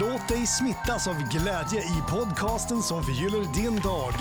Låt 0.00 0.28
dig 0.28 0.46
smittas 0.46 1.08
av 1.08 1.14
glädje 1.14 1.80
i 1.80 2.02
podcasten 2.10 2.82
som 2.82 3.02
förgyller 3.02 3.54
din 3.54 3.80
dag. 3.80 4.12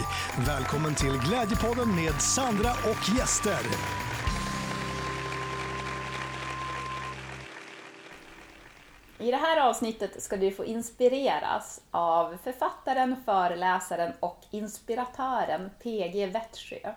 Välkommen 0.47 0.95
till 0.95 1.19
Glädjepodden 1.27 1.95
med 1.95 2.21
Sandra 2.21 2.71
och 2.71 3.17
gäster. 3.17 3.59
I 9.19 9.31
det 9.31 9.37
här 9.37 9.69
avsnittet 9.69 10.23
ska 10.23 10.37
du 10.37 10.51
få 10.51 10.65
inspireras 10.65 11.81
av 11.91 12.37
författaren, 12.43 13.15
föreläsaren 13.25 14.13
och 14.19 14.39
inspiratören 14.51 15.69
PG 15.83 16.25
Wettsjö. 16.25 16.93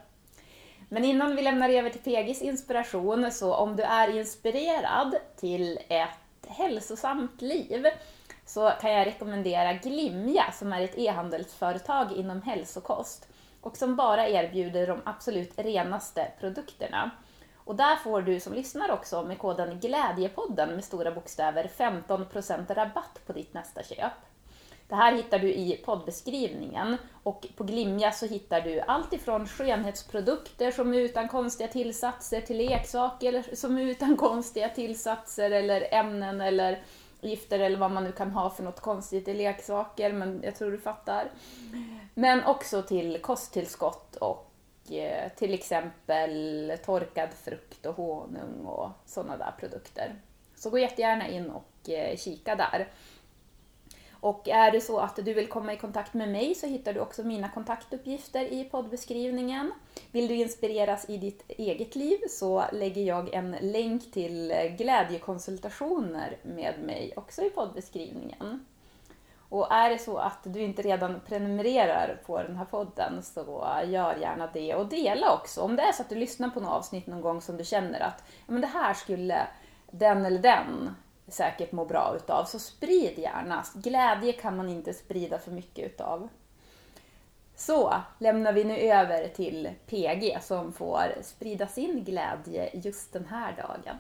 Men 0.89 1.05
innan 1.05 1.37
vi 1.37 1.43
lämnar 1.43 1.69
över 1.69 1.91
till 1.91 2.01
PGs 2.01 2.43
inspiration, 2.43 3.33
så 3.33 3.55
om 3.55 3.77
du 3.77 3.83
är 3.83 4.19
inspirerad 4.19 5.15
till 5.37 5.79
ett 5.89 6.47
hälsosamt 6.49 7.43
liv 7.43 7.87
så 8.47 8.73
kan 8.81 8.93
jag 8.93 9.07
rekommendera 9.07 9.73
Glimja 9.73 10.53
som 10.53 10.73
är 10.73 10.81
ett 10.81 10.99
e-handelsföretag 10.99 12.13
inom 12.13 12.43
hälsokost 12.43 13.29
och 13.61 13.77
som 13.77 13.97
bara 13.97 14.29
erbjuder 14.29 14.87
de 14.87 15.01
absolut 15.05 15.59
renaste 15.59 16.29
produkterna. 16.41 17.11
Och 17.65 17.77
där 17.77 17.97
får 17.97 18.23
du 18.23 18.41
som 18.41 18.53
lyssnar 18.53 18.91
också 18.91 19.23
med 19.23 19.39
koden 19.39 19.81
Glädjepodden 19.81 20.75
med 20.75 20.85
stora 20.85 21.11
bokstäver 21.11 21.71
15% 21.77 22.75
rabatt 22.75 23.21
på 23.27 23.33
ditt 23.33 23.55
nästa 23.55 23.83
köp. 23.83 24.13
Det 24.89 24.95
här 24.95 25.13
hittar 25.13 25.39
du 25.39 25.53
i 25.53 25.83
poddbeskrivningen 25.85 26.97
och 27.23 27.47
på 27.57 27.65
Glimja 27.65 28.13
så 28.13 28.27
hittar 28.27 28.61
du 28.61 28.81
allt 28.81 29.13
ifrån 29.13 29.47
skönhetsprodukter 29.47 30.71
som 30.71 30.95
är 30.95 30.99
utan 30.99 31.29
konstiga 31.29 31.69
tillsatser 31.69 32.41
till 32.41 32.57
leksaker 32.57 33.57
som 33.57 33.79
är 33.79 33.83
utan 33.83 34.17
konstiga 34.17 34.69
tillsatser 34.69 35.51
eller 35.51 35.95
ämnen 35.95 36.41
eller 36.41 36.83
gifter 37.25 37.59
eller 37.59 37.79
vad 37.79 37.91
man 37.91 38.05
nu 38.05 38.13
kan 38.13 38.31
ha 38.31 38.51
för 38.51 38.63
något 38.63 38.81
konstigt 38.81 39.29
i 39.29 39.35
leksaker, 39.35 40.13
men 40.13 40.41
jag 40.45 40.57
tror 40.57 40.71
du 40.71 40.79
fattar. 40.79 41.31
Men 42.15 42.45
också 42.45 42.83
till 42.83 43.19
kosttillskott 43.23 44.17
och 44.17 44.53
eh, 44.93 45.29
till 45.37 45.55
exempel 45.55 46.73
torkad 46.85 47.29
frukt 47.45 47.87
och 47.87 47.97
honung 47.97 48.67
och 48.67 48.91
sådana 49.07 49.37
där 49.37 49.55
produkter. 49.59 50.15
Så 50.57 50.71
gå 50.71 50.79
jättegärna 50.79 51.29
in 51.29 51.51
och 51.51 51.91
eh, 51.91 52.17
kika 52.17 52.55
där. 52.55 52.89
Och 54.25 54.49
är 54.49 54.71
det 54.71 54.81
så 54.81 54.99
att 54.99 55.17
du 55.17 55.35
vill 55.35 55.49
komma 55.49 55.73
i 55.73 55.77
kontakt 55.77 56.15
med 56.15 56.29
mig 56.29 56.55
så 56.55 56.67
hittar 56.67 56.93
du 56.93 57.01
också 57.01 57.23
mina 57.23 57.49
kontaktuppgifter 57.49 58.53
i 58.53 58.65
poddbeskrivningen. 58.65 59.73
Vill 60.11 60.29
du 60.29 60.35
inspireras 60.35 61.11
i 61.11 61.17
ditt 61.17 61.45
eget 61.49 61.97
liv 61.97 62.19
så 62.31 62.65
lägger 62.73 63.03
jag 63.03 63.35
en 63.35 63.57
länk 63.61 64.13
till 64.13 64.55
glädjekonsultationer 64.79 66.37
med 66.43 66.75
mig 66.83 67.13
också 67.17 67.43
i 67.43 67.51
poddbeskrivningen. 67.51 68.65
Och 69.49 69.73
är 69.73 69.91
det 69.91 69.99
så 69.99 70.19
att 70.19 70.41
du 70.43 70.61
inte 70.61 70.83
redan 70.83 71.21
prenumererar 71.27 72.21
på 72.27 72.43
den 72.43 72.57
här 72.57 72.65
podden 72.65 73.23
så 73.23 73.67
gör 73.87 74.17
gärna 74.17 74.47
det 74.53 74.75
och 74.75 74.87
dela 74.87 75.35
också. 75.35 75.61
Om 75.61 75.77
det 75.77 75.83
är 75.83 75.93
så 75.93 76.03
att 76.03 76.09
du 76.09 76.15
lyssnar 76.15 76.51
på 76.51 76.61
något 76.61 76.71
avsnitt 76.71 77.07
någon 77.07 77.21
gång 77.21 77.41
som 77.41 77.57
du 77.57 77.65
känner 77.65 78.01
att 78.01 78.25
men 78.47 78.61
det 78.61 78.67
här 78.67 78.95
skulle 78.95 79.47
den 79.91 80.25
eller 80.25 80.43
den 80.43 80.95
säkert 81.29 81.73
må 81.73 81.85
bra 81.85 82.13
utav. 82.17 82.45
Så 82.45 82.59
sprid 82.59 83.19
gärna. 83.19 83.65
Glädje 83.75 84.33
kan 84.33 84.57
man 84.57 84.69
inte 84.69 84.95
sprida 84.95 85.39
för 85.39 85.51
mycket 85.51 85.87
utav. 85.87 86.29
Så 87.57 87.95
lämnar 88.19 88.53
vi 88.53 88.65
nu 88.65 88.77
över 88.79 89.29
till 89.29 89.71
PG 89.87 90.39
som 90.43 90.73
får 90.73 91.23
sprida 91.23 91.67
sin 91.67 92.05
glädje 92.05 92.71
just 92.75 93.13
den 93.13 93.25
här 93.25 93.57
dagen. 93.57 93.97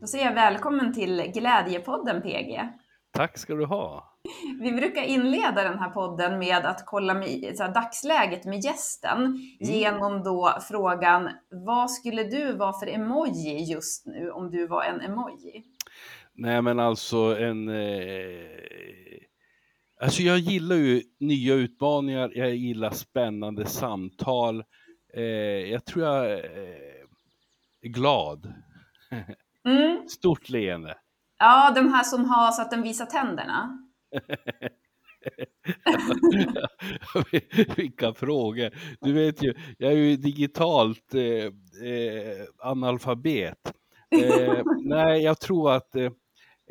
Då 0.00 0.06
säger 0.06 0.24
jag 0.24 0.34
välkommen 0.34 0.94
till 0.94 1.32
Glädjepodden 1.34 2.22
PG. 2.22 2.68
Tack 3.12 3.38
ska 3.38 3.54
du 3.54 3.66
ha. 3.66 4.11
Vi 4.60 4.72
brukar 4.72 5.02
inleda 5.02 5.64
den 5.64 5.78
här 5.78 5.90
podden 5.90 6.38
med 6.38 6.66
att 6.66 6.86
kolla 6.86 7.14
med, 7.14 7.28
här, 7.58 7.74
dagsläget 7.74 8.44
med 8.44 8.64
gästen 8.64 9.18
mm. 9.18 9.38
genom 9.58 10.22
då 10.22 10.58
frågan 10.68 11.30
vad 11.50 11.90
skulle 11.90 12.24
du 12.24 12.52
vara 12.52 12.72
för 12.72 12.86
emoji 12.86 13.72
just 13.72 14.06
nu 14.06 14.30
om 14.30 14.50
du 14.50 14.66
var 14.66 14.84
en 14.84 15.00
emoji? 15.00 15.64
Nej 16.34 16.62
men 16.62 16.80
alltså 16.80 17.16
en... 17.16 17.68
Eh, 17.68 18.46
alltså 20.00 20.22
jag 20.22 20.38
gillar 20.38 20.76
ju 20.76 21.02
nya 21.20 21.54
utmaningar, 21.54 22.32
jag 22.34 22.54
gillar 22.54 22.90
spännande 22.90 23.66
samtal. 23.66 24.64
Eh, 25.14 25.22
jag 25.70 25.84
tror 25.84 26.04
jag 26.04 26.32
eh, 26.32 26.38
är 27.82 27.88
glad. 27.88 28.52
Mm. 29.64 29.98
Stort 30.08 30.48
leende. 30.48 30.98
Ja, 31.38 31.72
de 31.74 31.92
här 31.92 32.02
som 32.02 32.24
har 32.24 32.52
så 32.52 32.62
att 32.62 32.70
den 32.70 32.82
visar 32.82 33.06
tänderna. 33.06 33.78
Vilka 37.76 38.14
frågor. 38.14 38.70
Du 39.00 39.12
vet 39.12 39.42
ju, 39.42 39.54
jag 39.78 39.92
är 39.92 39.96
ju 39.96 40.16
digitalt 40.16 41.14
eh, 41.14 41.44
eh, 41.88 42.46
analfabet. 42.58 43.72
Eh, 44.22 44.62
nej, 44.84 45.22
jag 45.22 45.40
tror 45.40 45.72
att 45.72 45.96
eh, 45.96 46.12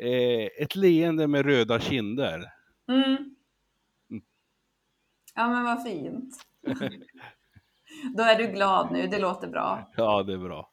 eh, 0.00 0.48
ett 0.58 0.76
leende 0.76 1.26
med 1.26 1.46
röda 1.46 1.80
kinder. 1.80 2.44
Mm. 2.88 3.02
mm. 3.02 4.22
Ja, 5.34 5.48
men 5.48 5.64
vad 5.64 5.82
fint. 5.82 6.34
Då 8.16 8.22
är 8.22 8.38
du 8.38 8.46
glad 8.46 8.92
nu, 8.92 9.06
det 9.06 9.18
låter 9.18 9.48
bra. 9.48 9.90
Ja, 9.96 10.22
det 10.22 10.32
är 10.32 10.38
bra. 10.38 10.68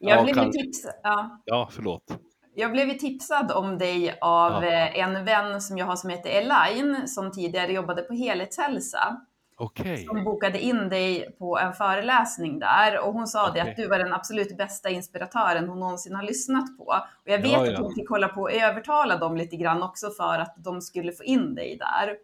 Jag 0.00 0.18
ja, 0.18 0.24
blev 0.24 0.34
kan... 0.34 0.52
tipsad. 0.52 0.92
Ja. 1.02 1.42
ja, 1.44 1.68
förlåt. 1.72 2.18
Jag 2.54 2.72
blev 2.72 2.98
tipsad 2.98 3.52
om 3.52 3.78
dig 3.78 4.18
av 4.20 4.64
ja. 4.64 4.70
Eh, 4.70 4.98
en 4.98 5.24
vän 5.24 5.60
som 5.60 5.78
jag 5.78 5.86
har 5.86 5.96
som 5.96 6.10
heter 6.10 6.30
Elaine 6.30 7.08
som 7.08 7.32
tidigare 7.32 7.72
jobbade 7.72 8.02
på 8.02 8.14
Helhetshälsa. 8.14 9.20
Okay. 9.58 10.04
Som 10.04 10.24
bokade 10.24 10.60
in 10.60 10.88
dig 10.88 11.36
på 11.38 11.58
en 11.58 11.72
föreläsning 11.72 12.58
där 12.58 13.00
och 13.00 13.12
hon 13.12 13.26
sa 13.26 13.50
okay. 13.50 13.62
det 13.62 13.70
att 13.70 13.76
du 13.76 13.88
var 13.88 13.98
den 13.98 14.12
absolut 14.12 14.56
bästa 14.56 14.90
inspiratören 14.90 15.68
hon 15.68 15.80
någonsin 15.80 16.14
har 16.14 16.22
lyssnat 16.22 16.78
på. 16.78 16.84
Och 17.24 17.30
jag 17.30 17.38
vet 17.38 17.52
ja, 17.52 17.66
ja. 17.66 17.72
att 17.72 17.78
hon 17.78 17.94
fick 17.94 18.08
hålla 18.08 18.28
på 18.28 18.40
och 18.40 18.52
övertala 18.52 19.16
dem 19.16 19.36
lite 19.36 19.56
grann 19.56 19.82
också 19.82 20.10
för 20.10 20.38
att 20.38 20.54
de 20.56 20.80
skulle 20.80 21.12
få 21.12 21.24
in 21.24 21.54
dig 21.54 21.76
där. 21.76 22.16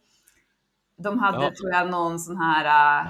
De 0.97 1.19
hade 1.19 1.45
ja. 1.45 1.51
tror 1.61 1.71
jag 1.71 1.91
någon 1.91 2.19
sån 2.19 2.37
här 2.37 3.01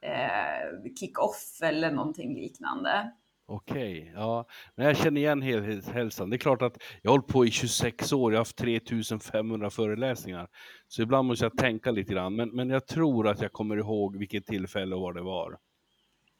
eh, 0.00 0.92
kick-off 1.00 1.62
eller 1.62 1.90
någonting 1.90 2.34
liknande. 2.34 3.12
Okej, 3.52 4.00
okay, 4.00 4.12
ja. 4.14 4.46
Men 4.74 4.86
jag 4.86 4.96
känner 4.96 5.20
igen 5.20 5.42
helhetshälsan. 5.42 6.30
Det 6.30 6.36
är 6.36 6.38
klart 6.38 6.62
att 6.62 6.78
jag 7.02 7.10
har 7.10 7.18
hållit 7.18 7.32
på 7.32 7.46
i 7.46 7.50
26 7.50 8.12
år, 8.12 8.32
jag 8.32 8.38
har 8.38 8.40
haft 8.40 8.56
3500 8.56 9.70
föreläsningar. 9.70 10.48
Så 10.88 11.02
ibland 11.02 11.28
måste 11.28 11.44
jag 11.44 11.56
tänka 11.56 11.90
lite 11.90 12.12
grann, 12.12 12.36
men, 12.36 12.48
men 12.48 12.70
jag 12.70 12.86
tror 12.86 13.28
att 13.28 13.40
jag 13.40 13.52
kommer 13.52 13.76
ihåg 13.76 14.16
vilket 14.16 14.46
tillfälle 14.46 14.94
och 14.94 15.00
var 15.00 15.12
det 15.12 15.22
var. 15.22 15.58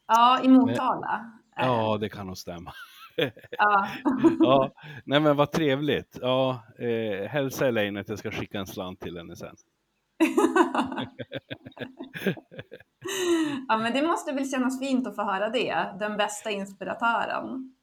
Ja, 0.07 0.43
i 0.43 0.47
Motala. 0.47 1.31
Men, 1.57 1.67
ja, 1.67 1.97
det 1.97 2.09
kan 2.09 2.27
nog 2.27 2.37
stämma. 2.37 2.73
Ja. 3.51 3.87
ja. 4.39 4.71
Nej 5.05 5.19
men 5.19 5.35
vad 5.35 5.51
trevligt. 5.51 6.17
Ja, 6.21 6.63
eh, 6.79 7.29
hälsa 7.29 7.67
Elaine 7.67 7.97
att 7.97 8.09
jag 8.09 8.19
ska 8.19 8.31
skicka 8.31 8.59
en 8.59 8.67
slant 8.67 8.99
till 8.99 9.17
henne 9.17 9.35
sen. 9.35 9.55
ja, 13.67 13.77
men 13.77 13.93
det 13.93 14.01
måste 14.01 14.31
väl 14.31 14.49
kännas 14.49 14.79
fint 14.79 15.07
att 15.07 15.15
få 15.15 15.23
höra 15.23 15.49
det, 15.49 15.95
den 15.99 16.17
bästa 16.17 16.51
inspiratören. 16.51 17.73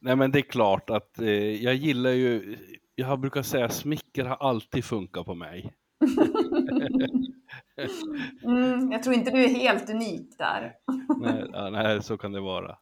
Nej, 0.00 0.16
men 0.16 0.30
det 0.30 0.38
är 0.38 0.42
klart 0.42 0.90
att 0.90 1.18
eh, 1.18 1.64
jag 1.64 1.74
gillar 1.74 2.10
ju, 2.10 2.56
jag 2.94 3.20
brukar 3.20 3.42
säga 3.42 3.68
smicker 3.68 4.24
har 4.24 4.36
alltid 4.36 4.84
funkat 4.84 5.26
på 5.26 5.34
mig. 5.34 5.72
mm, 8.44 8.92
jag 8.92 9.02
tror 9.02 9.14
inte 9.14 9.30
du 9.30 9.44
är 9.44 9.48
helt 9.48 9.90
unik 9.90 10.38
där. 10.38 10.74
nej, 11.20 11.44
ja, 11.52 11.70
nej, 11.70 12.02
så 12.02 12.18
kan 12.18 12.32
det 12.32 12.40
vara. 12.40 12.76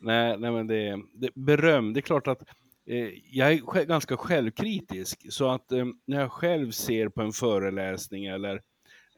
Nej, 0.00 0.38
nej 0.38 0.50
men 0.50 0.66
det, 0.66 1.02
det 1.14 1.34
beröm, 1.34 1.92
det 1.92 2.00
är 2.00 2.02
klart 2.02 2.26
att 2.26 2.42
eh, 2.86 3.08
jag 3.30 3.52
är 3.52 3.84
ganska 3.84 4.16
självkritisk, 4.16 5.32
så 5.32 5.50
att 5.50 5.72
eh, 5.72 5.84
när 6.06 6.20
jag 6.20 6.32
själv 6.32 6.70
ser 6.70 7.08
på 7.08 7.22
en 7.22 7.32
föreläsning 7.32 8.26
eller 8.26 8.60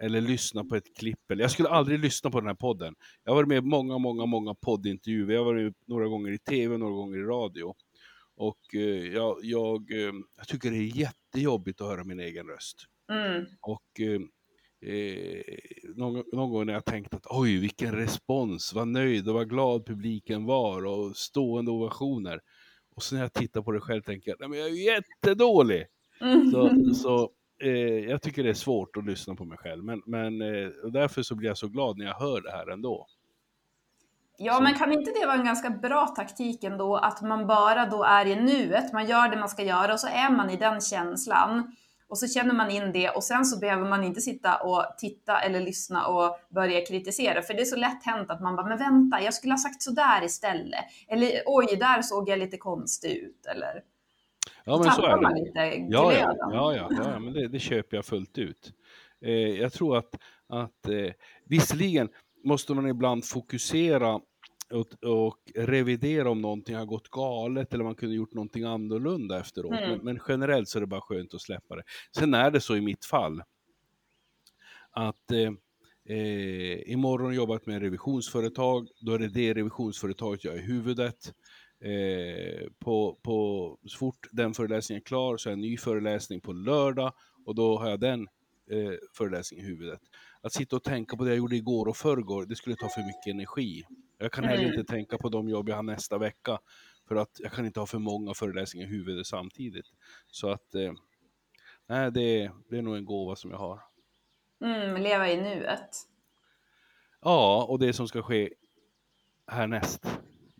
eller 0.00 0.20
lyssna 0.20 0.64
på 0.64 0.76
ett 0.76 0.96
klipp. 0.96 1.20
Jag 1.26 1.50
skulle 1.50 1.68
aldrig 1.68 1.98
lyssna 1.98 2.30
på 2.30 2.40
den 2.40 2.46
här 2.46 2.54
podden. 2.54 2.94
Jag 3.24 3.32
har 3.32 3.36
varit 3.36 3.48
med 3.48 3.58
i 3.58 3.66
många, 3.66 3.98
många, 3.98 4.26
många 4.26 4.54
poddintervjuer. 4.54 5.34
Jag 5.34 5.44
har 5.44 5.54
varit 5.54 5.76
några 5.86 6.08
gånger 6.08 6.32
i 6.32 6.38
tv, 6.38 6.78
några 6.78 6.94
gånger 6.94 7.18
i 7.18 7.22
radio. 7.22 7.74
Och 8.36 8.74
eh, 8.74 9.14
jag, 9.14 9.38
jag, 9.42 9.92
eh, 9.92 10.12
jag, 10.36 10.48
tycker 10.48 10.70
det 10.70 10.76
är 10.76 10.96
jättejobbigt 10.96 11.80
att 11.80 11.86
höra 11.86 12.04
min 12.04 12.20
egen 12.20 12.46
röst. 12.46 12.76
Mm. 13.12 13.46
Och 13.60 14.00
eh, 14.00 14.20
eh 14.90 15.42
någon, 15.96 16.24
någon, 16.32 16.50
gång 16.50 16.66
när 16.66 16.72
jag 16.72 16.84
tänkt 16.84 17.14
att 17.14 17.26
oj, 17.26 17.58
vilken 17.58 17.92
respons, 17.92 18.72
vad 18.74 18.88
nöjd 18.88 19.28
och 19.28 19.34
vad 19.34 19.50
glad 19.50 19.86
publiken 19.86 20.44
var 20.44 20.86
och 20.86 21.16
stående 21.16 21.70
ovationer. 21.70 22.40
Och 22.96 23.02
så 23.02 23.14
när 23.14 23.22
jag 23.22 23.32
tittar 23.32 23.62
på 23.62 23.72
det 23.72 23.80
själv 23.80 24.02
tänker 24.02 24.30
jag, 24.30 24.40
nej 24.40 24.48
men 24.48 24.58
jag 24.58 24.68
är 24.68 24.94
jättedålig. 24.94 25.86
Mm. 26.20 26.50
Så, 26.50 26.94
så 26.94 27.30
eh, 27.64 28.10
jag 28.10 28.22
tycker 28.22 28.42
det 28.44 28.50
är 28.50 28.54
svårt 28.54 28.96
att 28.96 29.04
lyssna 29.06 29.34
på 29.34 29.44
mig 29.44 29.58
själv, 29.58 29.84
men, 29.84 30.02
men 30.06 30.40
eh, 30.42 30.68
därför 30.92 31.22
så 31.22 31.34
blir 31.34 31.48
jag 31.48 31.58
så 31.58 31.68
glad 31.68 31.98
när 31.98 32.06
jag 32.06 32.14
hör 32.14 32.40
det 32.40 32.50
här 32.50 32.70
ändå. 32.72 33.06
Ja, 34.36 34.54
Så- 34.54 34.62
men 34.62 34.74
kan 34.74 34.92
inte 34.92 35.10
det 35.20 35.26
vara 35.26 35.36
en 35.38 35.44
ganska 35.44 35.70
bra 35.70 36.06
taktik 36.06 36.64
ändå, 36.64 36.96
att 36.96 37.22
man 37.22 37.46
bara 37.46 37.86
då 37.86 38.02
är 38.04 38.26
i 38.26 38.36
nuet, 38.36 38.92
man 38.92 39.06
gör 39.06 39.28
det 39.28 39.36
man 39.36 39.48
ska 39.48 39.62
göra 39.62 39.92
och 39.92 40.00
så 40.00 40.06
är 40.08 40.30
man 40.30 40.50
i 40.50 40.56
den 40.56 40.80
känslan. 40.80 41.76
Och 42.08 42.18
så 42.18 42.26
känner 42.28 42.54
man 42.54 42.70
in 42.70 42.92
det 42.92 43.10
och 43.10 43.24
sen 43.24 43.44
så 43.44 43.58
behöver 43.58 43.88
man 43.88 44.04
inte 44.04 44.20
sitta 44.20 44.56
och 44.56 44.84
titta 44.98 45.40
eller 45.40 45.60
lyssna 45.60 46.06
och 46.06 46.38
börja 46.48 46.86
kritisera. 46.86 47.42
För 47.42 47.54
det 47.54 47.60
är 47.60 47.64
så 47.64 47.76
lätt 47.76 48.04
hänt 48.04 48.30
att 48.30 48.40
man 48.40 48.56
bara, 48.56 48.66
men 48.66 48.78
vänta, 48.78 49.20
jag 49.20 49.34
skulle 49.34 49.52
ha 49.52 49.58
sagt 49.58 49.82
sådär 49.82 50.24
istället. 50.24 50.84
Eller 51.08 51.30
oj, 51.46 51.76
där 51.80 52.02
såg 52.02 52.28
jag 52.28 52.38
lite 52.38 52.56
konstig 52.56 53.16
ut. 53.16 53.46
Eller 53.46 53.82
Ja, 54.64 54.78
men 54.78 54.90
så 54.92 55.02
är 55.02 55.34
det. 55.34 55.44
lite 55.44 55.86
Ja, 55.92 56.12
ja, 56.12 56.36
ja, 56.52 56.76
ja, 56.76 56.88
ja, 56.90 57.18
men 57.18 57.32
det, 57.32 57.48
det 57.48 57.58
köper 57.58 57.96
jag 57.96 58.04
fullt 58.04 58.38
ut. 58.38 58.72
Eh, 59.20 59.32
jag 59.32 59.72
tror 59.72 59.96
att, 59.96 60.18
att 60.48 60.88
eh, 60.88 61.12
visserligen 61.44 62.08
måste 62.44 62.74
man 62.74 62.86
ibland 62.86 63.24
fokusera 63.24 64.20
och, 64.70 65.04
och 65.04 65.38
revidera 65.54 66.30
om 66.30 66.42
någonting 66.42 66.76
har 66.76 66.84
gått 66.84 67.08
galet 67.08 67.74
eller 67.74 67.84
man 67.84 67.94
kunde 67.94 68.14
gjort 68.14 68.34
någonting 68.34 68.64
annorlunda 68.64 69.40
efteråt. 69.40 69.72
Mm. 69.72 69.90
Men, 69.90 70.00
men 70.04 70.20
generellt 70.28 70.68
så 70.68 70.78
är 70.78 70.80
det 70.80 70.86
bara 70.86 71.00
skönt 71.00 71.34
att 71.34 71.40
släppa 71.40 71.76
det. 71.76 71.82
Sen 72.16 72.34
är 72.34 72.50
det 72.50 72.60
så 72.60 72.76
i 72.76 72.80
mitt 72.80 73.04
fall 73.04 73.42
att 74.90 75.30
eh, 75.30 76.16
eh, 76.16 76.92
imorgon 76.92 77.26
jag 77.26 77.34
jobbat 77.34 77.66
med 77.66 77.82
revisionsföretag, 77.82 78.88
då 79.00 79.12
är 79.12 79.18
det 79.18 79.28
det 79.28 79.54
revisionsföretaget 79.54 80.44
jag 80.44 80.56
i 80.56 80.60
huvudet. 80.60 81.34
Eh, 81.84 82.68
på, 82.78 83.18
på, 83.22 83.78
så 83.86 83.98
fort 83.98 84.26
den 84.32 84.54
föreläsningen 84.54 85.00
är 85.00 85.04
klar 85.04 85.36
så 85.36 85.48
är 85.48 85.52
en 85.52 85.60
ny 85.60 85.76
föreläsning 85.76 86.40
på 86.40 86.52
lördag 86.52 87.12
och 87.46 87.54
då 87.54 87.78
har 87.78 87.90
jag 87.90 88.00
den 88.00 88.28
eh, 88.70 88.92
föreläsningen 89.16 89.66
i 89.66 89.68
huvudet. 89.68 90.00
Att 90.40 90.52
sitta 90.52 90.76
och 90.76 90.82
tänka 90.84 91.16
på 91.16 91.24
det 91.24 91.30
jag 91.30 91.36
gjorde 91.38 91.56
igår 91.56 91.88
och 91.88 91.96
förrgår, 91.96 92.46
det 92.46 92.56
skulle 92.56 92.76
ta 92.76 92.88
för 92.88 93.00
mycket 93.00 93.26
energi. 93.34 93.84
Jag 94.18 94.32
kan 94.32 94.44
heller 94.44 94.64
Mm. 94.64 94.78
inte 94.78 94.92
tänka 94.92 95.18
på 95.18 95.28
de 95.28 95.48
jobb 95.48 95.68
jag 95.68 95.76
har 95.76 95.82
nästa 95.82 96.18
vecka 96.18 96.58
för 97.08 97.16
att 97.16 97.30
jag 97.38 97.52
kan 97.52 97.66
inte 97.66 97.80
ha 97.80 97.86
för 97.86 97.98
många 97.98 98.34
föreläsningar 98.34 98.86
i 98.86 98.90
huvudet 98.90 99.26
samtidigt. 99.26 99.86
Så 100.28 100.50
att, 100.50 100.74
eh, 100.74 100.92
nej 101.86 102.12
det, 102.12 102.50
det 102.70 102.78
är 102.78 102.82
nog 102.82 102.96
en 102.96 103.04
gåva 103.04 103.36
som 103.36 103.50
jag 103.50 103.58
har. 103.58 103.80
Mm, 104.64 105.02
leva 105.02 105.30
i 105.30 105.36
nuet. 105.36 105.90
Ja, 107.20 107.66
och 107.68 107.78
det 107.78 107.92
som 107.92 108.08
ska 108.08 108.22
ske 108.22 108.50
härnäst. 109.46 110.06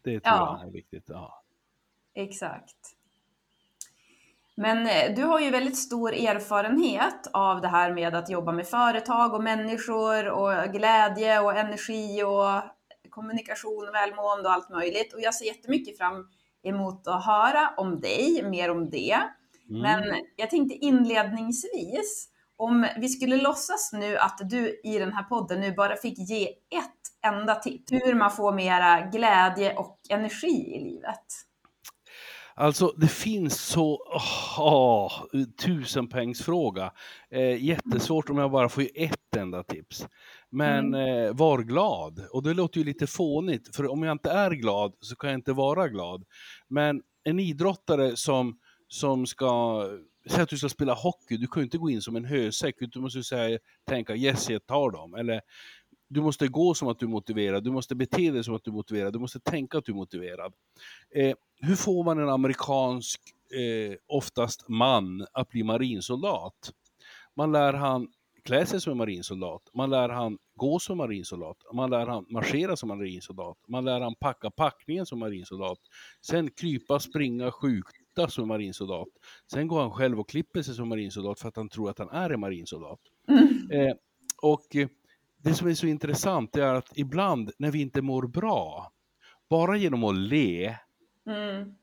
Det 0.05 0.21
tror 0.21 0.37
Ja. 0.37 0.59
jag 0.61 0.69
är 0.69 0.73
viktigt. 0.73 1.05
Ja. 1.07 1.43
Exakt. 2.15 2.77
Men 4.57 4.87
eh, 4.87 5.15
du 5.17 5.23
har 5.23 5.41
ju 5.41 5.51
väldigt 5.51 5.79
stor 5.79 6.13
erfarenhet 6.15 7.31
av 7.33 7.61
det 7.61 7.69
här 7.69 7.93
med 7.93 8.15
att 8.15 8.31
jobba 8.31 8.53
med 8.53 8.67
företag 8.67 9.35
och 9.35 9.43
människor 9.43 10.29
och 10.29 10.73
glädje 10.73 11.41
och 11.41 11.57
energi 11.57 12.23
och 12.23 12.63
kommunikation 13.11 13.89
och 13.89 13.95
välmående 13.95 14.49
och 14.49 14.55
allt 14.55 14.71
möjligt. 14.71 15.13
Och 15.13 15.21
jag 15.21 15.35
ser 15.35 15.45
jättemycket 15.47 15.99
fram 15.99 16.29
emot 16.63 17.07
att 17.07 17.25
höra 17.25 17.75
om 17.77 18.01
dig, 18.01 18.43
mer 18.51 18.71
om 18.71 18.91
det. 18.91 19.19
Mm. 19.71 19.83
Men 19.83 20.17
jag 20.37 20.51
tänkte 20.51 20.75
inledningsvis, 20.77 22.29
om 22.57 22.87
vi 22.97 23.09
skulle 23.09 23.37
låtsas 23.37 23.93
nu 23.93 24.19
att 24.19 24.39
du 24.43 24.81
i 24.85 24.99
den 24.99 25.13
här 25.13 25.23
podden 25.23 25.61
nu 25.61 25.73
bara 25.73 25.97
fick 25.97 26.19
ge 26.19 26.49
ett 26.49 27.04
enda 27.25 27.55
tips 27.55 27.93
hur 27.93 28.15
man 28.15 28.31
får 28.31 28.53
mera 28.53 29.01
glädje 29.01 29.75
och 29.75 29.99
energi 30.11 30.75
i 30.77 30.85
livet. 30.85 31.25
Alltså 32.57 32.95
det 32.97 33.09
finns 33.09 33.61
så, 33.61 33.99
åh, 34.59 35.13
tusenpengsfråga. 35.65 36.93
Eh, 37.31 37.65
jättesvårt 37.65 38.31
om 38.31 38.39
jag 38.39 38.51
bara 38.51 38.69
får 38.69 38.85
ett 38.95 39.37
enda 39.37 39.63
tips. 39.63 40.07
Men 40.51 40.95
eh, 40.95 41.33
var 41.33 41.59
glad. 41.59 42.27
Och 42.31 42.43
det 42.43 42.55
låter 42.55 42.79
ju 42.79 42.85
lite 42.85 43.07
fånigt, 43.07 43.77
för 43.77 43.91
om 43.91 44.03
jag 44.03 44.13
inte 44.13 44.31
är 44.31 44.51
glad 44.51 44.95
så 45.01 45.17
kan 45.17 45.31
jag 45.31 45.39
inte 45.39 45.53
vara 45.53 45.89
glad. 45.89 46.25
Men 46.69 47.03
en 47.25 47.41
idrottare 47.41 48.17
som, 48.17 48.59
som 48.89 49.27
ska, 49.27 49.85
säg 50.31 50.43
att 50.43 50.49
du 50.49 50.59
ska 50.59 50.69
spela 50.69 50.95
hockey, 50.95 51.37
du 51.37 51.47
kan 51.47 51.61
ju 51.61 51.65
inte 51.65 51.79
gå 51.79 51.91
in 51.91 52.03
som 52.03 52.17
en 52.17 52.25
hösäck, 52.25 52.75
utan 52.79 52.91
du 52.91 53.01
måste 53.01 53.23
säga, 53.23 53.59
tänka 53.89 54.17
yes, 54.17 54.51
jag 54.51 54.67
tar 54.67 54.91
dem. 54.91 55.15
Eller 55.15 55.41
du 56.15 56.21
måste 56.21 56.49
gå 56.49 56.75
som 56.75 56.89
att 56.89 56.99
du 56.99 57.07
är 57.07 57.11
motiverad, 57.11 57.65
du 57.65 57.71
måste 57.71 57.95
bete 57.95 58.31
dig 58.31 58.45
som 58.45 58.55
att 58.55 58.65
du 58.65 58.71
är 58.71 58.75
motiverad, 58.75 59.13
du 59.13 59.19
måste 59.19 59.41
tänka 59.41 59.79
att 59.79 59.85
du 59.85 59.93
är 59.93 59.97
motiverad. 59.97 60.53
Eh, 61.11 61.37
hur 61.61 61.77
får 61.77 62.05
man 62.05 62.19
en 62.19 62.29
amerikansk, 62.29 63.21
eh, 63.51 63.97
oftast 64.07 64.69
man, 64.69 65.27
att 65.33 65.49
bli 65.49 65.63
marinsoldat? 65.63 66.73
Man 67.37 67.53
lär 67.53 67.73
han 67.73 68.09
klä 68.45 68.67
sig 68.67 68.81
som 68.81 68.91
en 68.91 68.97
marinsoldat, 68.97 69.63
man 69.75 69.91
lär 69.91 70.09
han 70.09 70.39
gå 70.57 70.79
som 70.79 70.99
marinsoldat, 70.99 71.57
man 71.73 71.91
lär 71.91 72.07
han 72.07 72.27
marschera 72.29 72.77
som 72.77 72.89
marinsoldat, 72.89 73.59
man 73.69 73.85
lär 73.85 74.01
han 74.01 74.15
packa 74.15 74.51
packningen 74.51 75.07
som 75.07 75.19
marinsoldat, 75.19 75.79
sen 76.21 76.51
krypa, 76.51 77.01
springa, 77.01 77.51
skjuta 77.51 78.29
som 78.29 78.49
marinsoldat. 78.49 79.09
Sen 79.53 79.69
går 79.69 79.81
han 79.81 79.91
själv 79.91 80.21
och 80.21 80.29
klipper 80.29 80.63
sig 80.63 80.75
som 80.75 80.89
marinsoldat 80.89 81.41
för 81.41 81.49
att 81.49 81.57
han 81.57 81.69
tror 81.69 81.91
att 81.91 81.99
han 81.99 82.11
är 82.11 82.31
en 82.31 82.41
marinsoldat. 82.41 83.01
Eh, 83.71 83.95
och 84.43 84.77
eh, 84.77 84.89
det 85.45 85.55
som 85.55 85.69
är 85.69 85.75
så 85.75 85.87
intressant 85.87 86.57
är 86.57 86.75
att 86.75 86.93
ibland 86.99 87.51
när 87.59 87.71
vi 87.71 87.81
inte 87.81 88.03
mår 88.03 88.27
bra, 88.27 88.93
bara 89.51 89.77
genom 89.77 90.05
att 90.05 90.17
le 90.17 90.77
Mm. 91.27 91.75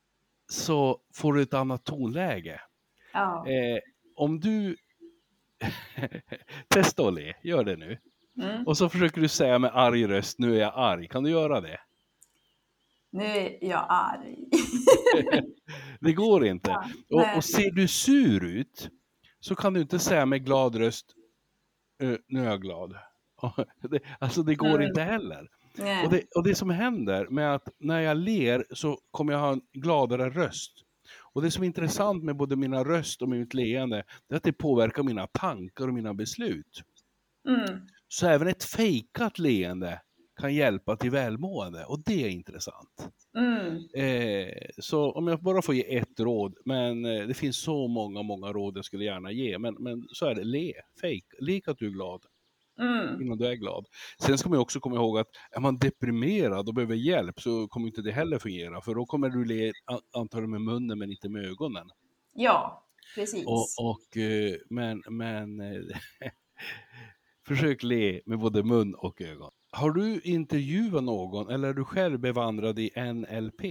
så 0.52 1.00
får 1.14 1.34
du 1.34 1.42
ett 1.42 1.54
annat 1.54 1.84
tonläge. 1.84 2.62
Ja. 3.14 3.48
Eh, 3.48 3.80
om 4.16 4.40
du 4.40 4.76
Testa 6.68 7.08
att 7.08 7.14
le, 7.14 7.34
gör 7.44 7.64
det 7.64 7.76
nu. 7.78 7.98
Mm. 8.42 8.68
Och 8.68 8.78
så 8.78 8.90
försöker 8.90 9.22
du 9.22 9.28
säga 9.28 9.60
med 9.60 9.72
arg 9.74 10.08
röst, 10.08 10.40
nu 10.40 10.56
är 10.56 10.60
jag 10.62 10.74
arg. 10.76 11.08
Kan 11.08 11.24
du 11.24 11.30
göra 11.30 11.62
det? 11.62 11.80
Nu 13.12 13.24
är 13.26 13.58
jag 13.66 13.86
arg. 13.90 14.38
Det 16.00 16.14
går 16.14 16.46
inte. 16.46 16.70
Ja. 16.70 16.86
Och, 17.10 17.38
och 17.38 17.44
ser 17.44 17.72
du 17.72 17.88
sur 17.88 18.44
ut 18.44 18.90
så 19.40 19.56
kan 19.56 19.74
du 19.74 19.82
inte 19.82 20.00
säga 20.00 20.26
med 20.26 20.46
glad 20.46 20.76
röst, 20.76 21.16
"Eh, 22.04 22.14
nu 22.28 22.40
är 22.42 22.50
jag 22.50 22.62
glad. 22.62 22.96
Alltså 24.20 24.44
det 24.44 24.56
går 24.56 24.76
Mm. 24.76 24.88
inte 24.88 25.02
heller. 25.02 25.48
Nej. 25.78 26.06
Och 26.06 26.12
det, 26.12 26.24
och 26.36 26.44
det 26.44 26.56
som 26.56 26.70
händer 26.70 27.28
med 27.28 27.56
att 27.56 27.68
när 27.80 28.00
jag 28.00 28.18
ler 28.18 28.66
så 28.72 29.00
kommer 29.12 29.34
jag 29.34 29.40
ha 29.40 29.52
en 29.52 29.62
gladare 29.74 30.30
röst. 30.30 30.72
Och 31.34 31.42
det 31.42 31.52
som 31.52 31.64
är 31.64 31.68
intressant 31.68 32.24
med 32.24 32.36
både 32.36 32.56
mina 32.56 32.84
röst 32.84 33.22
och 33.22 33.30
mitt 33.30 33.54
leende, 33.54 34.04
det 34.28 34.36
är 34.36 34.38
att 34.38 34.44
det 34.44 34.54
påverkar 34.54 35.04
mina 35.04 35.28
tankar 35.28 35.88
och 35.88 35.94
mina 35.94 36.14
beslut. 36.14 36.84
Mm. 37.48 37.82
Så 38.08 38.28
även 38.28 38.48
ett 38.48 38.64
fejkat 38.64 39.40
leende 39.40 40.02
kan 40.40 40.54
hjälpa 40.56 40.96
till 40.96 41.12
välmående 41.12 41.86
och 41.86 42.00
det 42.06 42.24
är 42.24 42.30
intressant. 42.30 43.10
Mm. 43.38 43.76
Eh, 43.96 44.54
så 44.78 45.12
om 45.12 45.28
jag 45.28 45.42
bara 45.42 45.62
får 45.62 45.76
ge 45.76 45.98
ett 45.98 46.20
råd, 46.20 46.56
men 46.66 47.06
eh, 47.06 47.28
det 47.28 47.34
finns 47.34 47.58
så 47.58 47.88
många, 47.88 48.22
många 48.24 48.48
råd 48.52 48.78
jag 48.78 48.86
skulle 48.86 49.04
gärna 49.06 49.32
ge, 49.32 49.58
men, 49.58 49.76
men 49.80 50.08
så 50.12 50.26
är 50.26 50.36
det, 50.36 50.44
le, 50.44 50.74
fake, 51.02 51.36
lik 51.40 51.68
att 51.68 51.78
du 51.78 51.88
är 51.88 51.92
glad 51.92 52.22
Mm. 52.80 53.22
innan 53.22 53.38
du 53.38 53.48
är 53.48 53.56
glad. 53.56 53.86
Sen 54.20 54.38
ska 54.38 54.50
man 54.50 54.60
också 54.60 54.80
komma 54.80 54.96
ihåg 54.96 55.20
att 55.20 55.28
är 55.52 55.60
man 55.60 55.78
deprimerad 55.78 56.68
och 56.68 56.74
behöver 56.74 56.96
hjälp 56.96 57.42
så 57.42 57.68
kommer 57.68 57.88
inte 57.88 58.02
det 58.02 58.12
heller 58.12 58.40
fungera, 58.40 58.82
för 58.82 58.96
då 58.96 59.06
kommer 59.06 59.30
du 59.30 59.46
le 59.46 59.72
an- 59.86 60.02
antagligen 60.18 60.52
med 60.52 60.62
munnen 60.62 61.00
men 61.00 61.12
inte 61.12 61.30
med 61.30 61.46
ögonen. 61.46 61.90
Ja, 62.34 62.86
precis. 63.16 63.46
Och, 63.48 63.68
och, 63.90 64.18
eh, 64.18 64.56
men 64.70 65.04
men 65.10 65.58
försök 67.48 67.84
le 67.84 68.22
med 68.26 68.40
både 68.40 68.64
mun 68.64 68.96
och 68.96 69.22
ögon. 69.22 69.52
Har 69.72 69.92
du 69.92 70.22
intervjuat 70.24 71.04
någon 71.04 71.50
eller 71.50 71.68
är 71.70 71.74
du 71.74 71.84
själv 71.86 72.20
bevandrad 72.20 72.80
i 72.80 72.92
NLP? 73.14 73.62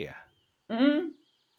Mm. 0.73 1.15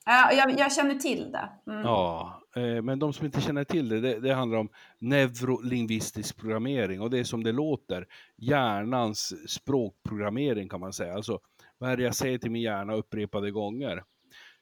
Ja, 0.06 0.32
jag, 0.34 0.60
jag 0.60 0.74
känner 0.74 0.96
till 0.96 1.32
det. 1.32 1.50
Mm. 1.72 1.82
Ja, 1.82 2.41
men 2.84 3.00
de 3.00 3.14
som 3.14 3.26
inte 3.26 3.42
känner 3.42 3.64
till 3.64 3.90
det, 3.90 4.00
det, 4.00 4.20
det 4.20 4.34
handlar 4.34 4.58
om 4.58 4.70
neurolingvistisk 5.00 6.38
programmering 6.38 7.02
och 7.02 7.10
det 7.10 7.20
är 7.20 7.24
som 7.24 7.44
det 7.44 7.52
låter, 7.52 8.08
hjärnans 8.38 9.34
språkprogrammering 9.52 10.70
kan 10.70 10.80
man 10.80 10.94
säga. 10.94 11.14
Alltså, 11.14 11.40
vad 11.78 11.92
är 11.92 11.98
det 11.98 12.04
jag 12.04 12.16
säger 12.16 12.38
till 12.38 12.52
min 12.52 12.62
hjärna 12.62 12.94
upprepade 12.94 13.52
gånger? 13.52 14.04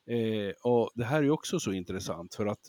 Eh, 0.09 0.53
och 0.63 0.91
det 0.95 1.05
här 1.05 1.23
är 1.23 1.29
också 1.29 1.59
så 1.59 1.71
intressant 1.71 2.35
för 2.35 2.45
att 2.45 2.59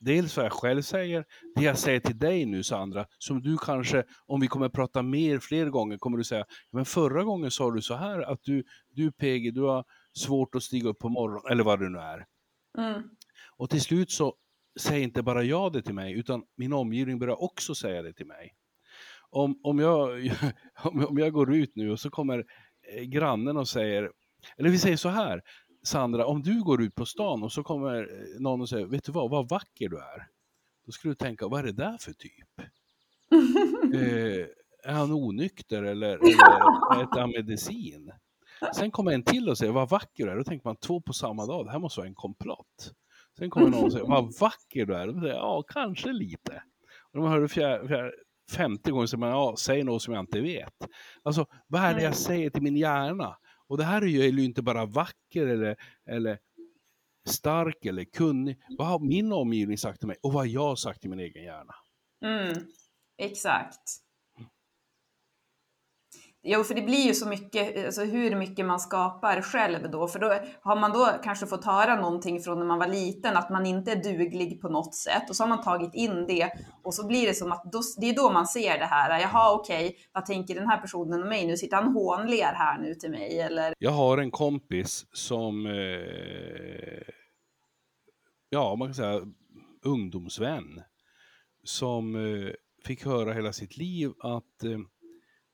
dels 0.00 0.36
vad 0.36 0.46
jag 0.46 0.52
själv 0.52 0.82
säger, 0.82 1.24
det 1.54 1.62
jag 1.62 1.78
säger 1.78 2.00
till 2.00 2.18
dig 2.18 2.46
nu 2.46 2.62
Sandra, 2.62 3.06
som 3.18 3.42
du 3.42 3.58
kanske, 3.58 4.04
om 4.26 4.40
vi 4.40 4.46
kommer 4.46 4.68
prata 4.68 5.02
mer 5.02 5.38
fler 5.38 5.66
gånger, 5.66 5.98
kommer 5.98 6.18
du 6.18 6.24
säga, 6.24 6.44
men 6.70 6.84
förra 6.84 7.24
gången 7.24 7.50
sa 7.50 7.70
du 7.70 7.82
så 7.82 7.94
här 7.94 8.22
att 8.22 8.42
du, 8.42 8.64
du 8.90 9.12
PG, 9.12 9.54
du 9.54 9.60
har 9.60 9.84
svårt 10.18 10.54
att 10.54 10.62
stiga 10.62 10.88
upp 10.88 10.98
på 10.98 11.08
morgonen, 11.08 11.52
eller 11.52 11.64
vad 11.64 11.80
det 11.80 11.88
nu 11.88 11.98
är. 11.98 12.26
Mm. 12.78 13.02
Och 13.56 13.70
till 13.70 13.80
slut 13.80 14.10
så 14.10 14.34
säger 14.80 15.02
inte 15.02 15.22
bara 15.22 15.42
jag 15.42 15.72
det 15.72 15.82
till 15.82 15.94
mig, 15.94 16.12
utan 16.12 16.42
min 16.56 16.72
omgivning 16.72 17.18
börjar 17.18 17.42
också 17.42 17.74
säga 17.74 18.02
det 18.02 18.12
till 18.12 18.26
mig. 18.26 18.54
Om, 19.30 19.60
om, 19.62 19.78
jag, 19.78 20.32
om 20.82 21.18
jag 21.18 21.32
går 21.32 21.54
ut 21.54 21.76
nu 21.76 21.90
och 21.90 22.00
så 22.00 22.10
kommer 22.10 22.44
eh, 22.92 23.02
grannen 23.02 23.56
och 23.56 23.68
säger, 23.68 24.12
eller 24.56 24.70
vi 24.70 24.78
säger 24.78 24.96
så 24.96 25.08
här, 25.08 25.42
Sandra, 25.82 26.26
om 26.26 26.42
du 26.42 26.62
går 26.62 26.82
ut 26.82 26.94
på 26.94 27.06
stan 27.06 27.42
och 27.42 27.52
så 27.52 27.62
kommer 27.62 27.96
eh, 27.96 28.40
någon 28.40 28.60
och 28.60 28.68
säger, 28.68 28.86
vet 28.86 29.04
du 29.04 29.12
vad, 29.12 29.30
vad 29.30 29.48
vacker 29.48 29.88
du 29.88 29.98
är. 29.98 30.26
Då 30.86 30.92
skulle 30.92 31.10
du 31.10 31.16
tänka, 31.16 31.48
vad 31.48 31.60
är 31.60 31.64
det 31.64 31.72
där 31.72 31.98
för 31.98 32.12
typ? 32.12 32.58
eh, 33.94 34.46
är 34.84 34.92
han 34.92 35.12
onykter 35.12 35.82
eller, 35.82 36.16
eller 36.16 37.02
äter 37.02 37.20
han 37.20 37.30
medicin? 37.30 38.12
Sen 38.74 38.90
kommer 38.90 39.12
en 39.12 39.22
till 39.22 39.48
och 39.48 39.58
säger 39.58 39.72
vad 39.72 39.88
vacker 39.88 40.26
du 40.26 40.30
är. 40.32 40.36
Då 40.36 40.44
tänker 40.44 40.68
man 40.68 40.76
två 40.76 41.00
på 41.00 41.12
samma 41.12 41.46
dag, 41.46 41.66
det 41.66 41.70
här 41.70 41.78
måste 41.78 42.00
vara 42.00 42.08
en 42.08 42.14
komplott. 42.14 42.92
Sen 43.42 43.50
kommer 43.50 43.70
någon 43.70 43.84
och 43.84 43.92
säger 43.92 44.06
vad 44.06 44.38
vacker 44.38 44.86
du 44.86 44.94
är. 44.94 45.06
Då 45.06 45.20
säger 45.20 45.34
ja, 45.34 45.62
kanske 45.68 46.12
lite. 46.12 46.62
Och 47.12 47.14
när 47.14 47.20
man 47.20 47.32
hör 47.32 47.40
det 47.40 47.48
fjär, 47.48 47.88
fjär, 47.88 48.14
femte 48.50 48.90
gången 48.90 49.08
säger 49.08 49.18
man, 49.18 49.28
ja, 49.28 49.54
säg 49.58 49.84
något 49.84 50.02
som 50.02 50.14
jag 50.14 50.22
inte 50.22 50.40
vet. 50.40 50.74
Alltså, 51.22 51.46
vad 51.66 51.82
är 51.82 51.94
det 51.94 52.02
jag 52.02 52.16
säger 52.16 52.50
till 52.50 52.62
min 52.62 52.76
hjärna? 52.76 53.36
Och 53.68 53.78
det 53.78 53.84
här 53.84 54.02
är 54.02 54.06
ju 54.06 54.44
inte 54.44 54.62
bara 54.62 54.86
vacker 54.86 55.46
eller, 55.46 55.76
eller 56.06 56.38
stark 57.28 57.84
eller 57.84 58.04
kunnig. 58.04 58.58
Vad 58.78 58.86
har 58.86 58.98
min 58.98 59.32
omgivning 59.32 59.78
sagt 59.78 59.98
till 59.98 60.08
mig 60.08 60.16
och 60.22 60.32
vad 60.32 60.42
har 60.42 60.52
jag 60.52 60.78
sagt 60.78 61.00
till 61.00 61.10
min 61.10 61.20
egen 61.20 61.44
hjärna? 61.44 61.74
Mm, 62.24 62.64
exakt. 63.18 64.01
Jo, 66.44 66.64
för 66.64 66.74
det 66.74 66.82
blir 66.82 67.06
ju 67.06 67.14
så 67.14 67.28
mycket, 67.28 67.86
alltså 67.86 68.04
hur 68.04 68.36
mycket 68.36 68.66
man 68.66 68.80
skapar 68.80 69.42
själv 69.42 69.90
då, 69.90 70.08
för 70.08 70.18
då 70.18 70.34
har 70.62 70.76
man 70.80 70.92
då 70.92 71.08
kanske 71.24 71.46
fått 71.46 71.64
höra 71.64 72.00
någonting 72.00 72.40
från 72.40 72.58
när 72.58 72.66
man 72.66 72.78
var 72.78 72.86
liten, 72.86 73.36
att 73.36 73.50
man 73.50 73.66
inte 73.66 73.92
är 73.92 74.02
duglig 74.02 74.60
på 74.60 74.68
något 74.68 74.94
sätt, 74.94 75.30
och 75.30 75.36
så 75.36 75.42
har 75.42 75.48
man 75.48 75.62
tagit 75.62 75.94
in 75.94 76.26
det, 76.26 76.50
och 76.82 76.94
så 76.94 77.06
blir 77.06 77.26
det 77.26 77.34
som 77.34 77.52
att 77.52 77.72
då, 77.72 77.80
det 78.00 78.10
är 78.10 78.16
då 78.16 78.30
man 78.32 78.46
ser 78.46 78.78
det 78.78 78.84
här, 78.84 79.20
jaha 79.20 79.54
okej, 79.54 79.96
vad 80.12 80.26
tänker 80.26 80.54
den 80.54 80.68
här 80.68 80.80
personen 80.80 81.22
om 81.22 81.28
mig 81.28 81.46
nu? 81.46 81.56
Sitter 81.56 81.76
han 81.76 81.92
hånler 81.92 82.52
här 82.54 82.78
nu 82.78 82.94
till 82.94 83.10
mig, 83.10 83.40
eller? 83.40 83.74
Jag 83.78 83.90
har 83.90 84.18
en 84.18 84.30
kompis 84.30 85.06
som, 85.12 85.66
eh, 85.66 87.02
ja 88.50 88.76
man 88.76 88.88
kan 88.88 88.94
säga 88.94 89.20
ungdomsvän, 89.84 90.82
som 91.64 92.14
eh, 92.14 92.52
fick 92.84 93.06
höra 93.06 93.32
hela 93.32 93.52
sitt 93.52 93.76
liv 93.76 94.12
att 94.20 94.64
eh, 94.64 94.78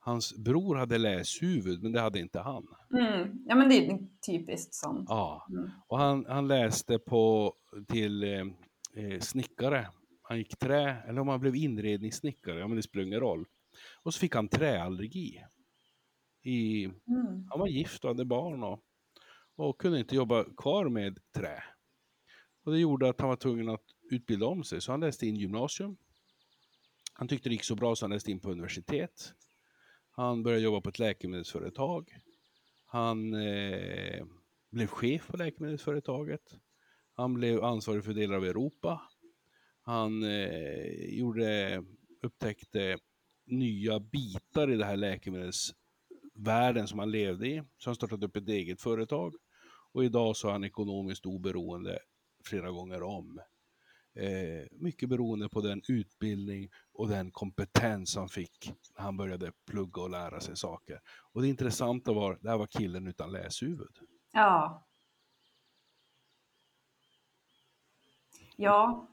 hans 0.09 0.37
bror 0.37 0.77
hade 0.77 0.99
läshuvud, 0.99 1.83
men 1.83 1.93
det 1.93 2.01
hade 2.01 2.19
inte 2.21 2.41
han. 2.41 2.67
Mm. 2.93 3.45
Ja, 3.47 3.55
men 3.55 3.69
det 3.69 3.75
är 3.75 3.99
typiskt 4.27 4.75
sånt. 4.75 5.07
Ja. 5.09 5.47
Mm. 5.51 5.71
Och 5.89 5.99
han, 5.99 6.27
han 6.29 6.49
läste 6.49 6.99
på 6.99 7.55
till 7.89 8.23
eh, 8.25 8.47
eh, 8.95 9.21
snickare. 9.21 9.89
Han 10.23 10.39
gick 10.39 10.59
trä, 10.59 11.03
eller 11.09 11.21
om 11.21 11.29
han 11.29 11.41
blev 11.41 11.57
inredningssnickare, 11.57 12.59
ja 12.59 12.69
men 12.69 12.77
det 12.77 12.83
spelar 12.83 13.07
ingen 13.07 13.21
roll. 13.21 13.47
Och 14.03 14.15
så 14.15 14.21
fick 14.21 14.35
han 14.35 14.49
träallergi. 14.49 15.45
I, 16.43 16.85
Mm. 16.85 17.47
han 17.51 17.61
var 17.61 17.67
gift 17.69 18.05
och 18.05 18.11
hade 18.11 18.25
barn 18.25 18.63
och, 18.63 18.81
och 19.57 19.81
kunde 19.81 19.99
inte 19.99 20.17
jobba 20.17 20.45
kvar 20.57 20.89
med 20.89 21.19
trä. 21.37 21.63
Och 22.65 22.73
det 22.73 22.79
gjorde 22.79 23.09
att 23.09 23.21
han 23.21 23.29
var 23.29 23.37
tvungen 23.37 23.69
att 23.69 23.85
utbilda 24.11 24.47
om 24.47 24.65
sig, 24.65 24.81
så 24.81 24.93
han 24.93 25.01
läste 25.01 25.27
in 25.27 25.37
gymnasium. 25.37 25.97
Han 27.13 27.29
tyckte 27.29 27.49
det 27.49 27.53
gick 27.53 27.65
så 27.65 27.75
bra 27.75 27.97
så 27.97 28.05
han 28.05 28.11
läste 28.11 28.31
in 28.31 28.41
på 28.41 28.51
universitet. 28.51 29.35
Han 30.19 30.43
började 30.43 30.63
jobba 30.63 30.81
på 30.81 30.89
ett 30.89 30.99
läkemedelsföretag. 30.99 32.17
Han 32.87 33.35
eh, 33.35 34.25
blev 34.71 34.87
chef 34.87 35.27
på 35.27 35.37
läkemedelsföretaget. 35.37 36.59
Han 37.15 37.35
blev 37.35 37.65
ansvarig 37.65 38.05
för 38.05 38.13
delar 38.13 38.37
av 38.37 38.45
Europa. 38.45 39.03
Han 39.83 40.23
eh, 40.23 41.19
gjorde, 41.19 41.83
upptäckte 42.23 42.99
nya 43.47 44.01
bitar 44.01 44.71
i 44.71 44.77
det 44.77 44.85
här 44.85 44.97
läkemedelsvärlden 44.97 46.89
som 46.89 46.99
han 46.99 47.11
levde 47.11 47.49
i. 47.49 47.63
Så 47.79 47.91
han 47.91 47.95
startade 47.95 48.27
upp 48.27 48.37
ett 48.37 48.49
eget 48.49 48.81
företag. 48.81 49.35
Och 49.93 50.05
idag 50.05 50.37
så 50.37 50.49
är 50.49 50.53
han 50.53 50.65
ekonomiskt 50.65 51.27
oberoende 51.27 51.99
flera 52.45 52.71
gånger 52.71 53.03
om. 53.03 53.41
Eh, 54.19 54.67
mycket 54.71 55.09
beroende 55.09 55.49
på 55.49 55.61
den 55.61 55.83
utbildning 55.89 56.69
och 56.93 57.09
den 57.09 57.31
kompetens 57.31 58.17
han 58.17 58.29
fick 58.29 58.73
när 58.97 59.05
han 59.05 59.17
började 59.17 59.53
plugga 59.71 60.03
och 60.03 60.11
lära 60.11 60.41
sig 60.41 60.57
saker. 60.57 61.01
Och 61.33 61.43
det 61.43 61.49
intressanta 61.49 62.13
var, 62.13 62.39
det 62.43 62.51
här 62.51 62.59
var 62.59 62.67
killen 62.67 63.07
utan 63.07 63.33
läshuvud. 63.33 63.97
Ja. 64.33 64.87
Ja. 68.57 69.09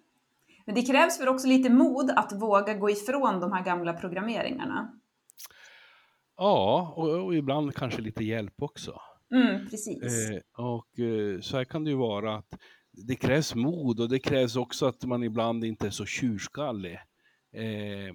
Men 0.65 0.75
det 0.75 0.81
krävs 0.81 1.21
väl 1.21 1.27
också 1.27 1.47
lite 1.47 1.69
mod 1.69 2.09
att 2.09 2.33
våga 2.33 2.73
gå 2.73 2.89
ifrån 2.89 3.39
de 3.39 3.51
här 3.51 3.65
gamla 3.65 3.93
programmeringarna. 3.93 4.99
Ja, 6.37 6.93
och, 6.95 7.25
och 7.25 7.35
ibland 7.35 7.75
kanske 7.75 8.01
lite 8.01 8.23
hjälp 8.23 8.61
också. 8.61 9.01
Mm, 9.31 9.69
precis. 9.69 10.29
Eh, 10.29 10.65
och 10.65 10.99
eh, 10.99 11.39
så 11.41 11.57
här 11.57 11.65
kan 11.65 11.83
det 11.83 11.89
ju 11.89 11.97
vara 11.97 12.35
att 12.35 12.59
det 12.97 13.15
krävs 13.15 13.55
mod 13.55 13.99
och 13.99 14.09
det 14.09 14.19
krävs 14.19 14.55
också 14.55 14.85
att 14.85 15.03
man 15.03 15.23
ibland 15.23 15.63
inte 15.63 15.87
är 15.87 15.91
så 15.91 16.05
tjurskallig. 16.05 16.93
Eh, 17.51 18.13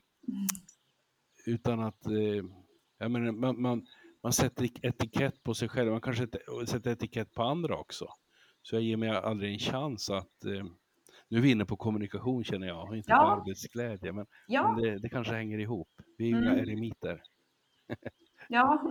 utan 1.46 1.80
att 1.80 2.06
eh, 2.06 2.44
jag 2.98 3.10
menar, 3.10 3.32
man, 3.32 3.60
man, 3.62 3.86
man 4.22 4.32
sätter 4.32 4.68
etikett 4.86 5.42
på 5.42 5.54
sig 5.54 5.68
själv, 5.68 5.90
man 5.92 6.00
kanske 6.00 6.24
et- 6.24 6.68
sätter 6.68 6.90
etikett 6.90 7.34
på 7.34 7.42
andra 7.42 7.76
också. 7.76 8.06
Så 8.62 8.76
jag 8.76 8.82
ger 8.82 8.96
mig 8.96 9.08
aldrig 9.10 9.52
en 9.52 9.58
chans 9.58 10.10
att 10.10 10.44
eh, 10.44 10.64
nu 11.28 11.38
är 11.38 11.42
vi 11.42 11.50
inne 11.50 11.64
på 11.64 11.76
kommunikation 11.76 12.44
känner 12.44 12.66
jag, 12.66 12.96
inte 12.96 13.06
på 13.06 13.12
Ja. 13.12 13.36
arbetsglädje. 13.40 14.12
Men, 14.12 14.26
ja, 14.46 14.72
men 14.72 14.82
det, 14.82 14.98
det 14.98 15.08
kanske 15.08 15.32
hänger 15.34 15.58
ihop. 15.58 15.88
Vi 16.18 16.24
är 16.24 16.28
ju 16.28 16.46
Mm. 16.46 16.58
eremiter. 16.58 17.22
ja. 18.48 18.90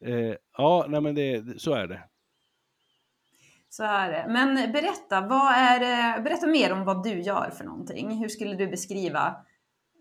Eh, 0.00 0.34
ja, 0.56 0.86
nej 0.88 1.00
men 1.00 1.14
det, 1.14 1.60
så 1.60 1.72
är 1.72 1.86
det. 1.86 2.02
Så 3.76 3.84
är 3.84 4.10
det. 4.10 4.26
Men 4.32 4.72
berätta, 4.72 5.20
vad 5.20 5.52
är, 5.52 5.80
det- 5.80 6.22
berätta 6.22 6.46
mer 6.46 6.72
om 6.72 6.84
vad 6.84 7.04
du 7.04 7.20
gör 7.22 7.50
för 7.50 7.64
någonting. 7.64 8.18
Hur 8.18 8.28
skulle 8.28 8.54
du 8.54 8.66
beskriva 8.66 9.36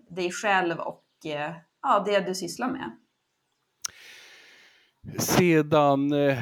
dig 0.09 0.31
själv 0.31 0.79
och 0.79 1.03
eh, 1.25 1.55
ja, 1.81 2.03
det 2.05 2.19
du 2.19 2.35
sysslar 2.35 2.69
med? 2.71 2.91
Sedan 5.19 6.11
eh, 6.13 6.37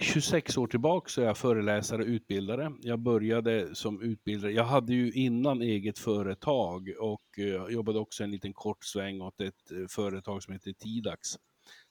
26 0.00 0.58
år 0.58 0.66
tillbaka 0.66 1.08
så 1.08 1.20
är 1.22 1.26
jag 1.26 1.36
föreläsare 1.38 2.02
och 2.02 2.08
utbildare. 2.08 2.72
Jag 2.80 2.98
började 2.98 3.74
som 3.74 4.02
utbildare. 4.02 4.52
Jag 4.52 4.64
hade 4.64 4.94
ju 4.94 5.12
innan 5.12 5.62
eget 5.62 5.98
företag 5.98 6.88
och 7.00 7.38
eh, 7.38 7.74
jobbade 7.74 7.98
också 7.98 8.24
en 8.24 8.30
liten 8.30 8.52
kort 8.52 8.84
sväng 8.84 9.20
åt 9.20 9.40
ett 9.40 9.90
företag 9.90 10.42
som 10.42 10.52
heter 10.52 10.72
Tidax 10.72 11.28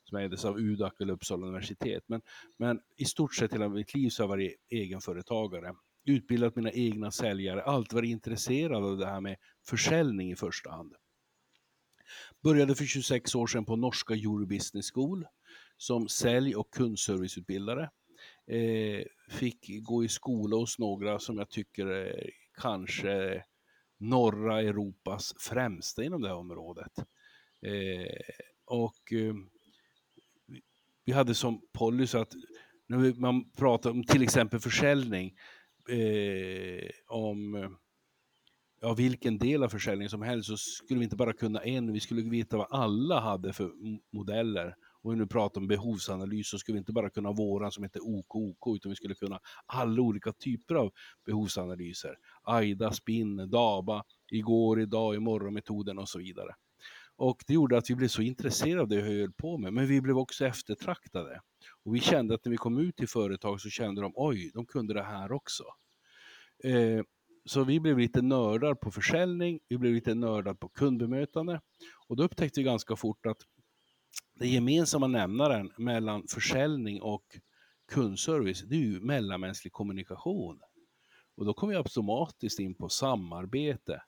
som 0.10 0.18
ägdes 0.18 0.46
av 0.46 0.60
UDAC 0.60 0.94
eller 1.00 1.14
Uppsala 1.14 1.48
universitet. 1.48 2.04
Men, 2.08 2.22
men 2.58 2.80
i 2.98 3.06
stort 3.06 3.36
sett 3.36 3.54
hela 3.54 3.70
mitt 3.70 3.94
liv 3.94 4.10
så 4.10 4.24
har 4.24 4.26
jag 4.26 4.30
varit 4.30 4.56
egenföretagare. 4.70 5.76
Utbildat 6.06 6.56
mina 6.56 6.72
egna 6.72 7.12
säljare, 7.12 7.64
alltid 7.64 7.94
varit 7.94 8.10
intresserad 8.10 8.84
av 8.84 8.98
det 8.98 9.06
här 9.06 9.22
med 9.22 9.36
försäljning 9.68 10.32
i 10.32 10.36
första 10.36 10.72
hand. 10.72 10.94
Började 12.44 12.76
för 12.76 12.86
26 12.86 13.36
år 13.36 13.48
sedan 13.48 13.66
på 13.66 13.76
norska 13.76 14.14
Eurobusiness 14.14 14.92
School 14.92 15.26
som 15.78 16.08
sälj 16.08 16.56
och 16.56 16.74
kundserviceutbildare. 16.74 17.90
Eh, 18.48 19.06
fick 19.30 19.84
gå 19.84 20.04
i 20.04 20.08
skola 20.08 20.56
hos 20.56 20.80
några 20.80 21.20
som 21.20 21.38
jag 21.38 21.50
tycker 21.50 21.86
är 21.86 22.30
kanske 22.62 23.44
norra 23.98 24.62
Europas 24.62 25.34
främsta 25.40 26.04
inom 26.04 26.22
det 26.22 26.28
här 26.28 26.36
området. 26.36 26.92
Eh, 27.62 28.20
och 28.66 29.14
eh, 29.14 29.36
vi- 31.06 31.12
hade 31.14 31.36
som 31.36 31.62
policy 31.74 32.18
att 32.18 32.34
när 32.88 33.20
man 33.20 33.52
pratar 33.52 33.90
om 33.92 34.04
till 34.04 34.22
exempel 34.22 34.60
försäljning, 34.60 35.34
eh, 35.90 36.90
om 37.08 37.70
ja, 38.82 38.94
vilken 38.94 39.38
del 39.38 39.64
av 39.64 39.70
försäljningen 39.70 40.10
som 40.10 40.22
helst 40.22 40.50
så 40.50 40.58
skulle 40.58 41.00
vi 41.00 41.04
inte 41.04 41.16
bara 41.16 41.34
kunna 41.34 41.60
en, 41.60 41.94
vi 41.94 42.00
skulle 42.00 42.22
veta 42.30 42.58
vad 42.58 42.68
alla 42.70 43.20
hade 43.20 43.54
för 43.54 43.72
modeller. 44.14 44.76
Och 45.02 45.14
när 45.18 45.24
vi 45.24 45.28
pratar 45.30 45.62
om 45.62 45.68
behovsanalys 45.68 46.50
så 46.50 46.58
skulle 46.58 46.74
vi 46.74 46.80
inte 46.80 46.94
bara 46.94 47.10
kunna 47.10 47.32
våran 47.32 47.72
som 47.72 47.84
heter 47.84 48.00
OKOK 48.04 48.76
utan 48.76 48.90
vi 48.90 48.96
skulle 48.96 49.16
kunna 49.16 49.40
alla 49.66 50.02
olika 50.02 50.34
typer 50.34 50.76
av 50.76 50.92
behovsanalyser. 51.26 52.16
AIDA, 52.44 52.92
SPIN, 52.92 53.50
DABA, 53.50 54.04
igår, 54.32 54.82
idag, 54.82 55.16
imorgon 55.16 55.54
metoden 55.54 56.00
och 56.00 56.10
så 56.10 56.20
vidare. 56.20 56.56
Och 57.18 57.44
det 57.48 57.54
gjorde 57.54 57.78
att 57.78 57.90
vi 57.90 57.96
blev 57.96 58.08
så 58.08 58.22
intresserade 58.22 58.82
av 58.82 58.88
det 58.88 59.02
vi 59.02 59.20
höll 59.20 59.34
på 59.34 59.58
med, 59.58 59.74
men 59.74 59.88
vi 59.88 60.02
blev 60.02 60.18
också 60.18 60.46
eftertraktade. 60.46 61.42
Och 61.84 61.96
vi 61.96 62.00
kände 62.00 62.36
att 62.36 62.46
när 62.46 62.52
vi 62.52 62.58
kom 62.58 62.78
ut 62.78 62.96
till 62.96 63.08
företag 63.08 63.62
så 63.62 63.70
kände 63.70 64.02
de, 64.02 64.12
oj, 64.16 64.52
de 64.54 64.66
kunde 64.66 64.94
det 64.94 65.04
här 65.04 65.32
också. 65.32 65.64
Eh, 66.64 67.04
så 67.46 67.64
vi 67.64 67.80
blev 67.80 67.98
lite 67.98 68.22
nördar 68.22 68.76
på 68.76 68.92
försäljning, 68.92 69.60
vi 69.68 69.78
blev 69.78 69.94
lite 69.94 70.14
nördar 70.14 70.54
på 70.54 70.70
kundbemötande. 70.70 71.62
Och 72.08 72.16
då 72.16 72.24
upptäckte 72.24 72.60
vi 72.60 72.64
ganska 72.64 72.96
fort 72.96 73.26
att 73.26 73.38
den 74.36 74.50
gemensamma 74.50 75.08
nämnaren 75.08 75.72
mellan 75.78 76.28
försäljning 76.28 77.02
och 77.02 77.24
kundservice, 77.92 78.62
det 78.62 78.76
är 78.76 78.80
ju 78.80 79.00
mellanmänsklig 79.00 79.74
kommunikation. 79.74 80.60
Och 81.38 81.46
då 81.46 81.54
kom 81.54 81.70
vi 81.70 81.76
automatiskt 81.76 82.60
in 82.60 82.76
på 82.76 82.90
samarbete. 82.90 84.02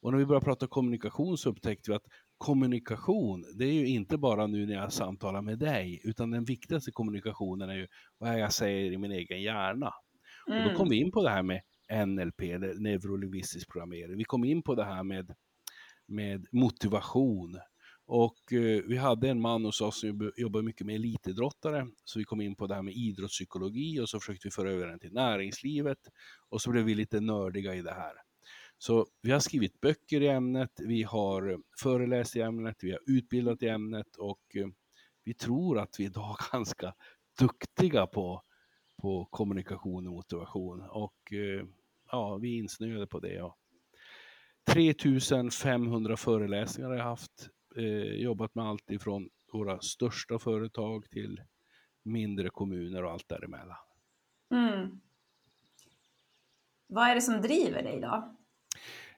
Och 0.00 0.10
när 0.10 0.18
vi 0.18 0.26
började 0.26 0.44
prata 0.44 0.66
kommunikation 0.66 1.38
så 1.38 1.50
upptäckte 1.50 1.90
vi 1.90 1.94
att 1.94 2.06
kommunikation, 2.38 3.44
det 3.58 3.64
är 3.64 3.72
ju 3.72 3.86
inte 3.86 4.18
bara 4.18 4.46
nu 4.46 4.66
när 4.66 4.74
jag 4.74 4.92
samtalar 4.92 5.42
med 5.42 5.58
dig, 5.58 6.00
utan 6.04 6.30
den 6.30 6.44
viktigaste 6.44 6.90
kommunikationen 6.90 7.70
är 7.70 7.74
ju 7.74 7.86
vad 8.18 8.40
jag 8.40 8.52
säger 8.52 8.92
i 8.92 8.98
min 8.98 9.12
egen 9.12 9.42
hjärna. 9.42 9.92
Och 10.46 10.70
då 10.70 10.76
kom 10.76 10.88
vi 10.88 10.96
in 10.96 11.12
på 11.12 11.22
det 11.22 11.30
här 11.30 11.42
med 11.42 11.60
NLP, 12.06 12.42
eller 12.42 12.74
neurolingvistisk 12.74 13.72
programmering. 13.72 14.16
Vi 14.16 14.24
kom 14.24 14.44
in 14.44 14.62
på 14.62 14.74
det 14.74 14.84
här 14.84 15.02
med, 15.02 15.34
med 16.06 16.46
motivation. 16.52 17.58
Och 18.06 18.52
eh, 18.52 18.82
vi 18.88 18.96
hade 18.96 19.28
en 19.28 19.40
man 19.40 19.64
hos 19.64 19.80
oss 19.80 20.00
som 20.00 20.32
jobbade 20.36 20.64
mycket 20.64 20.86
med 20.86 20.94
elitidrottare, 20.94 21.86
så 22.04 22.18
vi 22.18 22.24
kom 22.24 22.40
in 22.40 22.56
på 22.56 22.66
det 22.66 22.74
här 22.74 22.82
med 22.82 22.94
idrottspsykologi 22.94 24.00
och 24.00 24.08
så 24.08 24.20
försökte 24.20 24.46
vi 24.46 24.50
föra 24.50 24.70
över 24.70 24.86
den 24.86 24.98
till 24.98 25.12
näringslivet 25.12 25.98
och 26.48 26.62
så 26.62 26.70
blev 26.70 26.84
vi 26.84 26.94
lite 26.94 27.20
nördiga 27.20 27.74
i 27.74 27.82
det 27.82 27.94
här. 27.94 28.12
Så 28.78 29.06
vi 29.22 29.30
har 29.32 29.40
skrivit 29.40 29.80
böcker 29.80 30.20
i 30.20 30.28
ämnet, 30.28 30.80
vi 30.80 31.02
har 31.02 31.50
eh, 31.50 31.58
föreläst 31.78 32.36
i 32.36 32.40
ämnet, 32.40 32.76
vi 32.80 32.90
har 32.90 33.00
utbildat 33.06 33.62
i 33.62 33.68
ämnet 33.68 34.16
och 34.16 34.56
eh, 34.56 34.66
vi 35.24 35.34
tror 35.34 35.78
att 35.78 36.00
vi 36.00 36.04
idag 36.04 36.36
är 36.40 36.52
ganska 36.52 36.94
duktiga 37.38 38.06
på, 38.06 38.42
på 39.02 39.24
kommunikation 39.24 40.06
och 40.06 40.12
motivation. 40.12 40.80
Och 40.80 41.32
eh, 41.32 41.66
ja, 42.10 42.36
vi 42.36 42.54
är 42.54 42.58
insnöade 42.58 43.06
på 43.06 43.20
det. 43.20 43.34
Ja. 43.34 43.56
3500 44.66 46.16
föreläsningar 46.16 46.88
har 46.88 46.96
jag 46.96 47.04
haft, 47.04 47.48
eh, 47.76 48.22
jobbat 48.22 48.54
med 48.54 48.64
allt 48.64 48.90
ifrån 48.90 49.28
våra 49.52 49.80
största 49.80 50.38
företag 50.38 51.10
till 51.10 51.42
mindre 52.02 52.50
kommuner 52.50 53.04
och 53.04 53.12
allt 53.12 53.28
däremellan. 53.28 53.76
Mm. 54.50 55.00
Vad 56.86 57.08
är 57.08 57.14
det 57.14 57.20
som 57.20 57.40
driver 57.40 57.82
dig 57.82 58.00
då? 58.00 58.35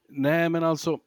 Nej, 0.09 0.49
men 0.49 0.65
alltså 0.65 1.01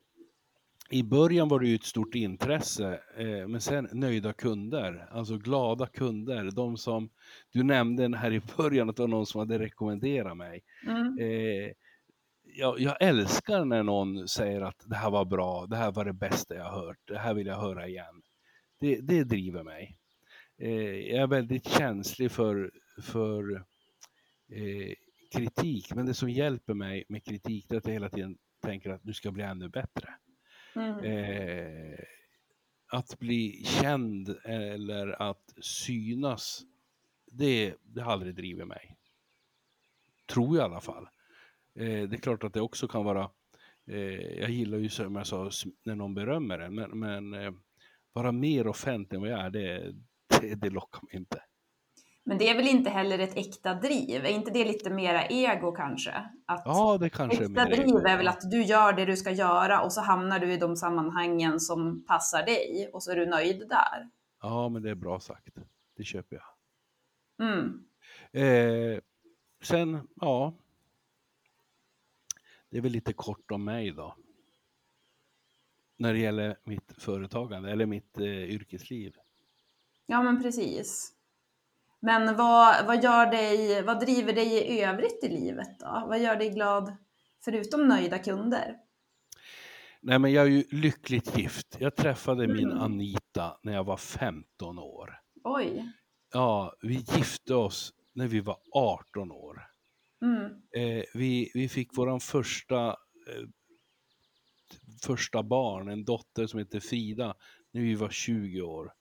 i 0.91 1.03
början 1.03 1.47
var 1.47 1.59
det 1.59 1.67
ju 1.67 1.75
ett 1.75 1.83
stort 1.83 2.15
intresse, 2.15 2.99
eh, 3.17 3.47
men 3.47 3.61
sen 3.61 3.89
nöjda 3.91 4.33
kunder, 4.33 5.07
alltså 5.11 5.37
glada 5.37 5.87
kunder, 5.87 6.51
de 6.51 6.77
som 6.77 7.09
du 7.51 7.63
nämnde 7.63 8.17
här 8.17 8.33
i 8.33 8.41
början 8.57 8.89
att 8.89 8.95
det 8.95 9.03
var 9.03 9.07
någon 9.07 9.25
som 9.25 9.39
hade 9.39 9.59
rekommenderat 9.59 10.37
mig. 10.37 10.63
Mm. 10.87 11.17
Eh, 11.19 11.71
jag, 12.55 12.79
jag, 12.79 12.97
älskar 12.99 13.65
när 13.65 13.83
någon 13.83 14.27
säger 14.27 14.61
att 14.61 14.83
det 14.85 14.95
här 14.95 15.11
var 15.11 15.25
bra, 15.25 15.65
det 15.65 15.75
här 15.75 15.91
var 15.91 16.05
det 16.05 16.13
bästa 16.13 16.55
jag 16.55 16.71
hört, 16.71 16.99
det 17.05 17.17
här 17.17 17.33
vill 17.33 17.47
jag 17.47 17.61
höra 17.61 17.87
igen. 17.87 18.21
Det, 18.79 18.95
det 18.95 19.23
driver 19.23 19.63
mig. 19.63 19.97
Eh, 20.57 21.11
jag 21.11 21.23
är 21.23 21.27
väldigt 21.27 21.67
känslig 21.67 22.31
för, 22.31 22.71
för 23.01 23.55
eh, 24.49 24.93
kritik, 25.31 25.95
men 25.95 26.05
det 26.05 26.13
som 26.13 26.29
hjälper 26.29 26.73
mig 26.73 27.03
med 27.09 27.23
kritik 27.23 27.71
är 27.71 27.77
att 27.77 27.85
jag 27.85 27.93
hela 27.93 28.09
tiden 28.09 28.37
tänker 28.61 28.89
att 28.89 29.03
du 29.03 29.13
ska 29.13 29.31
bli 29.31 29.43
ännu 29.43 29.69
bättre. 29.69 30.09
Mm. 30.75 30.99
Eh, 30.99 31.99
att 32.91 33.19
bli 33.19 33.63
känd 33.65 34.35
eller 34.43 35.21
att 35.21 35.53
synas, 35.61 36.61
det, 37.31 37.75
det 37.83 38.01
har 38.01 38.11
aldrig 38.11 38.35
drivit 38.35 38.67
mig. 38.67 38.97
Tror 40.25 40.57
jag 40.57 40.63
i 40.63 40.71
alla 40.71 40.81
fall. 40.81 41.07
Eh, 41.75 42.09
det 42.09 42.15
är 42.15 42.21
klart 42.21 42.43
att 42.43 42.53
det 42.53 42.61
också 42.61 42.87
kan 42.87 43.05
vara, 43.05 43.29
eh, 43.87 44.39
jag 44.39 44.49
gillar 44.49 44.77
ju 44.77 44.89
som 44.89 45.15
jag 45.15 45.27
sa, 45.27 45.49
när 45.83 45.95
någon 45.95 46.13
berömmer 46.13 46.59
en, 46.59 46.75
men, 46.75 46.99
men 46.99 47.33
eh, 47.33 47.51
vara 48.13 48.31
mer 48.31 48.67
offentlig 48.67 49.17
än 49.17 49.21
vad 49.21 49.31
jag 49.31 49.39
är, 49.39 49.49
det, 49.49 49.95
det, 50.41 50.55
det 50.55 50.69
lockar 50.69 51.01
mig 51.01 51.15
inte. 51.15 51.43
Men 52.23 52.37
det 52.37 52.49
är 52.49 52.55
väl 52.55 52.67
inte 52.67 52.89
heller 52.89 53.19
ett 53.19 53.37
äkta 53.37 53.73
driv? 53.73 54.25
Är 54.25 54.29
inte 54.29 54.51
det 54.51 54.65
lite 54.65 54.89
mera 54.89 55.25
ego 55.25 55.71
kanske? 55.71 56.11
Att 56.45 56.61
ja, 56.65 56.97
det 56.97 57.09
kanske 57.09 57.45
äkta 57.45 57.61
är 57.61 57.65
driv 57.65 57.87
ego. 57.87 57.97
är 57.97 58.17
väl 58.17 58.27
att 58.27 58.51
du 58.51 58.63
gör 58.63 58.93
det 58.93 59.05
du 59.05 59.17
ska 59.17 59.31
göra 59.31 59.81
och 59.81 59.93
så 59.93 60.01
hamnar 60.01 60.39
du 60.39 60.53
i 60.53 60.57
de 60.57 60.75
sammanhangen 60.75 61.59
som 61.59 62.05
passar 62.05 62.45
dig 62.45 62.89
och 62.93 63.03
så 63.03 63.11
är 63.11 63.15
du 63.15 63.25
nöjd 63.25 63.69
där. 63.69 64.09
Ja, 64.41 64.69
men 64.69 64.81
det 64.81 64.89
är 64.89 64.95
bra 64.95 65.19
sagt. 65.19 65.57
Det 65.97 66.03
köper 66.03 66.35
jag. 66.35 66.45
Mm. 67.47 67.83
Eh, 68.31 68.99
sen, 69.63 70.07
ja. 70.15 70.53
Det 72.69 72.77
är 72.77 72.81
väl 72.81 72.91
lite 72.91 73.13
kort 73.13 73.51
om 73.51 73.63
mig 73.63 73.91
då. 73.91 74.15
När 75.97 76.13
det 76.13 76.19
gäller 76.19 76.57
mitt 76.63 76.93
företagande 76.97 77.71
eller 77.71 77.85
mitt 77.85 78.17
eh, 78.17 78.25
yrkesliv. 78.25 79.15
Ja, 80.05 80.23
men 80.23 80.43
precis. 80.43 81.13
Men 82.01 82.35
vad, 82.35 82.85
vad, 82.85 83.03
gör 83.03 83.25
dig, 83.25 83.83
vad 83.83 83.99
driver 83.99 84.33
dig 84.33 84.47
i 84.47 84.83
övrigt 84.83 85.23
i 85.23 85.29
livet 85.29 85.79
då? 85.79 86.05
Vad 86.07 86.19
gör 86.19 86.35
dig 86.35 86.49
glad 86.49 86.97
förutom 87.45 87.87
nöjda 87.87 88.19
kunder? 88.19 88.77
Nej, 90.01 90.19
men 90.19 90.31
jag 90.31 90.45
är 90.45 90.49
ju 90.49 90.63
lyckligt 90.71 91.37
gift. 91.37 91.77
Jag 91.79 91.95
träffade 91.95 92.43
mm. 92.43 92.57
min 92.57 92.71
Anita 92.71 93.57
när 93.63 93.73
jag 93.73 93.83
var 93.83 93.97
15 93.97 94.79
år. 94.79 95.19
Oj. 95.43 95.91
Ja, 96.33 96.73
vi 96.81 96.93
gifte 96.93 97.55
oss 97.55 97.93
när 98.13 98.27
vi 98.27 98.39
var 98.39 98.57
18 98.71 99.31
år. 99.31 99.67
Mm. 100.21 100.45
Eh, 100.75 101.03
vi, 101.13 101.51
vi 101.53 101.69
fick 101.69 101.89
vår 101.93 102.19
första, 102.19 102.87
eh, 102.87 103.47
första 105.03 105.43
barn, 105.43 105.89
en 105.89 106.05
dotter 106.05 106.47
som 106.47 106.59
heter 106.59 106.79
Frida, 106.79 107.35
när 107.71 107.81
vi 107.81 107.95
var 107.95 108.09
20 108.09 108.61
år. 108.61 108.93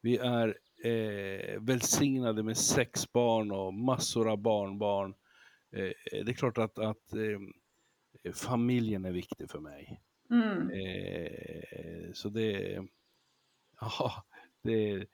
Vi 0.00 0.16
är 0.16 0.56
eh, 0.84 1.60
välsignade 1.60 2.42
med 2.42 2.56
sex 2.56 3.12
barn 3.12 3.50
och 3.50 3.74
massor 3.74 4.30
av 4.30 4.38
barnbarn. 4.38 5.14
Eh, 5.72 5.92
det 6.24 6.30
är 6.30 6.32
klart 6.32 6.58
att, 6.58 6.78
att 6.78 7.14
eh, 7.14 8.32
familjen 8.32 9.04
är 9.04 9.12
viktig 9.12 9.50
för 9.50 9.60
mig. 9.60 10.00
Mm. 10.30 10.70
Eh, 10.70 12.12
så 12.12 12.28
det, 12.28 12.82
ja, 13.80 14.24
det 14.62 15.06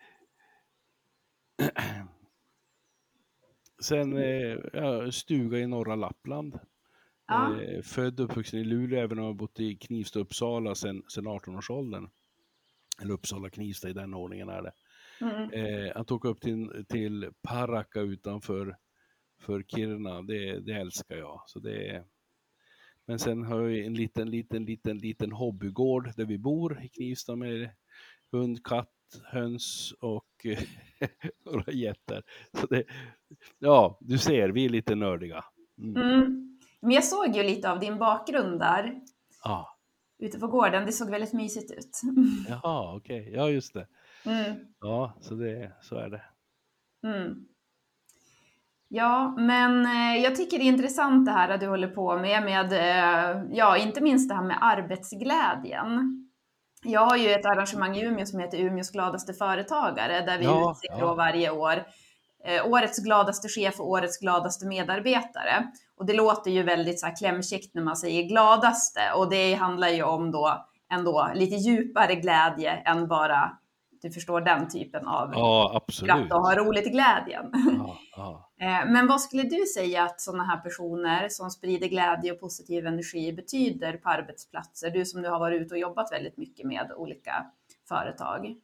Sen 3.82 4.16
eh, 4.16 4.58
ja, 4.72 5.12
stuga 5.12 5.58
i 5.58 5.66
norra 5.66 5.96
Lappland. 5.96 6.58
Ja. 7.26 7.62
Eh, 7.62 7.82
född 7.82 8.20
och 8.20 8.26
uppvuxen 8.30 8.60
i 8.60 8.64
Luleå, 8.64 9.00
även 9.00 9.18
om 9.18 9.24
jag 9.24 9.36
bott 9.36 9.60
i 9.60 9.76
Knivsta 9.76 10.18
Uppsala 10.18 10.74
sedan 10.74 11.02
18-årsåldern. 11.16 12.10
Eller 13.02 13.14
Uppsala 13.14 13.50
Knivsta 13.50 13.88
i 13.88 13.92
den 13.92 14.14
ordningen 14.14 14.48
är 14.48 14.62
det. 14.62 14.72
Mm. 15.22 15.50
Eh, 15.52 15.92
att 15.94 16.12
åka 16.12 16.28
upp 16.28 16.40
till, 16.40 16.84
till 16.88 17.30
Paraka 17.42 18.00
utanför 18.00 18.76
för 19.40 19.62
Kiruna, 19.62 20.22
det, 20.22 20.60
det 20.60 20.72
älskar 20.72 21.16
jag. 21.16 21.42
Så 21.46 21.58
det 21.58 22.04
men 23.06 23.18
sen 23.18 23.44
har 23.44 23.58
vi 23.58 23.86
en 23.86 23.94
liten, 23.94 24.30
liten, 24.30 24.64
liten, 24.64 24.98
liten 24.98 25.32
hobbygård 25.32 26.12
där 26.16 26.24
vi 26.24 26.38
bor 26.38 26.82
i 26.84 26.88
Knivsta 26.88 27.36
med 27.36 27.70
hund, 28.32 28.64
katt, 28.64 28.88
höns 29.24 29.94
och 30.00 30.46
några 31.44 31.72
getter. 31.72 32.22
Så 32.60 32.66
det, 32.66 32.84
ja, 33.58 33.98
du 34.00 34.18
ser, 34.18 34.48
vi 34.48 34.64
är 34.64 34.68
lite 34.68 34.94
nördiga. 34.94 35.44
Mm. 35.78 36.02
Mm. 36.02 36.58
Men 36.80 36.90
jag 36.90 37.04
såg 37.04 37.36
ju 37.36 37.42
lite 37.42 37.70
av 37.70 37.80
din 37.80 37.98
bakgrund 37.98 38.60
där. 38.60 39.00
Ja. 39.44 39.78
Ute 40.18 40.38
på 40.38 40.46
gården, 40.46 40.86
det 40.86 40.92
såg 40.92 41.10
väldigt 41.10 41.32
mysigt 41.32 41.70
ut. 41.70 42.00
Jaha, 42.48 42.96
okej. 42.96 43.20
Okay. 43.20 43.34
Ja, 43.34 43.50
just 43.50 43.74
det. 43.74 43.86
Mm. 44.26 44.56
Ja, 44.80 45.16
så, 45.20 45.34
det, 45.34 45.72
så 45.80 45.96
är 45.96 46.08
det. 46.08 46.22
Mm. 47.06 47.46
Ja, 48.88 49.34
men 49.38 49.86
eh, 49.86 50.22
jag 50.22 50.36
tycker 50.36 50.58
det 50.58 50.64
är 50.64 50.66
intressant 50.66 51.26
det 51.26 51.32
här 51.32 51.48
att 51.48 51.60
du 51.60 51.68
håller 51.68 51.88
på 51.88 52.18
med, 52.18 52.42
med 52.42 52.72
eh, 52.72 53.42
ja, 53.52 53.76
inte 53.76 54.00
minst 54.00 54.28
det 54.28 54.34
här 54.34 54.42
med 54.42 54.58
arbetsglädjen. 54.60 56.18
Jag 56.84 57.00
har 57.00 57.16
ju 57.16 57.30
ett 57.30 57.46
arrangemang 57.46 57.96
i 57.96 58.04
Umeå 58.04 58.26
som 58.26 58.40
heter 58.40 58.58
Umeås 58.58 58.90
gladaste 58.90 59.32
företagare, 59.32 60.20
där 60.20 60.38
vi 60.38 60.44
ja, 60.44 60.70
utser 60.72 61.00
ja. 61.00 61.14
varje 61.14 61.50
år 61.50 61.84
eh, 62.44 62.66
årets 62.66 62.98
gladaste 62.98 63.48
chef 63.48 63.80
och 63.80 63.90
årets 63.90 64.18
gladaste 64.18 64.66
medarbetare. 64.66 65.66
Och 65.96 66.06
det 66.06 66.14
låter 66.14 66.50
ju 66.50 66.62
väldigt 66.62 67.00
så 67.00 67.06
här 67.06 67.16
klämkäckt 67.16 67.74
när 67.74 67.82
man 67.82 67.96
säger 67.96 68.28
gladaste 68.28 69.00
och 69.16 69.30
det 69.30 69.54
handlar 69.54 69.88
ju 69.88 70.02
om 70.02 70.30
då 70.30 70.66
ändå 70.92 71.30
lite 71.34 71.54
djupare 71.56 72.14
glädje 72.14 72.70
än 72.70 73.08
bara 73.08 73.58
du 74.02 74.10
förstår 74.10 74.40
den 74.40 74.68
typen 74.68 75.06
av 75.06 75.30
ja, 75.32 75.72
absolut. 75.74 76.32
och 76.32 76.40
ha 76.40 76.56
roligt 76.56 76.86
i 76.86 76.90
glädjen. 76.90 77.50
Ja, 77.78 77.98
ja. 78.16 78.48
Eh, 78.62 78.90
men 78.90 79.06
vad 79.06 79.20
skulle 79.20 79.42
du 79.42 79.66
säga 79.74 80.02
att 80.02 80.20
sådana 80.20 80.44
här 80.44 80.56
personer 80.56 81.28
som 81.28 81.50
sprider 81.50 81.88
glädje 81.88 82.32
och 82.32 82.40
positiv 82.40 82.86
energi 82.86 83.32
betyder 83.32 83.92
på 83.92 84.08
arbetsplatser? 84.08 84.90
Du 84.90 85.04
som 85.04 85.22
nu 85.22 85.28
har 85.28 85.38
varit 85.38 85.62
ute 85.62 85.74
och 85.74 85.80
jobbat 85.80 86.12
väldigt 86.12 86.36
mycket 86.36 86.66
med 86.66 86.92
olika 86.96 87.46
företag. 87.88 88.56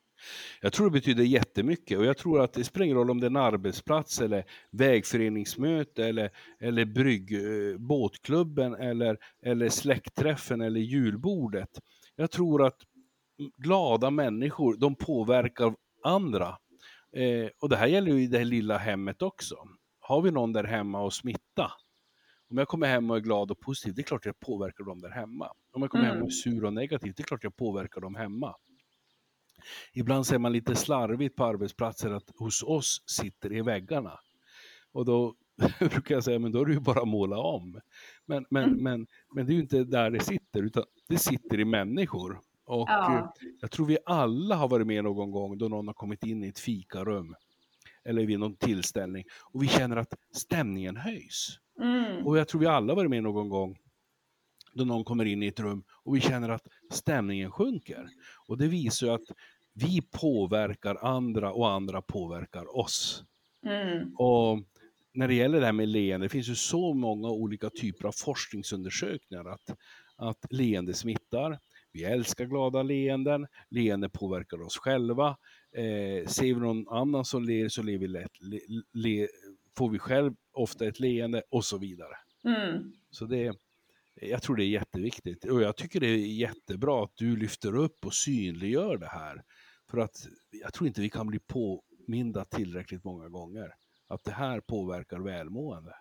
Jag 0.60 0.72
tror 0.72 0.86
det 0.86 0.92
betyder 0.92 1.24
jättemycket 1.24 1.98
och 1.98 2.04
jag 2.04 2.16
tror 2.16 2.40
att 2.40 2.52
det 2.52 2.64
spelar 2.64 2.84
ingen 2.84 2.96
roll 2.96 3.10
om 3.10 3.20
det 3.20 3.26
är 3.26 3.30
en 3.30 3.36
arbetsplats 3.36 4.20
eller 4.20 4.44
vägföreningsmöte 4.70 6.04
eller, 6.04 6.30
eller 6.60 6.84
brygg, 6.84 7.32
eh, 7.32 7.78
båtklubben 7.78 8.74
eller, 8.74 9.18
eller 9.42 9.68
släktträffen 9.68 10.60
eller 10.60 10.80
julbordet. 10.80 11.80
Jag 12.16 12.30
tror 12.30 12.66
att 12.66 12.76
glada 13.56 14.10
människor, 14.10 14.76
de 14.76 14.94
påverkar 14.94 15.74
andra. 16.04 16.58
Eh, 17.12 17.50
och 17.60 17.68
det 17.68 17.76
här 17.76 17.86
gäller 17.86 18.12
ju 18.12 18.22
i 18.22 18.26
det 18.26 18.38
här 18.38 18.44
lilla 18.44 18.78
hemmet 18.78 19.22
också. 19.22 19.56
Har 20.00 20.22
vi 20.22 20.30
någon 20.30 20.52
där 20.52 20.64
hemma 20.64 21.00
och 21.00 21.12
smitta? 21.12 21.72
Om 22.50 22.58
jag 22.58 22.68
kommer 22.68 22.86
hem 22.86 23.10
och 23.10 23.16
är 23.16 23.20
glad 23.20 23.50
och 23.50 23.60
positiv, 23.60 23.94
det 23.94 24.00
är 24.00 24.04
klart 24.04 24.26
jag 24.26 24.40
påverkar 24.40 24.84
dem 24.84 25.00
där 25.00 25.10
hemma. 25.10 25.52
Om 25.72 25.82
jag 25.82 25.90
kommer 25.90 26.04
mm. 26.04 26.14
hem 26.14 26.22
och 26.22 26.28
är 26.28 26.32
sur 26.32 26.64
och 26.64 26.72
negativ, 26.72 27.12
det 27.16 27.22
är 27.22 27.24
klart 27.24 27.44
jag 27.44 27.56
påverkar 27.56 28.00
dem 28.00 28.14
hemma. 28.14 28.54
Ibland 29.92 30.26
ser 30.26 30.38
man 30.38 30.52
lite 30.52 30.76
slarvigt 30.76 31.36
på 31.36 31.44
arbetsplatser 31.44 32.10
att 32.10 32.30
hos 32.38 32.62
oss 32.62 33.02
sitter 33.06 33.52
i 33.52 33.62
väggarna. 33.62 34.20
Och 34.92 35.04
då 35.04 35.34
brukar 35.78 36.14
jag 36.14 36.24
säga, 36.24 36.38
men 36.38 36.52
då 36.52 36.60
är 36.60 36.66
det 36.66 36.72
ju 36.72 36.80
bara 36.80 37.00
att 37.00 37.08
måla 37.08 37.38
om. 37.38 37.80
Men, 38.26 38.46
men, 38.50 38.64
mm. 38.64 38.82
men, 38.82 39.06
men 39.34 39.46
det 39.46 39.52
är 39.52 39.54
ju 39.54 39.60
inte 39.60 39.84
där 39.84 40.10
det 40.10 40.20
sitter, 40.20 40.62
utan 40.62 40.84
det 41.08 41.18
sitter 41.18 41.60
i 41.60 41.64
människor. 41.64 42.40
Och 42.68 42.88
Ja. 42.88 43.18
eh, 43.18 43.24
jag 43.60 43.70
tror 43.70 43.86
vi 43.86 43.98
alla 44.06 44.54
har 44.54 44.68
varit 44.68 44.86
med 44.86 45.04
någon 45.04 45.30
gång 45.30 45.58
då 45.58 45.68
någon 45.68 45.86
har 45.86 45.94
kommit 45.94 46.24
in 46.24 46.44
i 46.44 46.48
ett 46.48 46.58
fikarum 46.58 47.34
eller 48.04 48.26
vid 48.26 48.38
någon 48.38 48.56
tillställning 48.56 49.24
och 49.52 49.62
vi 49.62 49.68
känner 49.68 49.96
att 49.96 50.14
stämningen 50.32 50.96
höjs. 50.96 51.58
Mm. 51.80 52.26
Och 52.26 52.38
jag 52.38 52.48
tror 52.48 52.60
vi 52.60 52.66
alla 52.66 52.94
varit 52.94 53.10
med 53.10 53.22
någon 53.22 53.48
gång 53.48 53.78
då 54.74 54.84
någon 54.84 55.04
kommer 55.04 55.24
in 55.24 55.42
i 55.42 55.46
ett 55.46 55.60
rum 55.60 55.82
och 55.90 56.16
vi 56.16 56.20
känner 56.20 56.48
att 56.48 56.66
stämningen 56.90 57.50
sjunker. 57.50 58.08
Och 58.48 58.58
det 58.58 58.66
visar 58.68 59.06
ju 59.06 59.12
att 59.12 59.30
vi 59.74 60.02
påverkar 60.10 60.96
andra 61.04 61.52
och 61.52 61.70
andra 61.70 62.02
påverkar 62.02 62.76
oss. 62.76 63.24
Mm. 63.66 64.14
Och 64.16 64.58
när 65.14 65.28
det 65.28 65.34
gäller 65.34 65.60
det 65.60 65.66
här 65.66 65.72
med 65.72 65.88
leende, 65.88 66.24
det 66.24 66.28
finns 66.28 66.48
ju 66.48 66.54
så 66.54 66.94
många 66.94 67.28
olika 67.28 67.70
typer 67.70 68.08
av 68.08 68.12
forskningsundersökningar 68.12 69.44
att, 69.44 69.76
att 70.16 70.46
leende 70.50 70.94
smittar. 70.94 71.58
Vi 71.92 72.04
älskar 72.04 72.44
glada 72.44 72.82
leenden, 72.82 73.46
leende 73.68 74.08
påverkar 74.08 74.62
oss 74.62 74.78
själva. 74.78 75.36
Eh, 75.72 76.26
ser 76.26 76.54
vi 76.54 76.54
någon 76.54 76.88
annan 76.88 77.24
som 77.24 77.44
ler 77.44 77.68
så 77.68 77.82
ler 77.82 77.98
vi 77.98 78.08
lätt, 78.08 78.40
le, 78.40 78.60
le, 78.92 79.28
får 79.76 79.90
vi 79.90 79.98
själv 79.98 80.34
ofta 80.52 80.86
ett 80.86 81.00
leende 81.00 81.42
och 81.50 81.64
så 81.64 81.78
vidare. 81.78 82.14
Mm. 82.44 82.92
Så 83.10 83.24
det, 83.24 83.54
jag 84.14 84.42
tror 84.42 84.56
det 84.56 84.64
är 84.64 84.68
jätteviktigt 84.68 85.44
och 85.44 85.62
jag 85.62 85.76
tycker 85.76 86.00
det 86.00 86.06
är 86.06 86.16
jättebra 86.16 87.04
att 87.04 87.16
du 87.16 87.36
lyfter 87.36 87.76
upp 87.76 88.06
och 88.06 88.14
synliggör 88.14 88.96
det 88.96 89.08
här. 89.08 89.42
För 89.90 89.98
att 89.98 90.16
jag 90.50 90.74
tror 90.74 90.88
inte 90.88 91.00
vi 91.00 91.10
kan 91.10 91.26
bli 91.26 91.38
påminda 91.38 92.44
tillräckligt 92.44 93.04
många 93.04 93.28
gånger 93.28 93.74
att 94.08 94.24
det 94.24 94.32
här 94.32 94.60
påverkar 94.60 95.18
välmående. 95.18 95.94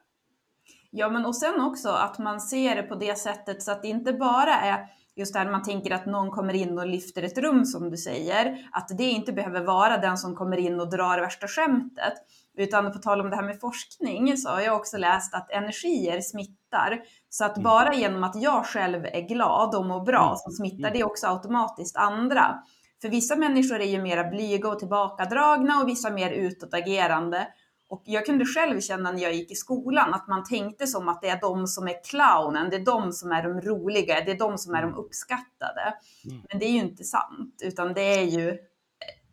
Ja, 0.89 1.09
men 1.09 1.25
och 1.25 1.35
sen 1.35 1.61
också 1.61 1.89
att 1.89 2.19
man 2.19 2.41
ser 2.41 2.75
det 2.75 2.83
på 2.83 2.95
det 2.95 3.17
sättet 3.17 3.63
så 3.63 3.71
att 3.71 3.81
det 3.81 3.87
inte 3.87 4.13
bara 4.13 4.53
är 4.53 4.87
just 5.17 5.33
det 5.33 5.39
här 5.39 5.51
man 5.51 5.63
tänker 5.63 5.91
att 5.91 6.05
någon 6.05 6.31
kommer 6.31 6.53
in 6.53 6.79
och 6.79 6.87
lyfter 6.87 7.23
ett 7.23 7.37
rum 7.37 7.65
som 7.65 7.89
du 7.89 7.97
säger, 7.97 8.67
att 8.71 8.97
det 8.97 9.03
inte 9.03 9.33
behöver 9.33 9.61
vara 9.61 9.97
den 9.97 10.17
som 10.17 10.35
kommer 10.35 10.57
in 10.57 10.79
och 10.79 10.89
drar 10.89 11.19
värsta 11.19 11.47
skämtet. 11.47 12.13
Utan 12.57 12.91
på 12.93 12.99
tal 12.99 13.21
om 13.21 13.29
det 13.29 13.35
här 13.35 13.43
med 13.43 13.59
forskning 13.59 14.37
så 14.37 14.49
har 14.49 14.61
jag 14.61 14.75
också 14.75 14.97
läst 14.97 15.33
att 15.33 15.51
energier 15.51 16.21
smittar. 16.21 16.99
Så 17.29 17.45
att 17.45 17.57
Mm. 17.57 17.63
bara 17.63 17.93
genom 17.93 18.23
att 18.23 18.41
jag 18.41 18.65
själv 18.65 19.05
är 19.05 19.27
glad 19.27 19.75
och 19.75 19.85
mår 19.85 20.05
bra 20.05 20.25
Mm. 20.25 20.35
så 20.37 20.51
smittar 20.51 20.91
det 20.91 21.03
också 21.03 21.27
automatiskt 21.27 21.97
andra. 21.97 22.55
För 23.01 23.09
vissa 23.09 23.35
människor 23.35 23.79
är 23.79 23.85
ju 23.85 24.01
mera 24.01 24.23
blyga 24.23 24.69
och 24.69 24.79
tillbakadragna 24.79 25.81
och 25.81 25.87
vissa 25.87 26.09
mer 26.09 26.31
utåtagerande. 26.31 27.47
Och 27.89 28.03
jag 28.05 28.25
kunde 28.25 28.45
själv 28.45 28.81
känna 28.81 29.11
när 29.11 29.21
jag 29.21 29.33
gick 29.33 29.51
i 29.51 29.55
skolan 29.55 30.13
att 30.13 30.27
man 30.27 30.43
tänkte 30.43 30.87
som 30.87 31.07
att 31.07 31.21
det 31.21 31.29
är 31.29 31.41
de 31.41 31.67
som 31.67 31.87
är 31.87 32.03
clownen, 32.03 32.69
det 32.69 32.75
är 32.75 32.85
de 32.85 33.11
som 33.11 33.31
är 33.31 33.43
de 33.43 33.61
roliga, 33.61 34.21
det 34.25 34.31
är 34.31 34.37
de 34.37 34.57
som 34.57 34.75
är 34.75 34.81
de 34.81 34.95
uppskattade. 34.95 35.93
Mm. 36.25 36.41
Men 36.49 36.59
det 36.59 36.65
är 36.65 36.71
ju 36.71 36.79
inte 36.79 37.03
sant, 37.03 37.61
utan 37.63 37.93
det 37.93 38.01
är 38.01 38.23
ju 38.23 38.49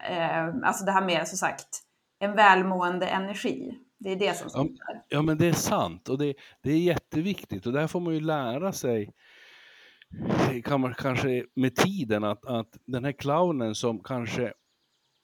eh, 0.08 0.46
alltså 0.62 0.84
det 0.84 0.92
här 0.92 1.04
med 1.04 1.28
som 1.28 1.38
sagt 1.38 1.68
en 2.18 2.36
välmående 2.36 3.06
energi. 3.06 3.78
Det 3.98 4.12
är 4.12 4.16
det 4.16 4.36
som 4.36 4.48
Ja. 4.54 4.94
Ja 5.08 5.22
men 5.22 5.38
det 5.38 5.46
är 5.46 5.52
sant 5.52 6.08
och 6.08 6.18
det, 6.18 6.34
det 6.62 6.72
är 6.72 6.78
jätteviktigt 6.78 7.66
och 7.66 7.72
där 7.72 7.86
får 7.86 8.00
man 8.00 8.14
ju 8.14 8.20
lära 8.20 8.72
sig 8.72 9.12
kan 10.64 10.80
man 10.80 10.94
kanske 10.94 11.44
med 11.54 11.76
tiden 11.76 12.24
att, 12.24 12.46
att 12.46 12.68
den 12.86 13.04
här 13.04 13.12
clownen 13.12 13.74
som 13.74 14.00
kanske 14.00 14.52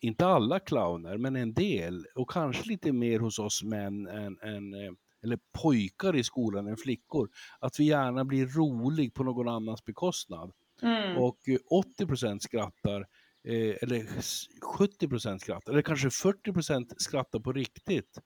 inte 0.00 0.26
alla 0.26 0.60
clowner, 0.60 1.18
men 1.18 1.36
en 1.36 1.54
del 1.54 2.06
och 2.14 2.30
kanske 2.30 2.68
lite 2.68 2.92
mer 2.92 3.18
hos 3.20 3.38
oss 3.38 3.62
män 3.62 4.06
än, 4.06 4.38
än 4.42 4.74
eh, 4.74 4.92
eller 5.22 5.38
pojkar 5.62 6.16
i 6.16 6.24
skolan 6.24 6.66
än 6.66 6.76
flickor, 6.76 7.28
att 7.60 7.80
vi 7.80 7.84
gärna 7.84 8.24
blir 8.24 8.46
rolig 8.46 9.14
på 9.14 9.24
någon 9.24 9.48
annans 9.48 9.84
bekostnad. 9.84 10.52
Mm. 10.82 11.16
Och 11.18 11.38
eh, 11.48 11.58
80% 12.00 12.38
skrattar, 12.38 13.00
eh, 13.48 13.74
eller 13.82 14.18
s- 14.18 14.44
70% 14.78 15.38
skrattar, 15.38 15.72
eller 15.72 15.82
kanske 15.82 16.08
40% 16.08 16.94
skrattar 16.98 17.40
på 17.40 17.52
riktigt. 17.52 18.18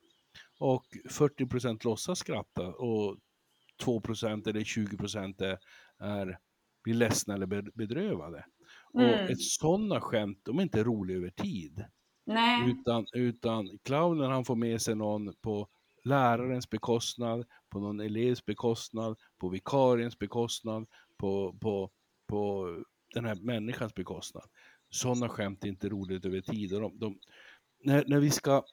Och 0.59 0.85
40% 1.11 1.85
låtsas 1.85 2.19
skratta 2.19 2.67
och 2.69 3.17
2% 3.85 4.49
eller 4.49 4.61
20% 4.61 5.43
är, 5.43 5.59
är, 5.99 6.39
blir 6.85 6.95
ledsna 6.95 7.35
eller 7.35 7.47
be- 7.47 7.71
bedrövade. 7.75 8.45
Mm. 8.95 9.25
Och 9.25 9.31
ett 9.31 9.43
sådana 9.43 10.01
skämt, 10.01 10.41
de 10.45 10.59
är 10.59 10.63
inte 10.63 10.85
roliga 10.85 11.17
över 11.17 11.31
tid. 11.31 11.85
Nej, 12.27 12.71
Utan, 12.71 13.07
utan 13.13 13.79
clownen 13.85 14.31
han 14.31 14.45
får 14.45 14.57
med 14.57 14.83
sig 14.83 14.95
någon 14.95 15.35
på 15.43 15.69
lärarens 16.05 16.71
bekostnad, 16.71 17.47
på 17.71 17.81
någon 17.81 18.01
elevs 18.01 18.45
bekostnad, 18.45 19.17
på 19.41 19.49
vikariens 19.49 20.19
bekostnad, 20.19 20.87
på, 21.19 21.59
på, 21.61 21.91
på 22.29 22.69
den 23.15 23.25
här 23.25 23.35
människans 23.35 23.95
bekostnad. 23.95 24.45
Sådana 24.91 25.29
skämt 25.29 25.65
är 25.65 25.69
inte 25.69 25.89
roligt 25.89 26.25
över 26.25 26.41
tid. 26.41 26.71
De, 26.71 26.99
de, 26.99 27.19
när, 27.85 28.05
när 28.07 28.21
vi 28.21 28.31
ska 28.31 28.65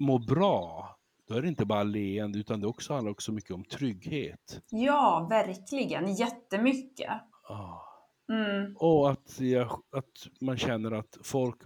må 0.00 0.18
bra, 0.18 0.88
då 1.28 1.34
är 1.34 1.42
det 1.42 1.48
inte 1.48 1.66
bara 1.66 1.82
leende, 1.82 2.38
utan 2.38 2.60
det 2.60 2.66
också 2.66 2.94
handlar 2.94 3.12
också 3.12 3.32
mycket 3.32 3.50
om 3.50 3.64
trygghet. 3.64 4.60
ja 4.70 5.26
verkligen, 5.30 6.14
jättemycket. 6.14 7.10
Ah. 7.48 7.87
Mm. 8.32 8.76
Och 8.76 9.10
att, 9.10 9.40
jag, 9.40 9.82
att 9.92 10.40
man 10.40 10.56
känner 10.56 10.92
att 10.92 11.18
folk 11.22 11.56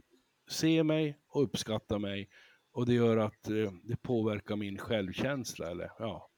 ser 0.51 0.83
mig 0.83 1.19
och 1.29 1.43
uppskattar 1.43 1.99
mig. 1.99 2.29
Och 2.75 2.87
det 2.87 2.95
gör 2.95 3.17
att 3.17 3.49
eh, 3.49 3.73
det 3.85 4.03
påverkar 4.03 4.57
min 4.57 4.79
självkänsla. 4.79 5.71
Eller, 5.71 5.91
ja. 5.99 6.29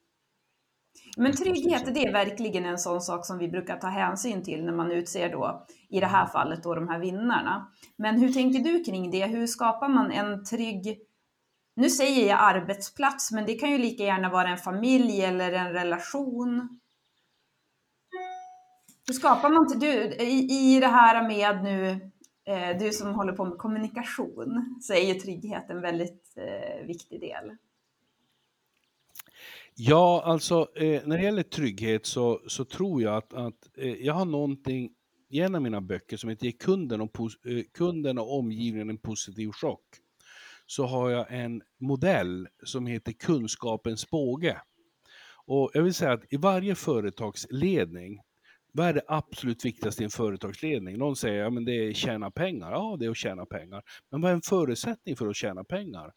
Men 1.17 1.33
trygghet, 1.33 1.95
det 1.95 2.07
är 2.07 2.13
verkligen 2.13 2.65
en 2.65 2.79
sån 2.79 3.01
sak 3.01 3.27
som 3.27 3.39
vi 3.39 3.49
brukar 3.49 3.77
ta 3.77 3.87
hänsyn 3.87 4.43
till 4.43 4.65
när 4.65 4.73
man 4.73 4.93
utser 4.93 5.33
då, 5.33 5.67
i 5.89 6.01
det 6.01 6.07
här 6.07 6.27
fallet 6.27 6.63
då, 6.63 6.75
de 6.75 6.89
här 6.89 6.99
vinnarna. 6.99 7.73
Men 7.97 8.21
hur 8.21 8.33
tänker 8.33 8.61
du 8.61 8.85
kring 8.85 9.11
det? 9.11 9.27
Hur 9.27 9.47
skapar 9.47 9.89
man 9.89 10.11
en 10.11 10.45
trygg, 10.45 10.99
nu 11.77 11.91
säger 11.91 12.29
jag 12.29 12.39
arbetsplats, 12.41 13.33
men 13.33 13.47
det 13.47 13.55
kan 13.55 13.71
ju 13.71 13.79
lika 13.79 14.05
gärna 14.05 14.31
vara 14.31 14.49
en 14.49 14.59
familj 14.59 15.23
eller 15.23 15.53
en 15.53 15.73
relation. 15.73 16.81
Hur 19.07 19.14
skapar 19.14 19.51
man, 19.51 19.69
till- 19.69 19.81
du, 19.81 20.14
i, 20.25 20.75
i 20.77 20.81
det 20.81 20.87
här 20.87 21.29
med 21.29 21.64
nu, 21.64 21.88
eh, 22.55 22.79
du 22.79 22.93
som 22.93 23.14
håller 23.14 23.33
på 23.33 23.45
med 23.45 23.59
kommunikation, 23.59 24.79
så 24.83 24.93
är 24.93 25.14
ju 25.14 25.14
trygghet 25.14 25.71
en 25.71 25.81
väldigt 25.81 26.33
eh, 26.37 26.87
viktig 26.87 27.21
del. 27.21 27.57
Ja, 29.77 30.23
alltså 30.25 30.69
eh, 30.77 31.03
när 31.07 31.17
det 31.19 31.23
gäller 31.25 31.43
trygghet 31.43 32.07
så, 32.07 32.40
så 32.47 32.64
tror 32.64 33.03
jag 33.03 33.17
att, 33.17 33.33
att 33.35 33.69
eh, 33.79 33.95
jag 33.95 34.14
har 34.14 34.25
någonting 34.25 34.90
i 35.29 35.40
en 35.40 35.55
av 35.55 35.62
mina 35.62 35.81
böcker 35.81 36.17
som 36.17 36.31
heter 36.31 36.47
Ge 36.47 36.53
kunden 36.53 37.01
och, 37.01 37.12
pos- 37.12 37.47
eh, 37.59 37.64
kunden 37.75 38.19
och 38.19 38.38
omgivningen 38.38 38.90
en 38.90 38.99
positiv 38.99 39.51
chock. 39.53 39.85
Så 40.67 40.87
har 40.87 41.11
jag 41.11 41.27
en 41.31 41.62
modell 41.81 42.49
som 42.64 42.87
heter 42.87 43.12
kunskapens 43.12 44.11
båge. 44.11 44.61
Och 45.47 45.71
jag 45.75 45.83
vill 45.83 45.95
säga 45.95 46.12
att 46.12 46.33
i 46.33 46.37
varje 46.37 46.75
företagsledning, 46.75 48.21
vad 48.77 48.87
är 48.87 48.93
det 48.93 49.03
absolut 49.09 49.65
viktigaste 49.65 50.03
i 50.03 50.05
en 50.05 50.11
företagsledning? 50.11 50.99
Någon 50.99 51.17
säger 51.17 51.43
ja, 51.43 51.51
men 51.51 51.65
det 51.65 51.73
är 51.73 51.93
tjäna 51.93 52.31
pengar. 52.31 52.71
Ja, 52.73 52.97
det 52.99 53.07
är 53.07 53.11
att 53.11 53.17
tjäna 53.17 53.47
pengar. 53.47 53.83
Men 54.11 54.21
vad 54.21 54.31
är 54.31 54.35
en 54.35 54.43
förutsättning 54.43 55.17
för 55.17 55.29
att 55.29 55.37
tjäna 55.37 55.65
pengar? 55.65 56.13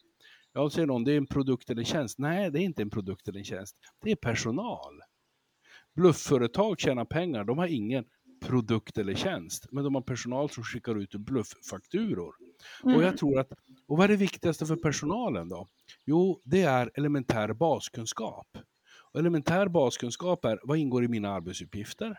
Ja, 0.52 0.70
säger 0.70 0.86
någon, 0.86 1.04
det 1.04 1.12
är 1.12 1.16
en 1.16 1.26
produkt 1.26 1.70
eller 1.70 1.84
tjänst. 1.84 2.18
Nej, 2.18 2.50
det 2.50 2.58
är 2.58 2.62
inte 2.62 2.82
en 2.82 2.90
produkt 2.90 3.28
eller 3.28 3.38
en 3.38 3.44
tjänst. 3.44 3.76
Det 4.04 4.10
är 4.10 4.16
personal. 4.16 5.00
Bluffföretag 5.96 6.80
tjänar 6.80 7.04
pengar, 7.04 7.44
de 7.44 7.58
har 7.58 7.66
ingen 7.66 8.04
produkt 8.46 8.98
eller 8.98 9.14
tjänst, 9.14 9.66
men 9.72 9.84
de 9.84 9.94
har 9.94 10.02
personal 10.02 10.50
som 10.50 10.64
skickar 10.64 10.94
ut 10.98 11.14
blufffakturor. 11.14 12.34
Och 12.82 12.90
Mm. 12.90 13.02
jag 13.02 13.16
tror 13.18 13.38
att, 13.38 13.52
och 13.88 13.96
vad 13.98 14.04
är 14.04 14.08
det 14.08 14.16
viktigaste 14.16 14.66
för 14.66 14.76
personalen 14.76 15.48
då? 15.48 15.68
Jo, 16.06 16.40
det 16.44 16.62
är 16.62 16.90
elementär 16.94 17.52
baskunskap. 17.52 18.58
Och 19.12 19.20
elementär 19.20 19.68
baskunskap 19.68 20.44
är, 20.44 20.60
vad 20.62 20.78
ingår 20.78 21.04
i 21.04 21.08
mina 21.08 21.30
arbetsuppgifter? 21.30 22.18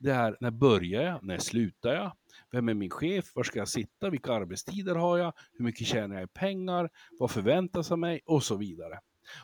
Det 0.00 0.10
är, 0.10 0.36
när 0.40 0.50
börjar 0.50 1.02
jag? 1.02 1.24
När 1.24 1.38
slutar 1.38 1.94
jag? 1.94 2.12
Vem 2.50 2.68
är 2.68 2.74
min 2.74 2.90
chef? 2.90 3.32
Var 3.34 3.42
ska 3.42 3.58
jag 3.58 3.68
sitta? 3.68 4.10
Vilka 4.10 4.32
arbetstider 4.32 4.94
har 4.94 5.18
jag? 5.18 5.32
Hur 5.52 5.64
mycket 5.64 5.86
tjänar 5.86 6.14
jag 6.14 6.24
i 6.24 6.32
pengar? 6.32 6.90
Vad 7.18 7.30
förväntas 7.30 7.92
av 7.92 7.98
mig? 7.98 8.20
Och 8.26 8.42
så 8.42 8.56
vidare. 8.56 9.00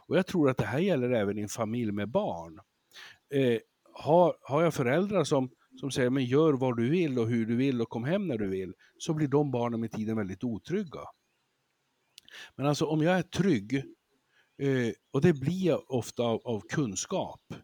Och 0.06 0.16
jag 0.16 0.26
tror 0.26 0.50
att 0.50 0.56
det 0.56 0.64
här 0.64 0.78
gäller 0.78 1.10
även 1.10 1.38
i 1.38 1.42
en 1.42 1.48
familj 1.48 1.92
med 1.92 2.08
barn. 2.08 2.60
Eh, 3.34 3.58
har, 3.94 4.36
har 4.40 4.62
jag 4.62 4.74
föräldrar 4.74 5.24
som, 5.24 5.50
som 5.80 5.90
säger 5.90 6.10
men 6.10 6.24
gör 6.24 6.52
vad 6.52 6.76
du 6.76 6.90
vill 6.90 7.18
och 7.18 7.28
hur 7.28 7.46
du 7.46 7.56
vill 7.56 7.80
och 7.80 7.88
kom 7.88 8.04
hem 8.04 8.28
när 8.28 8.38
du 8.38 8.48
vill, 8.48 8.74
så 8.98 9.14
blir 9.14 9.28
de 9.28 9.50
barnen 9.50 9.80
med 9.80 9.92
tiden 9.92 10.16
väldigt 10.16 10.44
otrygga. 10.44 11.00
Men 12.56 12.66
alltså 12.66 12.86
om 12.86 13.02
jag 13.02 13.18
är 13.18 13.22
trygg, 13.22 13.74
eh, 14.58 14.92
och 15.10 15.20
det 15.20 15.32
blir 15.32 15.66
jag 15.66 15.90
ofta 15.90 16.22
av, 16.22 16.40
av 16.44 16.60
kunskap, 16.60 17.54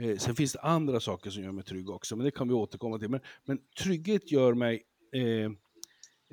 Eh, 0.00 0.16
sen 0.16 0.34
finns 0.34 0.52
det 0.52 0.60
andra 0.60 1.00
saker 1.00 1.30
som 1.30 1.42
gör 1.42 1.52
mig 1.52 1.64
trygg 1.64 1.90
också, 1.90 2.16
men 2.16 2.24
det 2.24 2.30
kan 2.30 2.48
vi 2.48 2.54
återkomma 2.54 2.98
till. 2.98 3.08
Men, 3.08 3.20
men 3.44 3.58
trygghet 3.82 4.32
gör 4.32 4.54
mig, 4.54 4.82
eh, 5.12 5.50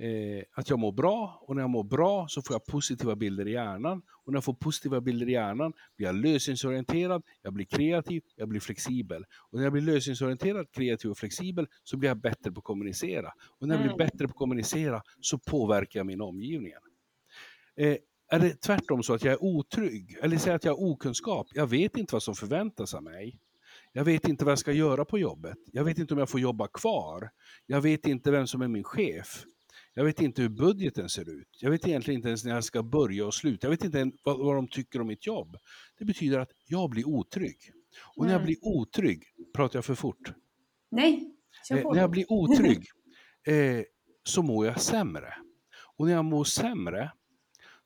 eh, 0.08 0.43
att 0.52 0.69
jag 0.69 0.80
mår 0.80 0.91
bra 0.91 1.39
och 1.41 1.56
när 1.56 1.63
jag 1.63 1.69
mår 1.69 1.84
bra 1.84 2.28
så 2.28 2.41
får 2.41 2.54
jag 2.54 2.65
positiva 2.65 3.15
bilder 3.15 3.48
i 3.48 3.52
hjärnan 3.52 4.02
och 4.26 4.32
när 4.32 4.38
jag 4.38 4.43
får 4.43 4.54
positiva 4.54 5.02
bilder 5.02 5.30
i 5.30 5.32
hjärnan 5.32 5.74
blir 5.98 6.08
jag 6.08 6.15
lösningsorienterad, 6.15 7.24
jag 7.41 7.54
blir 7.54 7.65
kreativ, 7.65 8.24
jag 8.36 8.50
blir 8.50 8.60
flexibel. 8.60 9.26
Och 9.52 9.58
när 9.58 9.63
jag 9.63 9.74
blir 9.74 9.82
lösningsorienterad, 9.82 10.72
kreativ 10.72 11.12
och 11.12 11.17
flexibel 11.17 11.67
så 11.84 11.98
blir 11.98 12.10
jag 12.10 12.17
bättre 12.17 12.52
på 12.52 12.60
att 12.60 12.63
kommunicera. 12.63 13.34
Och 13.60 13.67
när 13.67 13.76
jag 13.76 13.82
blir 13.84 13.93
Mm. 13.93 13.98
bättre 14.08 14.28
på 14.28 14.32
att 14.32 14.38
kommunicera 14.38 15.02
så 15.22 15.38
påverkar 15.39 16.00
jag 16.00 16.08
min 16.08 16.22
omgivning. 16.22 16.72
Eh, 17.76 17.98
är 18.32 18.39
det 18.39 18.62
tvärtom 18.62 19.04
så 19.04 19.13
att 19.13 19.24
jag 19.24 19.34
är 19.34 19.43
otrygg, 19.43 20.17
eller 20.22 20.38
säg 20.38 20.54
att 20.54 20.63
jag 20.63 20.72
har 20.72 20.84
okunskap, 20.84 21.48
jag 21.54 21.67
vet 21.67 21.98
inte 21.98 22.15
vad 22.15 22.24
som 22.24 22.36
förväntas 22.36 22.93
av 22.93 23.04
mig. 23.04 23.39
Jag 23.91 24.04
vet 24.06 24.28
inte 24.28 24.45
vad 24.45 24.52
jag 24.52 24.60
ska 24.60 24.71
göra 24.71 25.06
på 25.06 25.19
jobbet. 25.19 25.58
Jag 25.71 25.84
vet 25.84 25.97
inte 25.97 26.13
om 26.13 26.19
jag 26.19 26.30
får 26.30 26.39
jobba 26.39 26.67
kvar. 26.67 27.30
Jag 27.65 27.82
vet 27.82 28.08
inte 28.08 28.32
vem 28.32 28.47
som 28.47 28.62
är 28.62 28.67
min 28.67 28.84
chef. 28.84 29.43
Jag 29.93 30.04
vet 30.04 30.21
inte 30.21 30.41
hur 30.41 30.49
budgeten 30.49 31.10
ser 31.10 31.30
ut. 31.30 31.47
Jag 31.62 31.71
vet 31.71 31.88
egentligen 31.88 32.17
inte 32.17 32.28
ens 32.28 32.43
när 32.45 32.54
jag 32.54 32.63
ska 32.63 32.84
börja 32.84 33.25
och 33.25 33.34
sluta. 33.34 33.67
Jag 33.67 33.71
vet 33.71 33.84
inte 33.84 34.12
vad, 34.23 34.39
vad 34.39 34.56
de 34.56 34.67
tycker 34.67 35.02
om 35.02 35.08
mitt 35.08 35.28
jobb. 35.28 35.58
Det 35.99 36.06
betyder 36.06 36.39
att 36.39 36.52
jag 36.67 36.89
blir 36.89 37.08
otrygg. 37.08 37.58
Och 38.15 38.25
när 38.25 38.32
jag 38.32 38.41
Mm. 38.41 38.45
blir 38.45 38.58
otrygg, 38.62 39.23
pratar 39.56 39.78
jag 39.78 39.86
för 39.86 39.95
fort? 39.95 40.34
Nej, 40.91 41.36
kör 41.67 41.78
Eh, 41.78 41.91
när 41.91 41.99
jag 42.02 42.12
blir 42.12 42.25
otrygg 42.32 42.86
eh, 43.47 43.84
så 44.23 44.41
mår 44.43 44.65
jag 44.65 44.82
sämre. 44.82 45.34
Och 45.97 46.06
när 46.08 46.13
jag 46.13 46.25
mår 46.25 46.43
sämre, 46.43 47.12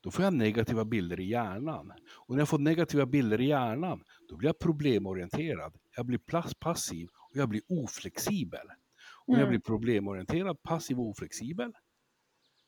då 0.04 0.12
får 0.12 0.24
jag 0.26 0.34
negativa 0.34 0.86
bilder 0.86 1.20
i 1.20 1.26
hjärnan. 1.26 1.92
Och 2.16 2.36
när 2.36 2.42
jag 2.42 2.50
får 2.50 2.60
negativa 2.60 3.06
bilder 3.06 3.42
i 3.42 3.46
hjärnan, 3.48 4.04
då 4.30 4.38
blir 4.38 4.50
jag 4.50 4.60
problemorienterad. 4.60 5.78
Jag 5.96 6.06
blir 6.06 6.20
passiv 6.60 7.10
och 7.14 7.38
jag 7.38 7.50
blir 7.50 7.62
oflexibel. 7.68 8.68
Och 9.26 9.34
när 9.34 9.36
jag 9.36 9.48
Mm. 9.48 9.50
blir 9.50 9.60
problemorienterad, 9.60 10.64
passiv 10.64 11.00
och 11.00 11.06
oflexibel, 11.08 11.74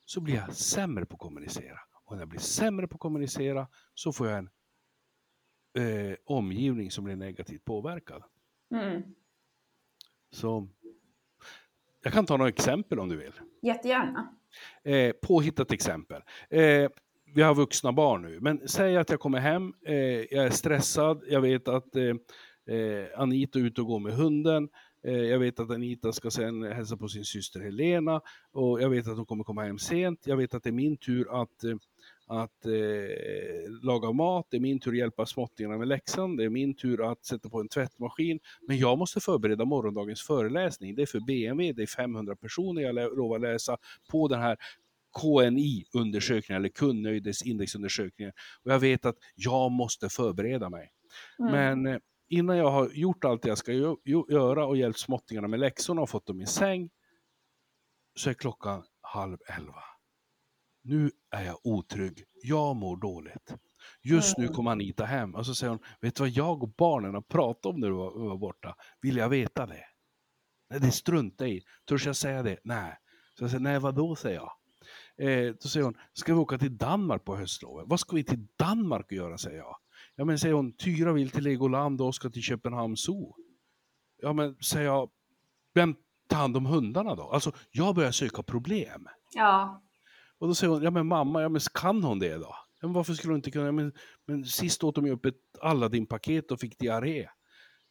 så 0.05 0.21
blir 0.21 0.35
jag 0.35 0.53
sämre 0.55 1.05
på 1.05 1.13
att 1.13 1.19
kommunicera. 1.19 1.79
Och 2.05 2.15
när 2.15 2.21
jag 2.21 2.29
blir 2.29 2.39
sämre 2.39 2.87
på 2.87 2.95
att 2.95 2.99
kommunicera 3.01 3.67
så 3.93 4.13
får 4.13 4.27
jag 4.27 4.37
en 4.37 4.49
eh, 5.77 6.15
omgivning 6.25 6.91
som 6.91 7.03
blir 7.03 7.15
negativt 7.15 7.65
påverkad. 7.65 8.23
Mm. 8.71 9.01
Så 10.31 10.67
jag 12.03 12.13
kan 12.13 12.25
ta 12.25 12.37
några 12.37 12.49
exempel 12.49 12.99
om 12.99 13.09
du 13.09 13.17
vill. 13.17 13.33
Jättegärna. 13.61 14.35
Eh, 14.83 15.11
påhittat 15.21 15.71
exempel. 15.71 16.21
Eh, 16.49 16.89
vi 17.35 17.41
har 17.41 17.55
vuxna 17.55 17.91
barn 17.91 18.21
nu, 18.21 18.39
men 18.41 18.67
säg 18.67 18.97
att 18.97 19.09
jag 19.09 19.19
kommer 19.19 19.39
hem, 19.39 19.73
eh, 19.85 19.95
jag 19.95 20.45
är 20.45 20.49
stressad, 20.49 21.23
jag 21.27 21.41
vet 21.41 21.67
att 21.67 21.95
eh, 21.95 22.75
eh, 22.75 23.19
Anita 23.19 23.59
är 23.59 23.63
ute 23.63 23.81
och 23.81 23.87
går 23.87 23.99
med 23.99 24.13
hunden, 24.13 24.69
eh, 25.03 25.13
jag 25.13 25.39
vet 25.39 25.59
att 25.59 25.71
Anita 25.71 26.13
ska 26.13 26.31
sen 26.31 26.63
hälsa 26.63 26.97
på 26.97 27.07
sin 27.07 27.25
syster 27.25 27.59
Helena 27.59 28.21
och 28.51 28.81
jag 28.81 28.89
vet 28.89 29.07
att 29.07 29.17
hon 29.17 29.25
kommer 29.25 29.43
komma 29.43 29.63
hem 29.63 29.79
sent, 29.79 30.19
jag 30.25 30.37
vet 30.37 30.53
att 30.53 30.63
det 30.63 30.69
är 30.69 30.71
min 30.71 30.97
tur 30.97 31.41
att 31.41 31.63
eh, 31.63 31.75
att 32.27 32.65
eh, 32.65 33.71
laga 33.83 34.11
mat, 34.11 34.47
det 34.49 34.57
är 34.57 34.61
min 34.61 34.79
tur 34.79 34.91
att 34.91 34.97
hjälpa 34.97 35.25
småttingarna 35.25 35.77
med 35.77 35.87
läxan, 35.87 36.35
det 36.37 36.43
är 36.43 36.49
min 36.49 36.75
tur 36.75 37.11
att 37.11 37.25
sätta 37.25 37.49
på 37.49 37.59
en 37.59 37.69
tvättmaskin. 37.69 38.39
Men 38.67 38.77
jag 38.77 38.97
måste 38.97 39.19
förbereda 39.19 39.65
morgondagens 39.65 40.21
föreläsning. 40.21 40.95
Det 40.95 41.01
är 41.01 41.05
för 41.05 41.19
BMW, 41.19 41.73
det 41.73 41.81
är 41.81 41.87
500 41.87 42.35
personer 42.35 42.81
jag 42.81 42.95
lovar 42.95 43.39
läsa 43.39 43.77
på 44.11 44.27
den 44.27 44.39
här 44.39 44.57
KNI-undersökningen, 45.19 46.60
eller 46.60 46.69
kundnöjdesindexundersökningen. 46.69 48.34
Och 48.63 48.71
jag 48.71 48.80
vet 48.80 49.06
att 49.06 49.15
jag 49.36 49.71
måste 49.71 50.10
förbereda 50.10 50.69
mig. 50.69 50.91
Mm. 51.39 51.51
Men 51.51 51.93
eh, 51.93 51.99
innan 52.30 52.58
jag 52.58 52.71
har 52.71 52.89
gjort 52.89 53.23
allt 53.25 53.41
det 53.41 53.49
jag 53.49 53.58
ska 53.58 53.71
gö- 53.71 53.97
gö- 54.06 54.32
göra 54.32 54.65
och 54.65 54.78
hjälpt 54.78 54.99
småttingarna 54.99 55.47
med 55.47 55.60
läxorna 55.60 56.01
och 56.01 56.10
fått 56.10 56.25
dem 56.25 56.41
i 56.41 56.45
säng, 56.45 56.89
så 58.15 58.30
är 58.30 58.34
klockan 58.34 58.84
halv 59.01 59.38
elva. 59.58 59.84
Nu 60.84 61.12
är 61.32 61.43
jag 61.45 61.60
otrygg. 61.63 62.23
Jag 62.43 62.75
mår 62.75 62.97
dåligt. 62.97 63.56
Just 64.04 64.38
nu 64.38 64.43
Mm. 64.43 64.56
kom 64.56 64.67
Anita 64.67 65.06
hem 65.06 65.36
och 65.36 65.45
så 65.45 65.56
säger 65.56 65.69
hon, 65.71 65.80
vet 66.01 66.15
du 66.15 66.23
vad 66.23 66.30
jag 66.30 66.63
och 66.63 66.69
barnen 66.69 67.13
har 67.13 67.21
pratat 67.21 67.65
om 67.65 67.80
när 67.80 67.88
du 67.88 67.93
var, 67.93 68.28
var 68.30 68.38
borta? 68.38 68.75
Vill 69.01 69.17
jag 69.17 69.30
veta 69.30 69.65
det? 69.65 69.86
Nej, 70.69 70.80
det 70.80 70.91
struntar 70.91 71.45
i. 71.45 71.62
Törs 71.89 72.06
jag 72.06 72.15
säga 72.15 72.43
det? 72.43 72.58
Nej. 72.63 72.97
Så 73.38 73.43
jag 73.43 73.51
säger, 73.51 73.62
nej 73.63 73.80
vadå, 73.80 74.15
säger 74.15 74.36
jag. 74.36 74.51
Eh, 75.17 75.54
då 75.62 75.69
säger 75.69 75.84
hon, 75.84 75.97
ska 76.13 76.34
vi 76.34 76.39
åka 76.39 76.58
till 76.58 76.78
Danmark 76.78 77.25
på 77.25 77.36
höstlovet? 77.36 77.86
Vad 77.88 77.99
ska 77.99 78.15
vi 78.15 78.23
till 78.23 78.47
Danmark 78.56 79.12
göra, 79.12 79.38
säger 79.38 79.58
jag. 79.58 79.78
Ja 80.15 80.25
men 80.25 80.39
säger 80.39 80.56
hon, 80.56 80.73
Tyra 80.73 81.13
vill 81.13 81.30
till 81.30 81.43
Legoland 81.43 82.01
och 82.01 82.08
Oskar 82.08 82.30
till 82.30 82.41
Köpenhamn 82.41 82.97
Zoo. 82.97 83.36
Ja 84.21 84.34
men 84.34 84.56
säger 84.56 84.86
jag, 84.86 85.10
vem 85.73 85.95
tar 86.28 86.38
hand 86.38 86.58
om 86.58 86.65
hundarna 86.65 87.15
då? 87.15 87.23
Alltså 87.23 87.51
jag 87.71 87.95
börjar 87.95 88.12
söka 88.12 88.43
problem. 88.43 89.08
Ja. 89.36 89.82
Och 90.38 90.47
då 90.47 90.56
säger 90.56 90.73
hon, 90.73 90.84
ja 90.84 90.91
men 90.91 91.08
mamma, 91.08 91.41
ja 91.41 91.49
men 91.49 91.62
kan 91.73 92.04
hon 92.04 92.19
det 92.19 92.38
då? 92.38 92.56
Ja, 92.82 92.88
men 92.88 92.93
varför 92.93 93.13
skulle 93.13 93.32
hon 93.32 93.39
inte 93.39 93.51
kunna? 93.51 93.65
Ja, 93.65 93.71
Men, 93.71 93.93
men 94.25 94.45
sist 94.45 94.84
åt 94.84 94.95
de 94.95 95.06
ju 95.06 95.12
upp 95.12 95.25
ett 95.25 95.36
Aladdin-paket 95.62 96.51
och 96.51 96.60
fick 96.60 96.80
diarré. 96.80 97.28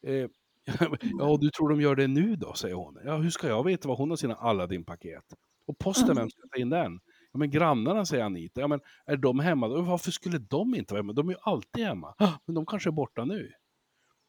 Eh, 0.07 0.29
ja, 1.19 1.25
och 1.25 1.39
du 1.39 1.49
tror 1.49 1.69
de 1.69 1.81
gör 1.81 1.95
det 1.95 2.07
nu 2.07 2.35
då, 2.35 2.53
säger 2.53 2.75
hon. 2.75 2.97
Ja, 3.05 3.17
hur 3.17 3.29
ska 3.29 3.47
jag 3.47 3.63
veta 3.63 3.87
vad 3.87 3.97
hon 3.97 4.09
har 4.09 4.17
sina 4.17 4.35
Aladdin-paket? 4.35 5.23
Och 5.67 5.77
posten, 5.77 6.15
vem 6.15 6.29
ska 6.29 6.41
ta 6.51 6.61
in 6.61 6.69
den? 6.69 6.99
Ja, 7.35 7.39
men 7.39 7.49
grannarna, 7.51 8.05
säger 8.05 8.23
Anita. 8.23 8.61
Ja, 8.61 8.67
men 8.67 8.79
är 9.05 9.17
de 9.17 9.39
hemma? 9.39 9.67
Varför 9.67 10.11
skulle 10.11 10.37
de 10.37 10.75
inte 10.75 10.93
vara 10.93 10.99
hemma? 11.01 11.13
De 11.13 11.29
är 11.29 11.33
ju 11.33 11.39
alltid 11.41 11.85
hemma. 11.85 12.15
"Ah, 12.17 12.31
Men 12.45 12.55
de 12.55 12.65
kanske 12.65 12.89
är 12.89 12.91
borta 12.91 13.25
nu. 13.25 13.51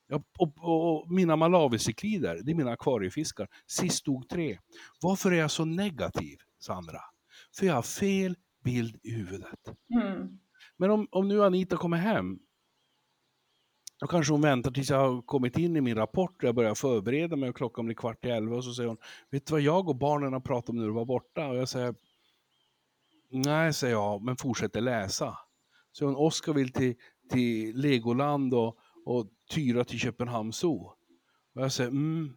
Ja, 0.08 0.22
och, 0.38 0.52
och, 0.58 1.02
och 1.02 1.10
mina 1.12 1.36
malawisiklider, 1.36 2.40
det 2.42 2.52
är 2.52 2.54
mina 2.54 2.70
akvariefiskar. 2.70 3.48
Sist 3.66 3.96
stod 3.98 4.28
tre. 4.28 4.58
Varför 5.02 5.32
är 5.32 5.36
jag 5.36 5.50
så 5.50 5.64
negativ, 5.64 6.38
Sandra? 6.58 7.00
För 7.58 7.66
jag 7.66 7.74
har 7.74 7.82
fel 7.82 8.36
bild 8.64 8.96
i 9.02 9.10
huvudet. 9.10 9.60
Mm. 9.94 10.38
Men 10.76 10.90
om, 10.90 11.08
om 11.10 11.28
nu 11.28 11.44
Anita 11.44 11.76
kommer 11.76 11.96
hem, 11.96 12.38
då 14.00 14.06
kanske 14.06 14.32
hon 14.32 14.42
väntar 14.42 14.70
tills 14.70 14.90
jag 14.90 14.98
har 14.98 15.22
kommit 15.22 15.58
in 15.58 15.76
i 15.76 15.80
min 15.80 15.96
rapport 15.96 16.42
och 16.42 16.44
jag 16.48 16.54
börjar 16.54 16.74
förbereda 16.74 17.36
mig 17.36 17.48
och 17.48 17.56
klockan 17.56 17.84
blir 17.84 17.94
kvart 17.96 18.24
i 18.24 18.28
elva 18.30 18.56
och 18.56 18.64
så 18.64 18.72
säger 18.74 18.88
hon, 18.88 18.98
vet 19.30 19.46
du 19.46 19.52
vad 19.52 19.60
jag 19.60 19.88
och 19.88 19.96
barnen 19.96 20.32
har 20.32 20.40
pratat 20.40 20.70
om 20.70 20.76
när 20.76 20.84
du 20.86 20.92
var 20.92 21.04
borta? 21.04 21.46
Och 21.48 21.56
jag 21.56 21.68
säger, 21.68 21.94
nej, 23.30 23.72
säger 23.72 23.94
jag, 23.94 24.22
men 24.22 24.36
fortsätter 24.36 24.80
läsa. 24.80 25.38
Så 25.92 26.04
hon, 26.04 26.16
Oskar 26.16 26.52
vill 26.52 26.72
till, 26.72 26.94
till 27.30 27.76
Legoland 27.76 28.54
och, 28.54 28.78
och 29.04 29.26
Tyra 29.54 29.84
till 29.84 29.98
Köpenhamn 29.98 30.52
Zoo. 30.52 30.96
Och 31.54 31.62
jag 31.62 31.72
säger, 31.72 31.90
mm, 31.90 32.36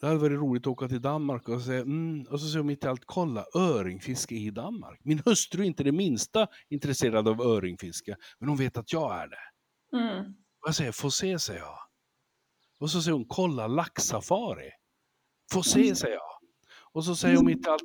det 0.00 0.06
hade 0.06 0.18
varit 0.18 0.38
roligt 0.38 0.62
att 0.62 0.66
åka 0.66 0.88
till 0.88 1.00
Danmark 1.00 1.48
och 1.48 1.62
säga, 1.62 1.80
mm, 1.80 2.26
och 2.30 2.40
så 2.40 2.46
säger 2.46 2.58
hon 2.58 2.66
mitt 2.66 2.84
i 2.84 2.86
allt, 2.86 3.02
kolla, 3.06 3.44
öringfiske 3.54 4.34
i 4.34 4.50
Danmark. 4.50 5.00
Min 5.04 5.22
hustru 5.24 5.62
är 5.62 5.66
inte 5.66 5.84
det 5.84 5.92
minsta 5.92 6.46
intresserad 6.68 7.28
av 7.28 7.40
öringfiske, 7.40 8.16
men 8.38 8.48
hon 8.48 8.58
vet 8.58 8.76
att 8.76 8.92
jag 8.92 9.22
är 9.22 9.28
det. 9.28 9.98
Mm. 9.98 10.24
Och 10.60 10.68
jag 10.68 10.74
säger, 10.74 10.92
få 10.92 11.10
se, 11.10 11.38
säger 11.38 11.60
jag. 11.60 11.78
Och 12.80 12.90
så 12.90 13.02
säger 13.02 13.12
hon, 13.12 13.26
kolla 13.28 13.66
laxsafari. 13.66 14.70
Få 15.52 15.62
se, 15.62 15.94
säger 15.94 16.14
jag. 16.14 16.38
Och 16.92 17.04
så 17.04 17.16
säger 17.16 17.36
hon 17.36 17.46
mitt 17.46 17.66
i 17.66 17.70
allt, 17.70 17.82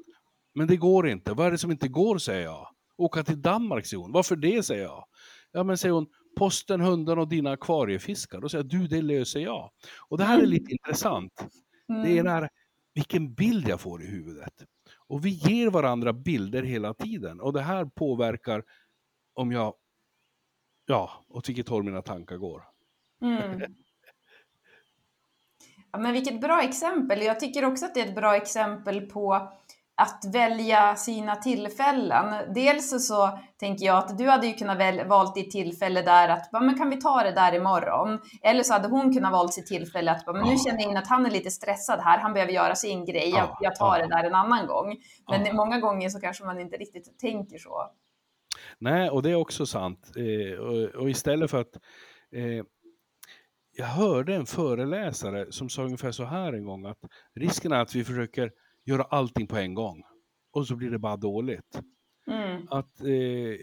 men 0.56 0.68
det 0.68 0.78
går 0.78 1.08
inte. 1.08 1.34
Vad 1.34 1.48
är 1.48 1.52
det 1.52 1.58
som 1.58 1.72
inte 1.72 1.88
går, 1.88 2.18
säger 2.18 2.44
jag. 2.44 2.68
Åka 2.98 3.24
till 3.24 3.42
Danmark, 3.42 3.86
säger 3.86 4.02
hon. 4.02 4.12
Varför 4.12 4.36
det, 4.36 4.64
säger 4.64 4.84
jag. 4.84 5.06
Ja, 5.52 5.64
men 5.64 5.78
säger 5.78 5.94
hon, 5.94 6.08
posten, 6.38 6.82
hundarna 6.82 7.22
och 7.22 7.28
dina 7.28 7.52
akvariefiskar. 7.52 8.42
Då 8.42 8.50
säger 8.50 8.64
jag, 8.64 8.70
du, 8.72 8.88
det 8.88 9.02
löser 9.02 9.40
jag. 9.40 9.72
Och 10.10 10.18
det 10.18 10.24
här 10.24 10.42
är 10.42 10.46
lite 10.46 10.72
intressant. 10.72 11.48
Det 11.88 11.94
är 11.94 11.98
Mm. 12.12 12.16
den 12.16 12.28
här, 12.28 12.50
vilken 12.94 13.34
bild 13.34 13.68
jag 13.68 13.82
får 13.82 14.04
i 14.04 14.08
huvudet. 14.08 14.54
Och 15.08 15.26
vi 15.26 15.30
ger 15.30 15.70
varandra 15.70 16.14
bilder 16.14 16.64
hela 16.64 16.94
tiden. 16.94 17.42
Och 17.42 17.54
det 17.54 17.62
här 17.62 17.86
påverkar 17.86 18.64
om 19.34 19.52
jag, 19.52 19.74
ja, 20.86 21.12
åt 21.30 21.50
vilket 21.50 21.70
håll 21.70 21.84
mina 21.84 22.02
tankar 22.02 22.38
går. 22.38 22.64
Mm. 23.22 23.62
Ja, 25.96 26.00
men 26.00 26.14
vilket 26.14 26.42
bra 26.42 26.62
exempel. 26.64 27.22
Jag 27.22 27.40
tycker 27.40 27.66
också 27.66 27.86
att 27.86 27.94
det 27.94 28.02
är 28.02 28.08
ett 28.08 28.16
bra 28.16 28.36
exempel 28.36 29.02
på 29.02 29.52
att 29.96 30.26
välja 30.34 30.96
sina 30.96 31.36
tillfällen. 31.36 32.54
Dels 32.54 33.08
så 33.08 33.40
tänker 33.60 33.86
jag 33.86 33.98
att 33.98 34.18
du 34.18 34.30
hade 34.30 34.48
ju 34.48 34.54
kunnat 34.54 34.78
väl, 34.78 35.08
valt 35.08 35.36
ditt 35.36 35.52
tillfälle 35.52 36.02
där 36.02 36.30
att 36.30 36.50
"Ja, 36.52 36.60
men 36.60 36.78
kan 36.78 36.90
vi 36.90 37.02
ta 37.02 37.24
det 37.24 37.32
där 37.32 37.56
imorgon? 37.56 38.20
Eller 38.42 38.64
så 38.64 38.74
hade 38.74 38.88
hon 38.88 39.14
kunnat 39.14 39.32
valt 39.32 39.54
sitt 39.54 39.68
tillfälle 39.68 40.12
att 40.12 40.24
"Ja, 40.26 40.34
men 40.34 40.48
nu 40.50 40.58
känner 40.58 40.82
jag 40.82 40.92
in 40.92 40.98
att 40.98 41.08
han 41.08 41.26
är 41.26 41.32
lite 41.32 41.52
stressad 41.52 42.00
här, 42.00 42.18
han 42.18 42.34
behöver 42.34 42.54
göra 42.54 42.76
sin 42.76 43.06
grej, 43.06 43.30
jag, 43.30 43.40
Ja, 43.40 43.58
jag 43.62 43.76
tar 43.76 44.00
det 44.00 44.08
där 44.08 44.24
en 44.24 44.36
annan 44.36 44.68
gång. 44.68 44.98
Men 45.30 45.56
många 45.56 45.80
gånger 45.80 46.10
så 46.10 46.20
kanske 46.20 46.46
man 46.46 46.60
inte 46.60 46.78
riktigt 46.78 47.20
tänker 47.20 47.58
så. 47.58 47.92
Nej, 48.80 49.10
och 49.10 49.24
det 49.24 49.32
är 49.32 49.36
också 49.36 49.66
sant. 49.66 50.12
Eh, 50.16 50.60
och, 50.60 51.02
och 51.02 51.10
istället 51.10 51.52
för 51.52 51.62
att... 51.62 51.76
Eh, 52.36 52.66
jag 53.76 53.86
hörde 53.86 54.36
en 54.36 54.46
föreläsare 54.46 55.52
som 55.52 55.70
sa 55.70 55.84
ungefär 55.84 56.12
så 56.12 56.24
här 56.24 56.54
en 56.54 56.66
gång 56.66 56.86
att 56.86 57.00
risken 57.36 57.72
är 57.72 57.80
att 57.82 57.96
vi 57.96 58.04
försöker 58.04 58.52
göra 58.86 59.04
allting 59.04 59.48
på 59.48 59.58
en 59.58 59.74
gång 59.74 60.04
och 60.52 60.68
så 60.68 60.76
blir 60.76 60.92
det 60.92 61.00
bara 61.00 61.18
dåligt. 61.18 61.80
Mm. 62.28 62.68
Att 62.70 63.02
eh, 63.02 63.12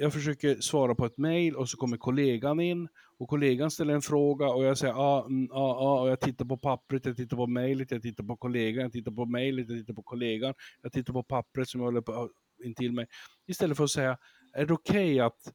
jag 0.00 0.12
försöker 0.12 0.60
svara 0.60 0.94
på 0.94 1.06
ett 1.06 1.18
mejl 1.18 1.56
och 1.56 1.68
så 1.68 1.76
kommer 1.76 1.96
kollegan 1.96 2.60
in 2.60 2.88
och 3.18 3.28
kollegan 3.28 3.70
ställer 3.70 3.94
en 3.94 4.02
fråga 4.02 4.48
och 4.48 4.64
jag 4.64 4.78
säger 4.78 4.94
ja, 4.94 5.26
mm, 5.26 5.48
ja, 5.50 5.76
ja, 5.80 6.00
och 6.00 6.10
jag 6.10 6.20
tittar 6.20 6.44
på 6.44 6.56
pappret, 6.56 7.06
jag 7.06 7.16
tittar 7.16 7.36
på 7.36 7.46
mejlet, 7.46 7.90
jag 7.90 8.02
tittar 8.02 8.24
på 8.24 8.36
kollegan, 8.36 8.82
jag 8.82 8.92
tittar 8.92 9.12
på 9.12 9.26
mejlet, 9.26 9.68
jag 9.68 9.78
tittar 9.78 9.94
på 9.94 10.02
kollegan, 10.02 10.54
jag 10.82 10.92
tittar 10.92 11.12
på 11.12 11.22
pappret 11.22 11.68
som 11.68 11.80
jag 11.80 11.86
håller 11.86 12.00
på 12.00 12.30
intill 12.64 12.92
mig. 12.92 13.06
Istället 13.46 13.76
för 13.76 13.84
att 13.84 13.90
säga, 13.90 14.18
är 14.52 14.66
det 14.66 14.74
okej 14.74 15.14
okay 15.14 15.20
att 15.20 15.52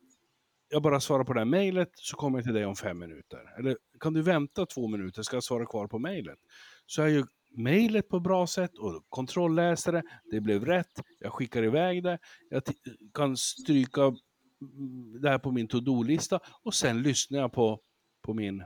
jag 0.69 0.81
bara 0.81 0.99
svarar 0.99 1.23
på 1.23 1.33
det 1.33 1.39
här 1.39 1.45
mejlet 1.45 1.89
så 1.93 2.15
kommer 2.15 2.37
jag 2.37 2.45
till 2.45 2.53
dig 2.53 2.65
om 2.65 2.75
fem 2.75 2.99
minuter. 2.99 3.59
Eller 3.59 3.77
kan 3.99 4.13
du 4.13 4.21
vänta 4.21 4.65
två 4.65 4.87
minuter, 4.87 5.21
ska 5.21 5.35
jag 5.35 5.43
svara 5.43 5.65
kvar 5.65 5.87
på 5.87 5.99
mejlet? 5.99 6.39
Så 6.85 7.01
är 7.01 7.07
ju 7.07 7.25
mejlet 7.57 8.09
på 8.09 8.19
bra 8.19 8.47
sätt 8.47 8.77
och 8.77 9.05
kontrollläser 9.09 9.91
det, 9.91 10.03
det 10.31 10.41
blev 10.41 10.65
rätt, 10.65 11.01
jag 11.19 11.33
skickar 11.33 11.63
iväg 11.63 12.03
det, 12.03 12.19
jag 12.49 12.63
kan 13.13 13.37
stryka 13.37 14.01
mm, 14.01 15.21
det 15.21 15.29
här 15.29 15.39
på 15.39 15.51
min 15.51 15.67
to-do-lista 15.67 16.39
och 16.63 16.73
sen 16.73 17.01
lyssnar 17.01 17.39
jag 17.39 17.53
på, 17.53 17.79
på 18.25 18.33
min 18.33 18.63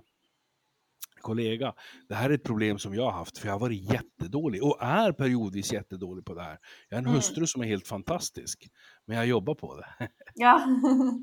kollega. 1.22 1.74
Det 2.08 2.16
här 2.16 2.30
är 2.30 2.34
ett 2.34 2.44
problem 2.44 2.80
som 2.80 2.94
jag 2.94 3.04
har 3.04 3.12
haft, 3.12 3.38
för 3.38 3.48
jag 3.48 3.54
har 3.54 3.60
varit 3.60 3.92
jättedålig 3.92 4.64
och 4.64 4.78
är 4.82 5.12
periodvis 5.12 5.74
jättedålig 5.74 6.26
på 6.26 6.34
det 6.34 6.42
här. 6.42 6.58
Jag 6.90 6.98
har 6.98 7.02
en 7.02 7.06
mm. 7.06 7.16
hustru 7.16 7.48
som 7.48 7.62
är 7.62 7.66
helt 7.66 7.88
fantastisk, 7.88 8.68
men 9.06 9.18
jag 9.18 9.26
jobbar 9.26 9.56
på 9.56 9.76
det. 9.76 10.10
Ja. 10.36 10.66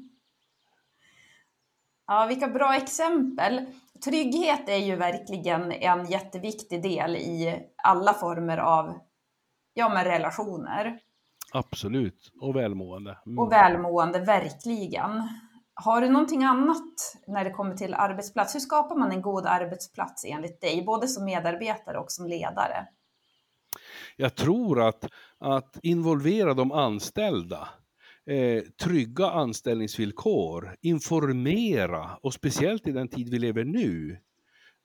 Ja, 2.08 2.26
vilka 2.26 2.48
bra 2.48 2.76
exempel. 2.76 3.66
Trygghet 4.04 4.68
är 4.68 4.76
ju 4.76 4.96
verkligen 4.96 5.72
en 5.72 6.06
jätteviktig 6.06 6.82
del 6.82 7.16
i 7.16 7.60
alla 7.82 8.12
former 8.12 8.58
av 8.58 8.94
ja, 9.74 9.88
men 9.88 10.04
relationer. 10.04 10.98
Absolut, 11.52 12.32
och 12.40 12.56
välmående. 12.56 13.18
Mm. 13.26 13.38
Och 13.38 13.52
välmående, 13.52 14.18
verkligen. 14.18 15.28
Har 15.74 16.00
du 16.00 16.08
någonting 16.08 16.44
annat 16.44 17.16
när 17.26 17.44
det 17.44 17.50
kommer 17.50 17.74
till 17.74 17.94
arbetsplats? 17.94 18.54
Hur 18.54 18.60
skapar 18.60 18.96
man 18.96 19.12
en 19.12 19.22
god 19.22 19.46
arbetsplats 19.46 20.24
enligt 20.24 20.60
dig, 20.60 20.84
både 20.86 21.08
som 21.08 21.24
medarbetare 21.24 21.98
och 21.98 22.10
som 22.12 22.26
ledare? 22.26 22.86
Jag 24.16 24.34
tror 24.34 24.88
att, 24.88 25.04
att 25.38 25.78
involvera 25.82 26.54
de 26.54 26.72
anställda 26.72 27.68
eh, 28.26 28.62
trygga 28.84 29.30
anställningsvillkor, 29.30 30.76
informera 30.80 32.16
och 32.22 32.34
speciellt 32.34 32.86
i 32.86 32.92
den 32.92 33.08
tid 33.08 33.28
vi 33.28 33.38
lever 33.38 33.64
nu, 33.64 34.18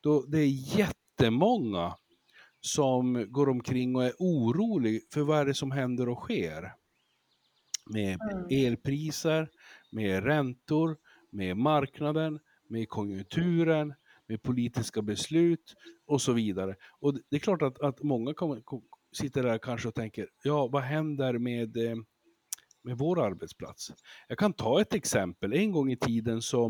då 0.03 0.25
det 0.25 0.39
är 0.39 0.77
jättemånga 0.77 1.95
som 2.61 3.25
går 3.29 3.49
omkring 3.49 3.95
och 3.95 4.03
är 4.03 4.13
orolig 4.19 5.01
för 5.13 5.21
vad 5.21 5.39
är 5.39 5.45
det 5.45 5.53
som 5.53 5.71
händer 5.71 6.09
och 6.09 6.19
sker. 6.19 6.73
Med 7.93 8.19
mm. 8.21 8.45
elpriser, 8.49 9.49
med 9.91 10.23
räntor, 10.23 10.97
med 11.31 11.57
marknaden, 11.57 12.39
med 12.69 12.89
konjunkturen, 12.89 13.93
med 14.27 14.41
politiska 14.41 15.01
beslut 15.01 15.75
och 16.05 16.21
så 16.21 16.33
vidare. 16.33 16.75
Och 16.99 17.13
det 17.13 17.35
är 17.35 17.39
klart 17.39 17.61
att, 17.61 17.81
att 17.81 18.03
många 18.03 18.33
kommer, 18.33 18.61
sitter 19.11 19.43
där 19.43 19.57
kanske 19.57 19.87
och 19.87 19.95
tänker, 19.95 20.27
ja 20.43 20.67
vad 20.67 20.83
händer 20.83 21.37
med 21.37 21.77
eh, 21.77 21.95
med 22.83 22.97
vår 22.97 23.25
arbetsplats. 23.25 23.93
Jag 24.27 24.37
kan 24.37 24.53
ta 24.53 24.81
ett 24.81 24.93
exempel. 24.93 25.53
En 25.53 25.71
gång 25.71 25.91
i 25.91 25.97
tiden 25.97 26.41
så, 26.41 26.69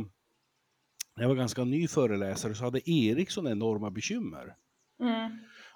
när 1.15 1.23
jag 1.23 1.27
var 1.27 1.35
ganska 1.35 1.63
ny 1.63 1.87
föreläsare, 1.87 2.55
så 2.55 2.63
hade 2.63 2.89
Ericsson 2.89 3.47
enorma 3.47 3.91
bekymmer. 3.91 4.55
Mm. 4.99 5.31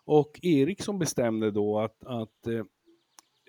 Och 0.06 0.40
Ericsson 0.42 1.00
bestämde 1.00 1.52
då 1.52 1.80
att, 1.80 2.04
att 2.06 2.48
eh, 2.48 2.64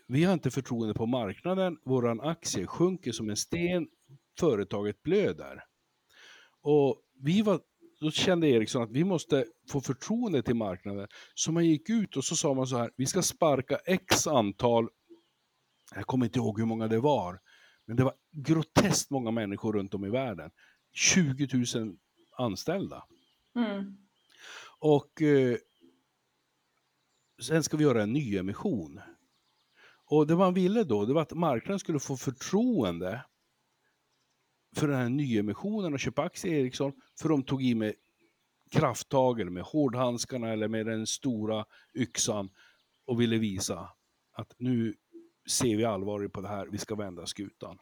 vi 0.09 0.25
har 0.25 0.33
inte 0.33 0.51
förtroende 0.51 0.95
på 0.95 1.07
marknaden, 1.07 1.79
våran 1.85 2.21
aktie 2.21 2.67
sjunker 2.67 3.13
som 3.13 3.31
en 3.31 3.37
sten, 3.37 3.89
företaget 4.41 5.03
blöder. 5.03 5.65
Och 6.63 7.03
vi 7.23 7.43
var, 7.43 7.61
då 8.01 8.11
kände 8.11 8.49
Ericsson 8.49 8.83
att 8.83 8.91
vi 8.91 9.05
måste 9.05 9.45
få 9.71 9.81
förtroende 9.81 10.43
till 10.43 10.55
marknaden. 10.55 11.09
Så 11.35 11.53
man 11.53 11.67
gick 11.67 11.91
ut 11.91 12.17
och 12.17 12.25
så 12.25 12.37
sa 12.37 12.55
man 12.55 12.67
så 12.67 12.77
här, 12.77 12.91
vi 12.97 13.07
ska 13.07 13.23
sparka 13.23 13.77
x 13.87 14.27
antal 14.27 14.89
jag 15.95 16.07
kommer 16.07 16.27
inte 16.27 16.39
ihåg 16.39 16.59
hur 16.59 16.67
många 16.67 16.89
det 16.89 17.01
var, 17.01 17.41
men 17.87 17.97
det 17.97 18.05
var 18.05 18.15
groteskt 18.33 19.11
många 19.11 19.31
människor 19.31 19.73
runt 19.73 19.95
om 19.95 20.05
i 20.05 20.11
världen. 20.11 20.51
20 20.93 21.49
000 21.79 21.97
anställda. 22.39 23.05
Mm. 23.57 23.97
Och 24.79 25.23
eh, 25.23 25.57
sen 27.43 27.63
ska 27.63 27.77
vi 27.77 27.85
göra 27.85 28.03
en 28.03 28.13
nyemission. 28.13 29.01
Och 30.05 30.27
det 30.27 30.37
man 30.37 30.55
ville 30.55 30.85
då, 30.85 31.05
det 31.05 31.15
var 31.15 31.23
att 31.23 31.33
marknaden 31.33 31.79
skulle 31.79 31.99
få 31.99 32.17
förtroende 32.17 33.25
för 34.77 34.89
den 34.89 34.97
här 34.97 35.09
nyemissionen 35.09 35.93
och 35.93 36.01
köpa 36.01 36.23
aktier 36.23 36.55
i 36.55 36.61
Ericsson, 36.61 36.93
för 37.21 37.29
de 37.29 37.43
tog 37.43 37.63
i 37.63 37.75
med 37.75 37.95
krafttag 38.71 39.41
eller 39.41 39.51
med 39.51 39.63
hårdhandskarna 39.63 40.53
eller 40.53 40.69
med 40.69 40.87
den 40.87 41.07
stora 41.07 41.65
yxan 41.95 42.51
och 43.07 43.21
ville 43.21 43.39
visa 43.39 43.89
att 44.33 44.55
nu 44.59 44.95
ser 45.51 45.77
vi 45.77 45.85
allvarligt 45.85 46.33
på 46.33 46.41
det 46.41 46.49
här, 46.49 46.67
vi 46.67 46.79
ska 46.79 46.95
vända 46.95 47.27
skutan. 47.27 47.79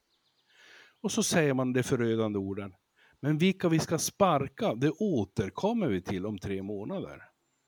Och 1.02 1.12
så 1.12 1.22
säger 1.22 1.54
man 1.54 1.72
de 1.72 1.82
förödande 1.82 2.38
orden. 2.38 2.74
Men 3.20 3.38
vilka 3.38 3.68
vi 3.68 3.78
ska 3.78 3.98
sparka, 3.98 4.74
det 4.74 4.90
återkommer 4.90 5.88
vi 5.88 6.02
till 6.02 6.26
om 6.26 6.38
tre 6.38 6.62
månader. 6.62 7.22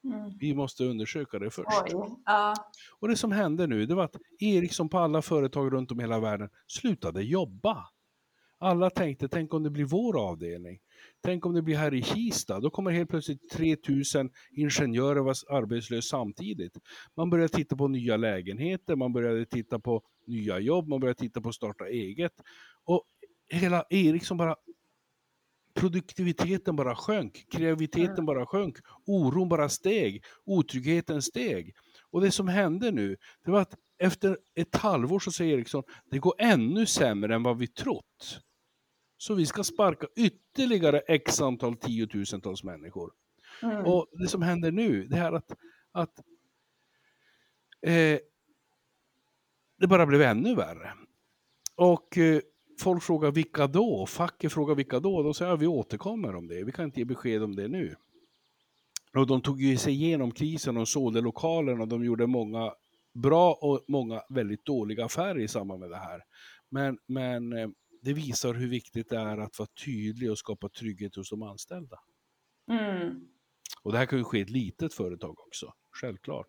Mm. 0.05 0.31
Vi 0.39 0.55
måste 0.55 0.85
undersöka 0.85 1.39
det 1.39 1.51
först. 1.51 1.69
Ja. 2.25 2.55
Och 2.99 3.09
det 3.09 3.17
som 3.17 3.33
hände 3.33 3.67
nu, 3.67 3.87
det 3.87 3.95
var 3.95 4.05
att 4.05 4.17
Ericsson 4.41 4.89
på 4.89 4.99
alla 4.99 5.23
företag 5.23 5.73
runt 5.73 5.93
om 5.93 6.01
i 6.01 6.03
hela 6.03 6.21
världen 6.21 6.49
slutade 6.67 7.23
jobba. 7.23 7.89
Alla 8.59 8.91
tänkte, 8.91 9.29
tänk 9.29 9.55
om 9.55 9.63
det 9.63 9.71
blir 9.71 9.85
vår 9.85 10.29
avdelning. 10.29 10.79
Tänk 11.23 11.47
om 11.47 11.55
det 11.55 11.63
blir 11.63 11.77
här 11.77 11.95
i 11.95 12.03
Kista, 12.03 12.61
då 12.61 12.71
kommer 12.71 12.91
helt 12.91 13.11
plötsligt 13.11 13.51
3000 13.51 14.31
ingenjörer 14.51 15.21
vara 15.21 15.35
arbetslösa 15.61 16.09
samtidigt. 16.09 16.79
Man 17.17 17.31
började 17.31 17.49
titta 17.49 17.77
på 17.77 17.89
nya 17.89 18.17
lägenheter, 18.17 18.97
man 18.97 19.13
började 19.13 19.47
titta 19.47 19.79
på 19.79 20.03
nya 20.27 20.59
jobb, 20.59 20.89
man 20.89 21.01
började 21.01 21.19
titta 21.19 21.41
på 21.41 21.49
att 21.49 21.55
starta 21.55 21.87
eget. 21.87 22.33
Och 22.85 23.05
hela 23.49 23.85
Ericsson 23.91 24.37
bara 24.37 24.57
produktiviteten 25.75 26.77
bara 26.77 26.97
sjönk, 26.97 27.47
kreativiteten 27.51 28.15
mm. 28.15 28.27
bara 28.27 28.47
sjönk, 28.47 28.77
oron 29.07 29.49
bara 29.49 29.69
steg, 29.69 30.25
otryggheten 30.45 31.23
steg. 31.23 31.75
Och 32.11 32.21
det 32.21 32.31
som 32.31 32.49
hände 32.49 32.91
nu, 32.91 33.17
det 33.45 33.51
var 33.51 33.61
att 33.61 33.75
efter 33.99 34.39
ett 34.55 34.77
halvår 34.77 35.19
så 35.19 35.33
säger 35.33 35.59
Ericsson, 35.59 35.83
det 36.11 36.19
går 36.19 36.35
ännu 36.39 36.87
sämre 36.87 37.35
än 37.35 37.43
vad 37.43 37.59
vi 37.59 37.67
trott. 37.67 38.41
Så 39.19 39.35
vi 39.35 39.47
ska 39.47 39.65
sparka 39.65 40.07
ytterligare 40.17 40.99
x 40.99 41.41
antal 41.41 41.77
tiotusentals 41.77 42.65
människor. 42.65 43.13
Mm. 43.63 43.87
Och 43.87 44.07
det 44.13 44.29
som 44.29 44.43
händer 44.43 44.71
nu, 44.71 45.07
det 45.07 45.17
är 45.17 45.33
att, 45.33 45.53
att 45.93 46.19
eh, 47.83 48.19
det 49.79 49.87
bara 49.89 50.07
blev 50.07 50.23
ännu 50.23 50.55
värre. 50.55 50.93
Och 51.77 52.19
eh, 52.19 52.41
folk 52.81 53.03
frågar 53.03 53.31
vilka 53.31 53.67
då? 53.67 54.07
Facket 54.07 54.53
frågar 54.53 54.75
vilka 54.75 55.01
då? 55.01 55.23
De 55.23 55.35
säger 55.35 55.53
att 55.53 55.61
vi 55.61 55.67
återkommer 55.67 56.35
om 56.35 56.49
det. 56.49 56.65
Vi 56.65 56.73
kan 56.73 56.85
inte 56.85 57.01
ge 57.01 57.05
besked 57.05 57.43
om 57.43 57.57
det 57.57 57.69
nu. 57.69 57.95
Och 59.15 59.27
de 59.27 59.41
tog 59.41 59.61
ju 59.61 59.77
sig 59.77 59.93
igenom 59.93 60.33
krisen, 60.33 60.75
de 60.75 60.87
sålde 60.87 61.21
lokalerna 61.21 61.83
och 61.83 61.89
de 61.89 62.05
gjorde 62.05 62.27
många 62.27 62.73
bra 63.15 63.53
och 63.53 63.85
många 63.89 64.23
väldigt 64.29 64.65
dåliga 64.65 65.05
affärer 65.05 65.39
i 65.39 65.49
samband 65.49 65.81
med 65.81 65.91
det 65.91 65.97
här. 65.97 66.23
Men, 66.71 66.99
men 67.07 67.53
eh, 67.53 67.69
det 68.07 68.13
visar 68.13 68.55
hur 68.55 68.69
viktigt 68.69 69.09
det 69.09 69.17
är 69.17 69.39
att 69.39 69.59
vara 69.59 69.69
tydlig 69.85 70.31
och 70.31 70.39
skapa 70.39 70.69
trygghet 70.69 71.17
hos 71.17 71.31
de 71.31 71.43
anställda. 71.43 71.99
Mm. 72.71 73.29
Och 73.83 73.93
det 73.93 73.99
här 73.99 74.07
kan 74.07 74.19
ju 74.19 74.25
ske 74.25 74.39
i 74.39 74.41
ett 74.41 74.51
litet 74.51 74.95
företag 74.95 75.41
också, 75.41 75.73
självklart. 75.91 76.47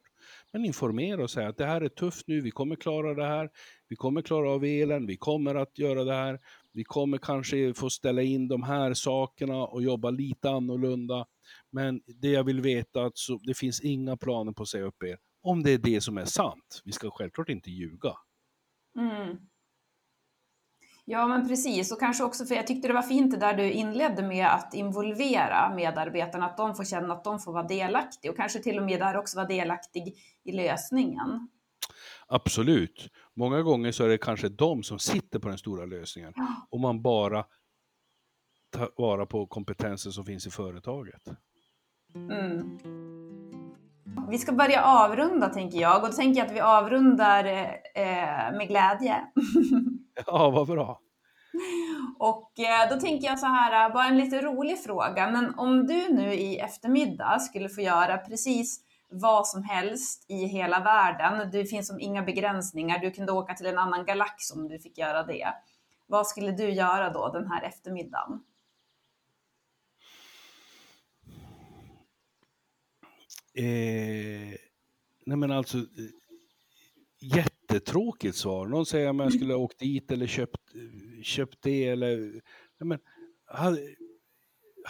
Men 0.51 0.65
informera 0.65 1.23
och 1.23 1.29
säga 1.29 1.47
att 1.49 1.57
det 1.57 1.65
här 1.65 1.81
är 1.81 1.89
tufft 1.89 2.27
nu, 2.27 2.41
vi 2.41 2.51
kommer 2.51 2.75
klara 2.75 3.13
det 3.13 3.25
här, 3.25 3.49
vi 3.87 3.95
kommer 3.95 4.21
klara 4.21 4.51
av 4.51 4.65
elen, 4.65 5.05
vi 5.05 5.17
kommer 5.17 5.55
att 5.55 5.79
göra 5.79 6.03
det 6.03 6.13
här, 6.13 6.39
vi 6.71 6.83
kommer 6.83 7.17
kanske 7.17 7.73
få 7.73 7.89
ställa 7.89 8.21
in 8.21 8.47
de 8.47 8.63
här 8.63 8.93
sakerna 8.93 9.57
och 9.57 9.83
jobba 9.83 10.09
lite 10.09 10.49
annorlunda. 10.49 11.25
Men 11.71 12.01
det 12.05 12.29
jag 12.29 12.43
vill 12.43 12.61
veta 12.61 13.01
är 13.01 13.05
att 13.05 13.17
så, 13.17 13.39
det 13.43 13.53
finns 13.53 13.81
inga 13.81 14.17
planer 14.17 14.51
på 14.51 14.63
att 14.63 14.69
säga 14.69 14.83
upp 14.83 15.03
er, 15.03 15.17
om 15.41 15.63
det 15.63 15.71
är 15.71 15.77
det 15.77 16.01
som 16.01 16.17
är 16.17 16.25
sant. 16.25 16.81
Vi 16.85 16.91
ska 16.91 17.11
självklart 17.11 17.49
inte 17.49 17.71
ljuga. 17.71 18.13
Mm. 18.97 19.37
Ja, 21.09 21.27
men 21.27 21.47
precis. 21.47 21.91
Och 21.91 21.99
kanske 21.99 22.23
också, 22.23 22.45
för 22.45 22.55
jag 22.55 22.67
tyckte 22.67 22.87
det 22.87 22.93
var 22.93 23.01
fint 23.01 23.31
det 23.31 23.37
där 23.37 23.53
du 23.53 23.71
inledde 23.71 24.23
med 24.23 24.47
att 24.47 24.73
involvera 24.73 25.75
medarbetarna, 25.75 26.45
att 26.45 26.57
de 26.57 26.75
får 26.75 26.83
känna 26.83 27.13
att 27.13 27.23
de 27.23 27.39
får 27.39 27.53
vara 27.53 27.63
delaktiga 27.63 28.31
och 28.31 28.37
kanske 28.37 28.59
till 28.59 28.77
och 28.77 28.83
med 28.83 28.99
där 28.99 29.17
också 29.17 29.37
vara 29.37 29.47
delaktig 29.47 30.15
i 30.43 30.51
lösningen. 30.51 31.49
Absolut. 32.27 33.09
Många 33.35 33.61
gånger 33.61 33.91
så 33.91 34.03
är 34.03 34.07
det 34.07 34.17
kanske 34.17 34.49
de 34.49 34.83
som 34.83 34.99
sitter 34.99 35.39
på 35.39 35.47
den 35.47 35.57
stora 35.57 35.85
lösningen 35.85 36.33
ja. 36.35 36.67
och 36.69 36.79
man 36.79 37.01
bara 37.01 37.45
tar 38.69 38.89
vara 38.97 39.25
på 39.25 39.47
kompetensen 39.47 40.11
som 40.11 40.25
finns 40.25 40.47
i 40.47 40.51
företaget. 40.51 41.21
Mm. 42.15 42.77
Vi 44.29 44.37
ska 44.37 44.51
börja 44.51 44.81
avrunda 44.83 45.49
tänker 45.49 45.79
jag 45.79 46.03
och 46.03 46.09
då 46.09 46.13
tänker 46.13 46.39
jag 46.39 46.47
att 46.47 46.55
vi 46.55 46.59
avrundar 46.59 47.45
eh, 47.95 48.57
med 48.57 48.67
glädje. 48.67 49.15
Ja, 50.25 50.49
vad 50.49 50.67
bra. 50.67 51.01
Och 52.19 52.59
eh, 52.59 52.89
då 52.89 52.99
tänker 52.99 53.27
jag 53.27 53.39
så 53.39 53.45
här, 53.45 53.89
bara 53.93 54.07
en 54.07 54.17
lite 54.17 54.41
rolig 54.41 54.83
fråga, 54.83 55.31
men 55.31 55.55
om 55.59 55.87
du 55.87 56.09
nu 56.09 56.33
i 56.33 56.59
eftermiddag 56.59 57.39
skulle 57.39 57.69
få 57.69 57.81
göra 57.81 58.17
precis 58.17 58.83
vad 59.09 59.47
som 59.47 59.63
helst 59.63 60.25
i 60.27 60.45
hela 60.45 60.79
världen, 60.79 61.51
det 61.51 61.65
finns 61.65 61.87
som 61.87 61.99
inga 61.99 62.21
begränsningar, 62.21 62.99
du 62.99 63.11
kunde 63.11 63.31
åka 63.31 63.53
till 63.53 63.65
en 63.65 63.77
annan 63.77 64.05
galax 64.05 64.51
om 64.51 64.67
du 64.67 64.79
fick 64.79 64.97
göra 64.97 65.23
det. 65.23 65.53
Vad 66.07 66.27
skulle 66.27 66.51
du 66.51 66.69
göra 66.69 67.09
då 67.09 67.29
den 67.29 67.47
här 67.47 67.63
eftermiddagen? 67.63 68.43
Eh, 73.53 74.57
nej 75.25 75.37
men 75.37 75.51
alltså, 75.51 75.77
jättetråkigt 77.73 78.35
svar. 78.35 78.67
Någon 78.67 78.85
säger 78.85 79.09
att 79.09 79.17
jag 79.17 79.33
skulle 79.33 79.53
ha 79.53 79.59
åkt 79.59 79.79
dit 79.79 80.11
eller 80.11 80.27
köpt, 80.27 80.61
köpt 81.23 81.57
det 81.61 81.87
eller... 81.87 82.17
Nej 82.79 82.87
men, 82.87 82.99
ha, 83.47 83.77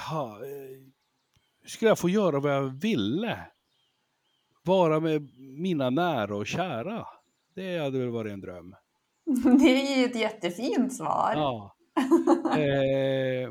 ha, 0.10 0.40
skulle 1.66 1.90
jag 1.90 2.00
få 2.00 2.10
göra 2.10 2.40
vad 2.40 2.56
jag 2.56 2.82
ville? 2.82 3.40
Vara 4.64 5.00
med 5.00 5.30
mina 5.38 5.90
nära 5.90 6.36
och 6.36 6.48
kära? 6.48 7.08
Det 7.56 7.78
hade 7.78 8.00
väl 8.00 8.10
varit 8.10 8.34
en 8.34 8.42
dröm. 8.42 8.76
Det 9.60 9.70
är 9.70 9.98
ju 9.98 10.06
ett 10.06 10.16
jättefint 10.16 10.94
svar. 10.94 11.32
Ja. 11.36 11.74
Eh, 12.58 13.50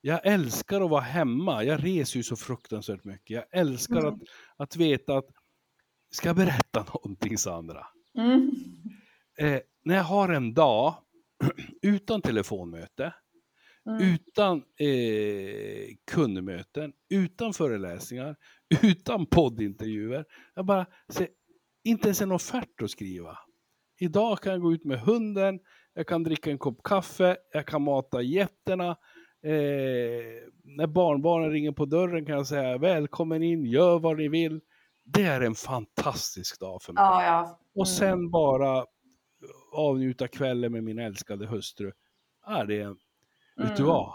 jag 0.00 0.26
älskar 0.26 0.80
att 0.80 0.90
vara 0.90 1.00
hemma. 1.00 1.64
Jag 1.64 1.84
reser 1.84 2.16
ju 2.16 2.22
så 2.22 2.36
fruktansvärt 2.36 3.04
mycket. 3.04 3.30
Jag 3.30 3.60
älskar 3.60 3.98
mm. 3.98 4.14
att, 4.14 4.20
att 4.56 4.76
veta 4.76 5.16
att, 5.16 5.24
ska 6.10 6.28
jag 6.28 6.36
berätta 6.36 6.84
någonting 6.94 7.38
Sandra? 7.38 7.86
Mm. 8.18 8.50
Eh, 9.38 9.60
när 9.84 9.94
jag 9.94 10.04
har 10.04 10.28
en 10.28 10.54
dag 10.54 10.94
utan 11.82 12.22
telefonmöte, 12.22 13.14
mm. 13.88 14.14
utan 14.14 14.56
eh, 14.78 15.94
kundmöten, 16.10 16.92
utan 17.10 17.52
föreläsningar, 17.52 18.36
utan 18.82 19.26
poddintervjuer. 19.26 20.24
Jag 20.54 20.66
bara 20.66 20.86
ser, 21.08 21.28
inte 21.84 22.08
ens 22.08 22.22
en 22.22 22.32
offert 22.32 22.82
att 22.82 22.90
skriva. 22.90 23.38
Idag 24.00 24.40
kan 24.40 24.52
jag 24.52 24.62
gå 24.62 24.72
ut 24.72 24.84
med 24.84 25.00
hunden, 25.00 25.60
jag 25.94 26.06
kan 26.06 26.22
dricka 26.22 26.50
en 26.50 26.58
kopp 26.58 26.82
kaffe, 26.82 27.36
jag 27.52 27.66
kan 27.66 27.82
mata 27.82 28.22
getterna. 28.22 28.96
Eh, 29.44 30.42
när 30.64 30.86
barnbarnen 30.86 31.50
ringer 31.50 31.72
på 31.72 31.84
dörren 31.84 32.26
kan 32.26 32.34
jag 32.34 32.46
säga 32.46 32.78
välkommen 32.78 33.42
in, 33.42 33.64
gör 33.64 33.98
vad 33.98 34.16
ni 34.16 34.28
vill. 34.28 34.60
Det 35.04 35.22
är 35.22 35.40
en 35.40 35.54
fantastisk 35.54 36.60
dag 36.60 36.82
för 36.82 36.92
mig. 36.92 37.04
Ja, 37.04 37.24
ja. 37.24 37.44
Mm. 37.44 37.56
Och 37.74 37.88
sen 37.88 38.30
bara 38.30 38.86
avnjuta 39.72 40.28
kvällen 40.28 40.72
med 40.72 40.84
min 40.84 40.98
älskade 40.98 41.46
hustru. 41.46 41.92
Ja, 42.46 42.64
det 42.64 42.80
är, 42.80 42.84
mm. 42.84 42.98
Vet 43.56 43.76
du 43.76 43.82
mm. 43.82 43.94
vad? 43.94 44.14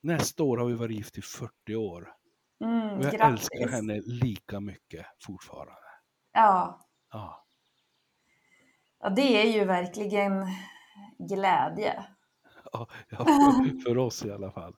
Nästa 0.00 0.42
år 0.42 0.58
har 0.58 0.66
vi 0.66 0.74
varit 0.74 0.96
gift 0.96 1.18
i 1.18 1.22
40 1.22 1.76
år. 1.76 2.12
Mm, 2.64 2.98
och 2.98 3.04
jag 3.04 3.12
grattis. 3.12 3.48
älskar 3.52 3.68
henne 3.68 4.00
lika 4.00 4.60
mycket 4.60 5.06
fortfarande. 5.20 5.74
Ja. 6.32 6.80
ja. 7.12 7.46
Ja, 9.00 9.10
det 9.10 9.42
är 9.42 9.52
ju 9.52 9.64
verkligen 9.64 10.46
glädje. 11.18 12.04
Ja, 12.72 12.88
för, 13.08 13.82
för 13.82 13.98
oss 13.98 14.24
i 14.24 14.30
alla 14.30 14.50
fall. 14.50 14.72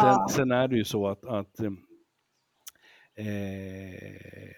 Sen, 0.00 0.08
ja. 0.08 0.28
sen, 0.30 0.50
är 0.50 0.68
det 0.68 0.76
ju 0.76 0.84
så 0.84 1.08
att, 1.08 1.24
att 1.24 1.60
eh, 3.18 4.50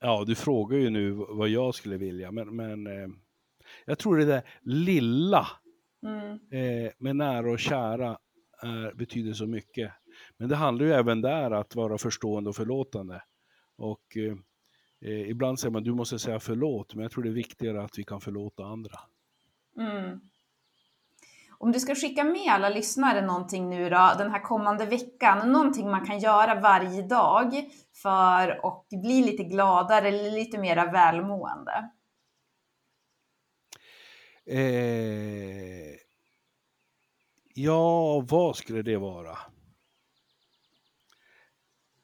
ja, 0.00 0.24
du 0.26 0.34
frågar 0.34 0.78
ju 0.78 0.90
nu 0.90 1.10
vad 1.10 1.48
jag 1.48 1.74
skulle 1.74 1.96
vilja, 1.96 2.30
men, 2.30 2.56
men 2.56 2.86
eh, 2.86 3.08
jag 3.84 3.98
tror 3.98 4.16
det 4.16 4.24
där 4.24 4.42
lilla 4.62 5.46
mm. 6.06 6.38
eh, 6.50 6.92
med 6.98 7.16
nära 7.16 7.50
och 7.50 7.58
kära 7.58 8.18
är, 8.62 8.94
betyder 8.94 9.32
så 9.32 9.46
mycket. 9.46 9.92
Men 10.36 10.48
det 10.48 10.56
handlar 10.56 10.86
ju 10.86 10.92
även 10.92 11.20
där 11.20 11.50
att 11.50 11.74
vara 11.74 11.98
förstående 11.98 12.50
och 12.50 12.56
förlåtande. 12.56 13.22
Och 13.76 14.16
eh, 14.16 14.36
eh, 15.10 15.30
ibland 15.30 15.60
säger 15.60 15.72
man 15.72 15.82
du 15.82 15.94
måste 15.94 16.18
säga 16.18 16.40
förlåt, 16.40 16.94
men 16.94 17.02
jag 17.02 17.12
tror 17.12 17.24
det 17.24 17.30
är 17.30 17.34
viktigare 17.34 17.82
att 17.82 17.98
vi 17.98 18.04
kan 18.04 18.20
förlåta 18.20 18.64
andra. 18.64 18.98
Mm. 19.78 20.20
Om 21.62 21.72
du 21.72 21.80
ska 21.80 21.94
skicka 21.94 22.24
med 22.24 22.52
alla 22.52 22.68
lyssnare 22.68 23.26
någonting 23.26 23.70
nu 23.70 23.90
då, 23.90 24.14
den 24.18 24.30
här 24.30 24.42
kommande 24.42 24.86
veckan, 24.86 25.52
någonting 25.52 25.90
man 25.90 26.06
kan 26.06 26.18
göra 26.18 26.60
varje 26.60 27.02
dag 27.02 27.70
för 28.02 28.48
att 28.68 28.88
bli 28.88 29.22
lite 29.22 29.44
gladare 29.44 30.08
eller 30.08 30.30
lite 30.30 30.58
mera 30.58 30.92
välmående? 30.92 31.90
Eh, 34.46 35.94
ja, 37.54 38.20
vad 38.20 38.56
skulle 38.56 38.82
det 38.82 38.96
vara? 38.96 39.38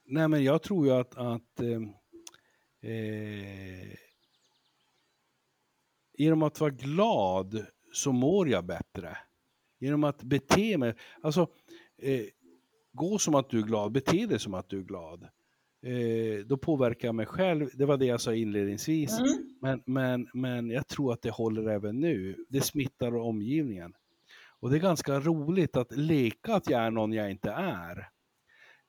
Nej, 0.04 0.28
men 0.28 0.44
jag 0.44 0.62
tror 0.62 0.86
ju 0.86 0.92
att, 0.92 1.16
att 1.16 1.60
eh, 1.60 2.90
eh, 2.90 3.94
genom 6.12 6.42
att 6.42 6.60
vara 6.60 6.70
glad 6.70 7.66
så 7.92 8.12
mår 8.12 8.48
jag 8.48 8.64
bättre. 8.64 9.18
Genom 9.78 10.04
att 10.04 10.22
bete 10.22 10.78
mig, 10.78 10.94
alltså 11.22 11.48
eh, 12.02 12.24
gå 12.92 13.18
som 13.18 13.34
att 13.34 13.50
du 13.50 13.58
är 13.58 13.62
glad, 13.62 13.92
bete 13.92 14.26
dig 14.26 14.38
som 14.38 14.54
att 14.54 14.68
du 14.68 14.78
är 14.78 14.82
glad. 14.82 15.28
Eh, 15.82 16.46
då 16.46 16.56
påverkar 16.56 17.08
jag 17.08 17.14
mig 17.14 17.26
själv, 17.26 17.68
det 17.74 17.86
var 17.86 17.96
det 17.96 18.06
jag 18.06 18.20
sa 18.20 18.34
inledningsvis. 18.34 19.18
Mm. 19.18 19.56
Men, 19.60 19.82
men, 19.86 20.28
men 20.34 20.70
jag 20.70 20.86
tror 20.86 21.12
att 21.12 21.22
det 21.22 21.30
håller 21.30 21.68
även 21.68 22.00
nu. 22.00 22.36
Det 22.48 22.60
smittar 22.60 23.16
omgivningen. 23.16 23.94
Och 24.60 24.70
det 24.70 24.76
är 24.76 24.80
ganska 24.80 25.20
roligt 25.20 25.76
att 25.76 25.96
leka 25.96 26.54
att 26.54 26.70
jag 26.70 26.82
är 26.82 26.90
någon 26.90 27.12
jag 27.12 27.30
inte 27.30 27.50
är. 27.50 28.08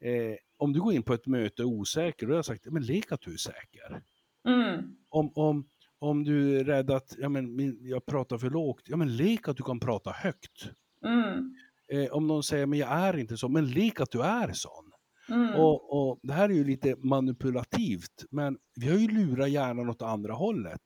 Eh, 0.02 0.36
om 0.58 0.74
du 0.74 0.82
går 0.82 0.94
in 0.94 1.04
på 1.04 1.14
ett 1.14 1.28
möte 1.28 1.64
osäker, 1.64 2.28
då 2.28 2.32
har 2.34 2.38
jag 2.38 2.46
sagt, 2.46 2.66
men 2.66 2.84
lek 2.84 3.12
att 3.12 3.22
du 3.22 3.34
är 3.34 3.38
säker. 3.38 4.02
Mm. 4.48 4.96
Om, 5.10 5.32
om, 5.36 5.68
om 6.00 6.24
du 6.24 6.60
är 6.60 6.64
rädd 6.64 6.92
att 6.92 7.16
ja, 7.18 7.30
men, 7.30 7.78
jag 7.82 8.06
pratar 8.06 8.38
för 8.38 8.50
lågt, 8.50 8.84
ja 8.86 8.98
men 8.98 9.18
lek 9.18 9.48
att 9.48 9.58
du 9.58 9.64
kan 9.64 9.80
prata 9.80 10.12
högt. 10.12 10.72
Mm. 11.06 11.56
Eh, 11.92 12.12
om 12.12 12.28
någon 12.28 12.44
säger, 12.44 12.66
men 12.66 12.80
jag 12.80 12.92
är 12.92 13.18
inte 13.18 13.38
så, 13.38 13.50
men 13.50 13.72
lek 13.72 14.00
att 14.00 14.12
du 14.12 14.22
är 14.22 14.54
sån. 14.54 14.92
Mm. 15.30 15.56
Och, 15.56 16.10
och, 16.10 16.20
Det 16.24 16.34
här 16.34 16.50
är 16.50 16.54
ju 16.54 16.64
lite 16.64 16.96
manipulativt, 16.98 18.26
men 18.32 18.58
vi 18.76 18.88
har 18.88 18.98
ju 18.98 19.08
lurat 19.08 19.50
hjärnan 19.50 19.90
åt 19.90 20.02
andra 20.02 20.34
hållet. 20.34 20.82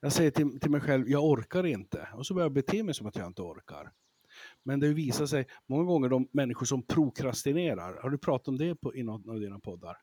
Jag 0.00 0.12
säger 0.12 0.30
till, 0.30 0.60
till 0.60 0.70
mig 0.70 0.80
själv, 0.80 1.08
jag 1.08 1.24
orkar 1.24 1.66
inte. 1.66 2.08
Och 2.14 2.26
så 2.26 2.34
börjar 2.34 2.44
jag 2.44 2.52
bete 2.52 2.82
mig 2.82 2.94
som 2.94 3.06
att 3.06 3.16
jag 3.16 3.26
inte 3.26 3.42
orkar. 3.42 3.92
Men 4.62 4.80
det 4.80 4.88
visar 4.88 5.26
sig 5.26 5.46
många 5.66 5.84
gånger 5.84 6.08
de 6.08 6.28
människor 6.32 6.66
som 6.66 6.82
prokrastinerar, 6.82 8.02
har 8.02 8.10
du 8.10 8.18
pratat 8.18 8.48
om 8.48 8.58
det 8.58 8.74
på, 8.74 8.94
i 8.94 9.02
någon 9.02 9.30
av 9.30 9.40
dina 9.40 9.60
poddar? 9.60 9.96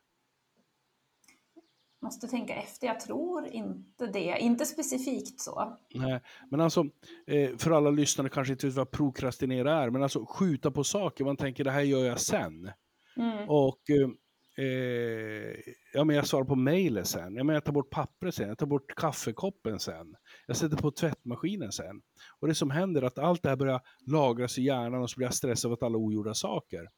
Måste 2.04 2.28
tänka 2.28 2.54
efter, 2.54 2.86
jag 2.86 3.00
tror 3.00 3.46
inte 3.46 4.06
det. 4.06 4.36
Inte 4.40 4.66
specifikt 4.66 5.40
så. 5.40 5.76
Nej, 5.94 6.20
men 6.50 6.60
alltså 6.60 6.84
eh, 7.26 7.56
för 7.56 7.70
alla 7.70 7.90
lyssnare 7.90 8.28
kanske 8.28 8.52
inte 8.52 8.66
vet 8.66 8.76
vad 8.76 8.90
prokrastinera 8.90 9.82
är, 9.82 9.90
men 9.90 10.02
alltså 10.02 10.26
skjuta 10.26 10.70
på 10.70 10.84
saker, 10.84 11.24
man 11.24 11.36
tänker 11.36 11.64
det 11.64 11.70
här 11.70 11.80
gör 11.80 12.04
jag 12.04 12.20
sen. 12.20 12.70
Mm. 13.16 13.48
Och 13.48 13.80
eh, 13.90 15.56
ja, 15.94 16.04
men 16.04 16.16
jag 16.16 16.26
svarar 16.26 16.44
på 16.44 16.54
mejlet 16.56 17.06
sen, 17.06 17.36
ja, 17.36 17.44
men 17.44 17.54
jag 17.54 17.64
tar 17.64 17.72
bort 17.72 17.90
pappret 17.90 18.34
sen, 18.34 18.48
jag 18.48 18.58
tar 18.58 18.66
bort 18.66 18.94
kaffekoppen 18.96 19.80
sen, 19.80 20.14
jag 20.46 20.56
sätter 20.56 20.76
på 20.76 20.90
tvättmaskinen 20.90 21.72
sen. 21.72 22.02
Och 22.40 22.48
det 22.48 22.54
som 22.54 22.70
händer 22.70 23.02
är 23.02 23.06
att 23.06 23.18
allt 23.18 23.42
det 23.42 23.48
här 23.48 23.56
börjar 23.56 23.80
lagras 24.06 24.58
i 24.58 24.62
hjärnan 24.62 25.02
och 25.02 25.10
så 25.10 25.16
blir 25.16 25.26
jag 25.26 25.34
stressad 25.34 25.72
av 25.72 25.84
alla 25.84 25.98
ogjorda 25.98 26.34
saker. 26.34 26.88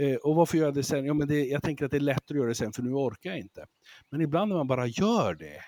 Eh, 0.00 0.16
och 0.16 0.34
varför 0.34 0.58
gör 0.58 0.64
jag 0.64 0.74
det 0.74 0.82
sen? 0.82 1.04
Ja, 1.04 1.14
men 1.14 1.28
det, 1.28 1.44
jag 1.44 1.62
tänker 1.62 1.84
att 1.84 1.90
det 1.90 1.96
är 1.96 2.00
lättare 2.00 2.36
att 2.36 2.40
göra 2.40 2.48
det 2.48 2.54
sen 2.54 2.72
för 2.72 2.82
nu 2.82 2.92
orkar 2.92 3.30
jag 3.30 3.38
inte. 3.38 3.66
Men 4.10 4.20
ibland 4.20 4.48
när 4.48 4.56
man 4.56 4.66
bara 4.66 4.86
gör 4.86 5.34
det 5.34 5.60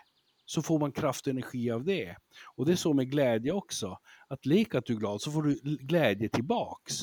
så 0.45 0.63
får 0.63 0.79
man 0.79 0.93
kraft 0.93 1.27
och 1.27 1.31
energi 1.31 1.71
av 1.71 1.85
det. 1.85 2.17
Och 2.57 2.67
det 2.67 2.73
är 2.73 2.77
så 2.77 2.93
med 2.93 3.11
glädje 3.11 3.53
också. 3.53 3.99
Att 4.29 4.47
leka 4.47 4.79
att 4.79 4.87
du 4.87 4.93
är 4.93 4.99
glad 4.99 5.21
så 5.21 5.33
får 5.33 5.43
du 5.43 5.61
glädje 5.81 6.29
tillbaks. 6.29 6.95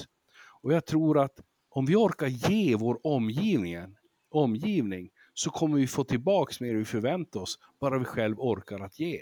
Och 0.61 0.73
jag 0.73 0.86
tror 0.86 1.19
att 1.19 1.39
om 1.69 1.86
vi 1.86 1.95
orkar 1.95 2.27
ge 2.27 2.75
vår 2.75 3.07
omgivning, 3.07 3.95
omgivning 4.30 5.09
så 5.34 5.49
kommer 5.49 5.77
vi 5.77 5.88
få 5.88 6.03
tillbaks 6.03 6.59
mer 6.59 6.75
vi 6.75 6.86
förväntar 6.86 7.39
oss, 7.39 7.59
bara 7.80 7.99
vi 7.99 8.05
själv 8.05 8.39
orkar 8.39 8.80
att 8.80 8.99
ge. 8.99 9.19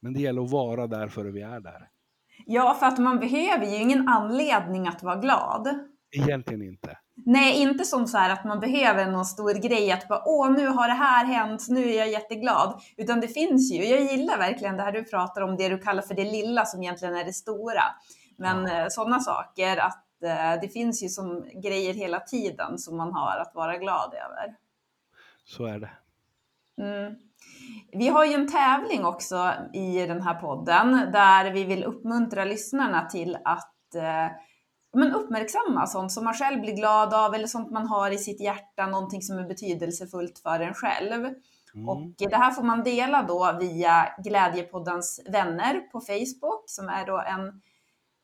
Men 0.00 0.12
det 0.12 0.20
gäller 0.20 0.44
att 0.44 0.50
vara 0.50 0.86
där 0.86 1.08
före 1.08 1.30
vi 1.30 1.40
är 1.40 1.60
där. 1.60 1.88
Ja, 2.46 2.74
för 2.74 2.86
att 2.86 2.98
man 2.98 3.18
behöver 3.18 3.66
ju 3.66 3.76
ingen 3.76 4.08
anledning 4.08 4.86
att 4.86 5.02
vara 5.02 5.16
glad. 5.16 5.88
Egentligen 6.10 6.62
inte. 6.62 6.98
Nej, 7.14 7.62
inte 7.62 7.84
som 7.84 8.06
så 8.06 8.18
här 8.18 8.30
att 8.30 8.44
man 8.44 8.60
behöver 8.60 9.06
någon 9.06 9.24
stor 9.24 9.54
grej, 9.54 9.92
att 9.92 10.08
bara 10.08 10.22
åh, 10.26 10.50
nu 10.50 10.66
har 10.66 10.88
det 10.88 10.94
här 10.94 11.24
hänt, 11.24 11.66
nu 11.68 11.90
är 11.90 11.98
jag 11.98 12.10
jätteglad. 12.10 12.82
Utan 12.96 13.20
det 13.20 13.28
finns 13.28 13.72
ju, 13.72 13.84
jag 13.84 14.00
gillar 14.00 14.38
verkligen 14.38 14.76
det 14.76 14.82
här 14.82 14.92
du 14.92 15.04
pratar 15.04 15.42
om, 15.42 15.56
det 15.56 15.68
du 15.68 15.78
kallar 15.78 16.02
för 16.02 16.14
det 16.14 16.24
lilla 16.24 16.64
som 16.64 16.82
egentligen 16.82 17.14
är 17.14 17.24
det 17.24 17.32
stora. 17.32 17.82
Men 18.36 18.66
ja. 18.66 18.80
Eh, 18.80 18.86
sådana 18.88 19.20
saker, 19.20 19.76
att 19.76 20.22
eh, 20.22 20.60
det 20.60 20.68
finns 20.72 21.02
ju 21.02 21.08
som 21.08 21.44
grejer 21.62 21.94
hela 21.94 22.20
tiden 22.20 22.78
som 22.78 22.96
man 22.96 23.12
har 23.12 23.38
att 23.38 23.54
vara 23.54 23.76
glad 23.76 24.14
över. 24.14 24.54
Så 25.44 25.66
är 25.66 25.78
det. 25.78 25.90
Mm. 26.78 27.14
Vi 27.92 28.08
har 28.08 28.24
ju 28.24 28.32
en 28.32 28.52
tävling 28.52 29.04
också 29.04 29.52
i 29.72 30.06
den 30.06 30.22
här 30.22 30.34
podden 30.34 30.92
där 31.12 31.50
vi 31.50 31.64
vill 31.64 31.84
uppmuntra 31.84 32.44
lyssnarna 32.44 33.06
till 33.06 33.38
att 33.44 33.94
eh, 33.94 34.26
men 34.92 35.14
uppmärksamma 35.14 35.86
sånt 35.86 36.12
som 36.12 36.24
man 36.24 36.34
själv 36.34 36.60
blir 36.60 36.76
glad 36.76 37.14
av 37.14 37.34
eller 37.34 37.46
sånt 37.46 37.70
man 37.70 37.86
har 37.86 38.10
i 38.10 38.18
sitt 38.18 38.40
hjärta, 38.40 38.86
någonting 38.86 39.22
som 39.22 39.38
är 39.38 39.48
betydelsefullt 39.48 40.38
för 40.38 40.60
en 40.60 40.74
själv. 40.74 41.34
Mm. 41.74 41.88
Och 41.88 42.12
det 42.18 42.36
här 42.36 42.50
får 42.50 42.62
man 42.62 42.82
dela 42.82 43.22
då 43.22 43.56
via 43.60 44.08
Glädjepoddens 44.18 45.20
vänner 45.28 45.80
på 45.80 46.00
Facebook 46.00 46.64
som 46.66 46.88
är 46.88 47.06
då 47.06 47.18
en 47.18 47.60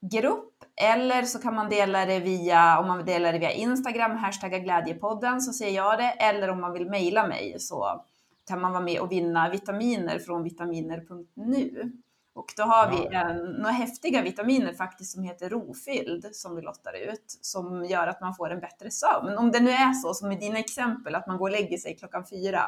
grupp 0.01 0.55
eller 0.77 1.23
så 1.23 1.39
kan 1.39 1.55
man 1.55 1.69
dela 1.69 2.07
det 2.07 2.21
via, 2.21 2.79
om 2.79 2.87
man 2.87 2.97
vill 2.97 3.07
dela 3.07 3.33
det 3.33 3.39
via 3.39 3.53
Instagram, 3.53 4.17
hashtagga 4.17 4.59
glädjepodden 4.59 5.41
så 5.41 5.53
ser 5.53 5.71
jag 5.71 5.99
det. 5.99 6.11
Eller 6.11 6.51
om 6.51 6.61
man 6.61 6.73
vill 6.73 6.91
mejla 6.91 7.27
mig 7.27 7.57
så 7.59 8.05
kan 8.49 8.61
man 8.61 8.73
vara 8.73 8.83
med 8.83 9.01
och 9.01 9.13
vinna 9.13 9.51
vitaminer 9.51 10.19
från 10.19 10.43
vitaminer.nu. 10.43 11.93
Och 12.39 12.53
då 12.57 12.63
har 12.63 12.91
vi 12.91 13.17
en, 13.17 13.37
några 13.37 13.73
häftiga 13.73 14.23
vitaminer 14.23 14.73
faktiskt 14.73 15.13
som 15.13 15.23
heter 15.23 15.49
rofylld 15.49 16.29
som 16.33 16.57
vi 16.57 16.63
lottar 16.63 16.93
ut 17.13 17.39
som 17.43 17.85
gör 17.85 18.07
att 18.07 18.21
man 18.21 18.35
får 18.35 18.51
en 18.51 18.61
bättre 18.61 18.91
sömn. 18.91 19.39
Om 19.39 19.51
det 19.51 19.61
nu 19.61 19.71
är 19.71 19.93
så 19.93 20.15
som 20.15 20.33
i 20.33 20.37
dina 20.37 20.59
exempel 20.59 21.15
att 21.15 21.27
man 21.27 21.39
går 21.39 21.49
och 21.49 21.53
lägger 21.53 21.79
sig 21.79 21.97
klockan 21.97 22.25
fyra 22.27 22.63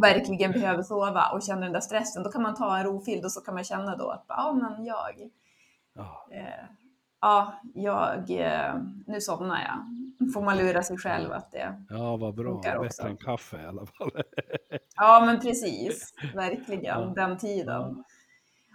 verkligen 0.00 0.52
behöver 0.52 0.82
sova 0.82 1.30
och 1.32 1.42
känner 1.42 1.62
den 1.62 1.72
där 1.72 1.80
stressen, 1.80 2.22
då 2.22 2.30
kan 2.30 2.42
man 2.42 2.54
ta 2.54 2.78
en 2.78 2.84
rofylld 2.84 3.24
och 3.24 3.32
så 3.32 3.40
kan 3.40 3.54
man 3.54 3.64
känna 3.64 3.96
då 3.96 4.10
att 4.10 4.24
ja, 4.28 4.52
men 4.52 4.84
jag, 4.84 5.30
ja. 5.94 6.28
Eh, 6.32 6.64
ja, 7.20 7.60
jag, 7.74 8.30
eh, 8.30 8.74
nu 9.06 9.20
somnar 9.20 9.60
jag. 9.60 9.84
Får 10.32 10.42
man 10.42 10.58
lura 10.58 10.82
sig 10.82 10.98
själv 10.98 11.32
att 11.32 11.52
det 11.52 11.84
Ja, 11.90 12.16
vad 12.16 12.34
bra. 12.34 12.60
Bättre 12.82 13.08
än 13.08 13.16
kaffe 13.16 13.62
i 13.62 13.66
alla 13.66 13.86
fall. 13.86 14.10
ja, 14.96 15.22
men 15.26 15.40
precis. 15.40 16.14
Verkligen, 16.34 16.84
ja. 16.84 17.12
den 17.16 17.38
tiden. 17.38 18.04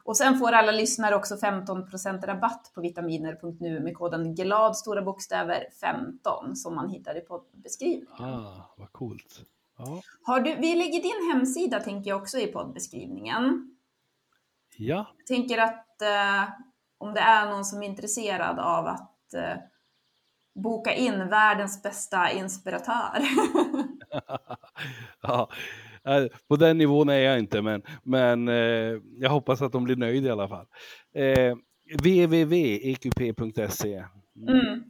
Och 0.06 0.18
sen 0.18 0.40
får 0.40 0.52
alla 0.52 0.72
lyssnare 0.72 1.16
också 1.16 1.36
15% 1.36 2.26
rabatt 2.26 2.72
på 2.76 2.82
vitaminer.nu 2.82 3.80
med 3.80 3.98
koden 3.98 4.36
GLAD, 4.36 4.78
stora 4.78 5.02
bokstäver 5.02 5.68
15 5.82 6.56
som 6.56 6.76
man 6.76 6.90
hittar 6.90 7.18
i 7.18 7.22
poddbeskrivningen. 7.22 8.24
Ah, 8.34 8.74
vad 8.78 8.92
coolt. 8.92 9.42
Ja. 9.78 10.02
Har 10.24 10.40
du, 10.40 10.56
vi 10.56 10.76
lägger 10.76 11.02
din 11.02 11.32
hemsida 11.34 11.80
tänker 11.80 12.10
jag 12.10 12.22
också 12.22 12.38
i 12.38 12.48
poddbeskrivningen. 12.48 13.76
Ja. 14.78 15.14
Jag 15.18 15.28
tänker 15.28 15.58
att 15.58 16.02
eh, 16.02 16.50
om 16.98 17.14
det 17.14 17.20
är 17.20 17.50
någon 17.50 17.66
som 17.66 17.84
är 17.84 17.88
intresserad 17.88 18.60
av 18.60 18.88
att 18.88 19.34
eh, 19.34 19.58
boka 20.56 20.94
in 20.94 21.30
världens 21.30 21.84
bästa 21.84 22.32
inspiratör. 22.32 23.20
ja, 25.22 25.50
på 26.48 26.56
den 26.56 26.78
nivån 26.78 27.10
är 27.10 27.20
jag 27.20 27.40
inte, 27.40 27.62
men, 27.62 27.82
men 28.04 28.48
eh, 28.48 29.02
jag 29.20 29.30
hoppas 29.30 29.62
att 29.62 29.72
de 29.72 29.84
blir 29.84 29.96
nöjda 29.96 30.28
i 30.28 30.32
alla 30.32 30.48
fall. 30.48 30.66
Eh, 31.16 31.56
www.eqp.se 32.00 33.94
mm. 33.94 34.08
mm. 34.48 34.84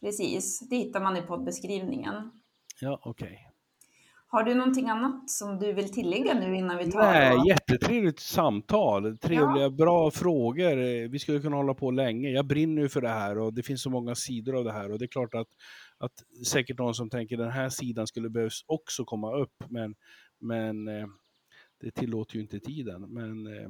Precis, 0.00 0.68
det 0.70 0.76
hittar 0.76 1.00
man 1.00 1.16
i 1.16 1.22
poddbeskrivningen. 1.22 2.14
Ja, 2.80 3.00
okej. 3.02 3.26
Okay. 3.26 3.38
Har 4.32 4.42
du 4.42 4.54
någonting 4.54 4.88
annat 4.88 5.30
som 5.30 5.58
du 5.58 5.72
vill 5.72 5.92
tillägga 5.92 6.34
nu 6.34 6.56
innan 6.56 6.78
vi 6.78 6.90
tar? 6.90 7.00
Nej, 7.00 7.36
då? 7.36 7.44
jättetrevligt 7.48 8.20
samtal, 8.20 9.18
trevliga, 9.18 9.62
ja. 9.62 9.70
bra 9.70 10.10
frågor. 10.10 11.08
Vi 11.08 11.18
skulle 11.18 11.40
kunna 11.40 11.56
hålla 11.56 11.74
på 11.74 11.90
länge. 11.90 12.28
Jag 12.28 12.46
brinner 12.46 12.82
ju 12.82 12.88
för 12.88 13.00
det 13.00 13.08
här 13.08 13.38
och 13.38 13.54
det 13.54 13.62
finns 13.62 13.82
så 13.82 13.90
många 13.90 14.14
sidor 14.14 14.56
av 14.56 14.64
det 14.64 14.72
här 14.72 14.92
och 14.92 14.98
det 14.98 15.04
är 15.04 15.08
klart 15.08 15.34
att, 15.34 15.48
att 16.02 16.46
säkert 16.46 16.78
någon 16.78 16.94
som 16.94 17.10
tänker 17.10 17.36
den 17.36 17.50
här 17.50 17.68
sidan 17.68 18.06
skulle 18.06 18.30
behövs 18.30 18.64
också 18.66 19.04
komma 19.04 19.36
upp, 19.36 19.64
men, 19.68 19.94
men 20.38 20.88
eh, 20.88 21.06
det 21.80 21.90
tillåter 21.90 22.36
ju 22.36 22.42
inte 22.42 22.60
tiden. 22.60 23.02
Men 23.02 23.46
eh, 23.46 23.68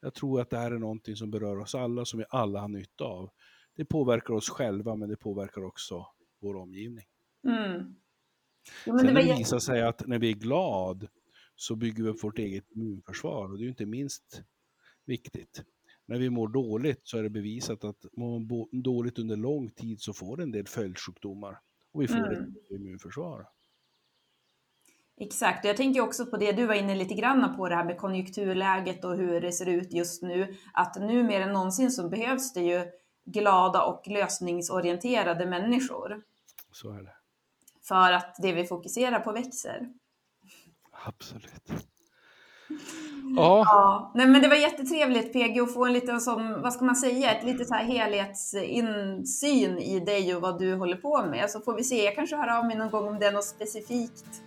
jag 0.00 0.14
tror 0.14 0.40
att 0.40 0.50
det 0.50 0.58
här 0.58 0.70
är 0.70 0.78
någonting 0.78 1.16
som 1.16 1.30
berör 1.30 1.58
oss 1.58 1.74
alla, 1.74 2.04
som 2.04 2.18
vi 2.18 2.24
alla 2.28 2.60
har 2.60 2.68
nytta 2.68 3.04
av. 3.04 3.30
Det 3.76 3.84
påverkar 3.84 4.34
oss 4.34 4.50
själva, 4.50 4.96
men 4.96 5.08
det 5.08 5.16
påverkar 5.16 5.64
också 5.64 6.06
vår 6.40 6.56
omgivning. 6.56 7.04
Mm. 7.44 7.96
Ja, 8.86 8.98
Sen 8.98 9.06
det, 9.06 9.22
det 9.22 9.36
visar 9.36 9.58
sig 9.58 9.82
att 9.82 10.06
när 10.06 10.18
vi 10.18 10.30
är 10.30 10.34
glad 10.34 11.08
så 11.54 11.76
bygger 11.76 12.02
vi 12.02 12.08
upp 12.08 12.24
vårt 12.24 12.38
eget 12.38 12.70
immunförsvar 12.70 13.52
och 13.52 13.58
det 13.58 13.62
är 13.62 13.64
ju 13.64 13.70
inte 13.70 13.86
minst 13.86 14.42
viktigt. 15.04 15.64
När 16.06 16.18
vi 16.18 16.30
mår 16.30 16.48
dåligt 16.48 17.00
så 17.02 17.18
är 17.18 17.22
det 17.22 17.30
bevisat 17.30 17.84
att 17.84 18.06
mår 18.16 18.38
man 18.38 18.82
dåligt 18.82 19.18
under 19.18 19.36
lång 19.36 19.70
tid 19.70 20.00
så 20.00 20.12
får 20.12 20.36
det 20.36 20.42
en 20.42 20.52
del 20.52 20.66
följdsjukdomar 20.66 21.60
och 21.92 22.02
vi 22.02 22.08
får 22.08 22.16
mm. 22.16 22.32
ett 22.32 22.70
immunförsvar. 22.70 23.46
Exakt, 25.20 25.64
jag 25.64 25.76
tänker 25.76 26.00
också 26.00 26.26
på 26.26 26.36
det 26.36 26.52
du 26.52 26.66
var 26.66 26.74
inne 26.74 26.94
lite 26.94 27.14
grann 27.14 27.56
på 27.56 27.68
det 27.68 27.74
här 27.74 27.84
med 27.84 27.98
konjunkturläget 27.98 29.04
och 29.04 29.16
hur 29.16 29.40
det 29.40 29.52
ser 29.52 29.68
ut 29.68 29.92
just 29.92 30.22
nu. 30.22 30.56
Att 30.72 30.96
nu 31.00 31.22
mer 31.22 31.40
än 31.40 31.52
någonsin 31.52 31.90
så 31.90 32.08
behövs 32.08 32.52
det 32.52 32.60
ju 32.60 32.84
glada 33.24 33.82
och 33.82 34.08
lösningsorienterade 34.08 35.46
människor. 35.46 36.22
Så 36.72 36.92
är 36.92 37.02
det 37.02 37.16
för 37.88 38.12
att 38.12 38.36
det 38.38 38.52
vi 38.52 38.64
fokuserar 38.64 39.20
på 39.20 39.32
växer. 39.32 39.92
Absolut. 40.92 41.88
Ja. 43.36 43.62
ja. 43.66 44.10
Nej, 44.14 44.26
men 44.26 44.42
det 44.42 44.48
var 44.48 44.56
jättetrevligt 44.56 45.32
PG 45.32 45.60
att 45.60 45.74
få 45.74 45.86
en 45.86 45.92
liten 45.92 46.20
som, 46.20 46.62
vad 46.62 46.72
ska 46.72 46.84
man 46.84 46.96
säga, 46.96 47.32
ett 47.32 47.44
litet 47.44 47.68
så 47.68 47.74
här 47.74 47.84
helhetsinsyn 47.84 49.78
i 49.78 50.00
dig 50.00 50.34
och 50.34 50.42
vad 50.42 50.58
du 50.58 50.74
håller 50.74 50.96
på 50.96 51.26
med. 51.26 51.50
Så 51.50 51.60
får 51.60 51.74
vi 51.74 51.84
se, 51.84 52.04
jag 52.04 52.14
kanske 52.14 52.36
hör 52.36 52.58
av 52.58 52.66
mig 52.66 52.76
någon 52.76 52.90
gång 52.90 53.08
om 53.08 53.18
det 53.18 53.26
är 53.26 53.32
något 53.32 53.44
specifikt 53.44 54.42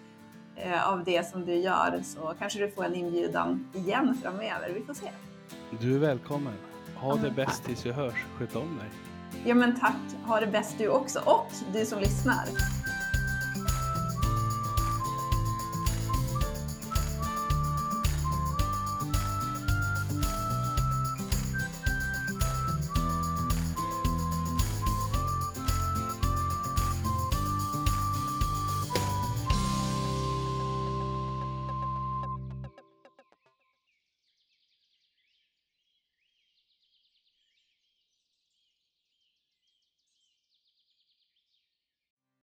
eh, 0.55 0.89
av 0.89 1.03
det 1.03 1.29
som 1.31 1.45
du 1.45 1.55
gör. 1.55 2.01
Så 2.03 2.33
kanske 2.39 2.59
du 2.59 2.71
får 2.71 2.85
en 2.85 2.95
inbjudan 2.95 3.67
igen 3.73 4.17
framöver. 4.21 4.71
Vi 4.73 4.81
får 4.81 4.93
se. 4.93 5.09
Du 5.81 5.95
är 5.95 5.99
välkommen. 5.99 6.53
Ha 6.95 7.15
det 7.15 7.31
bäst 7.31 7.63
tills 7.63 7.85
vi 7.85 7.91
hörs. 7.91 8.25
Sköt 8.37 8.55
om 8.55 8.77
dig. 8.77 8.89
Ja 9.45 9.55
men 9.55 9.79
tack. 9.79 9.95
Ha 10.25 10.39
det 10.39 10.47
bäst 10.47 10.77
du 10.77 10.89
också 10.89 11.19
och 11.25 11.51
du 11.73 11.85
som 11.85 11.99
lyssnar. 11.99 12.45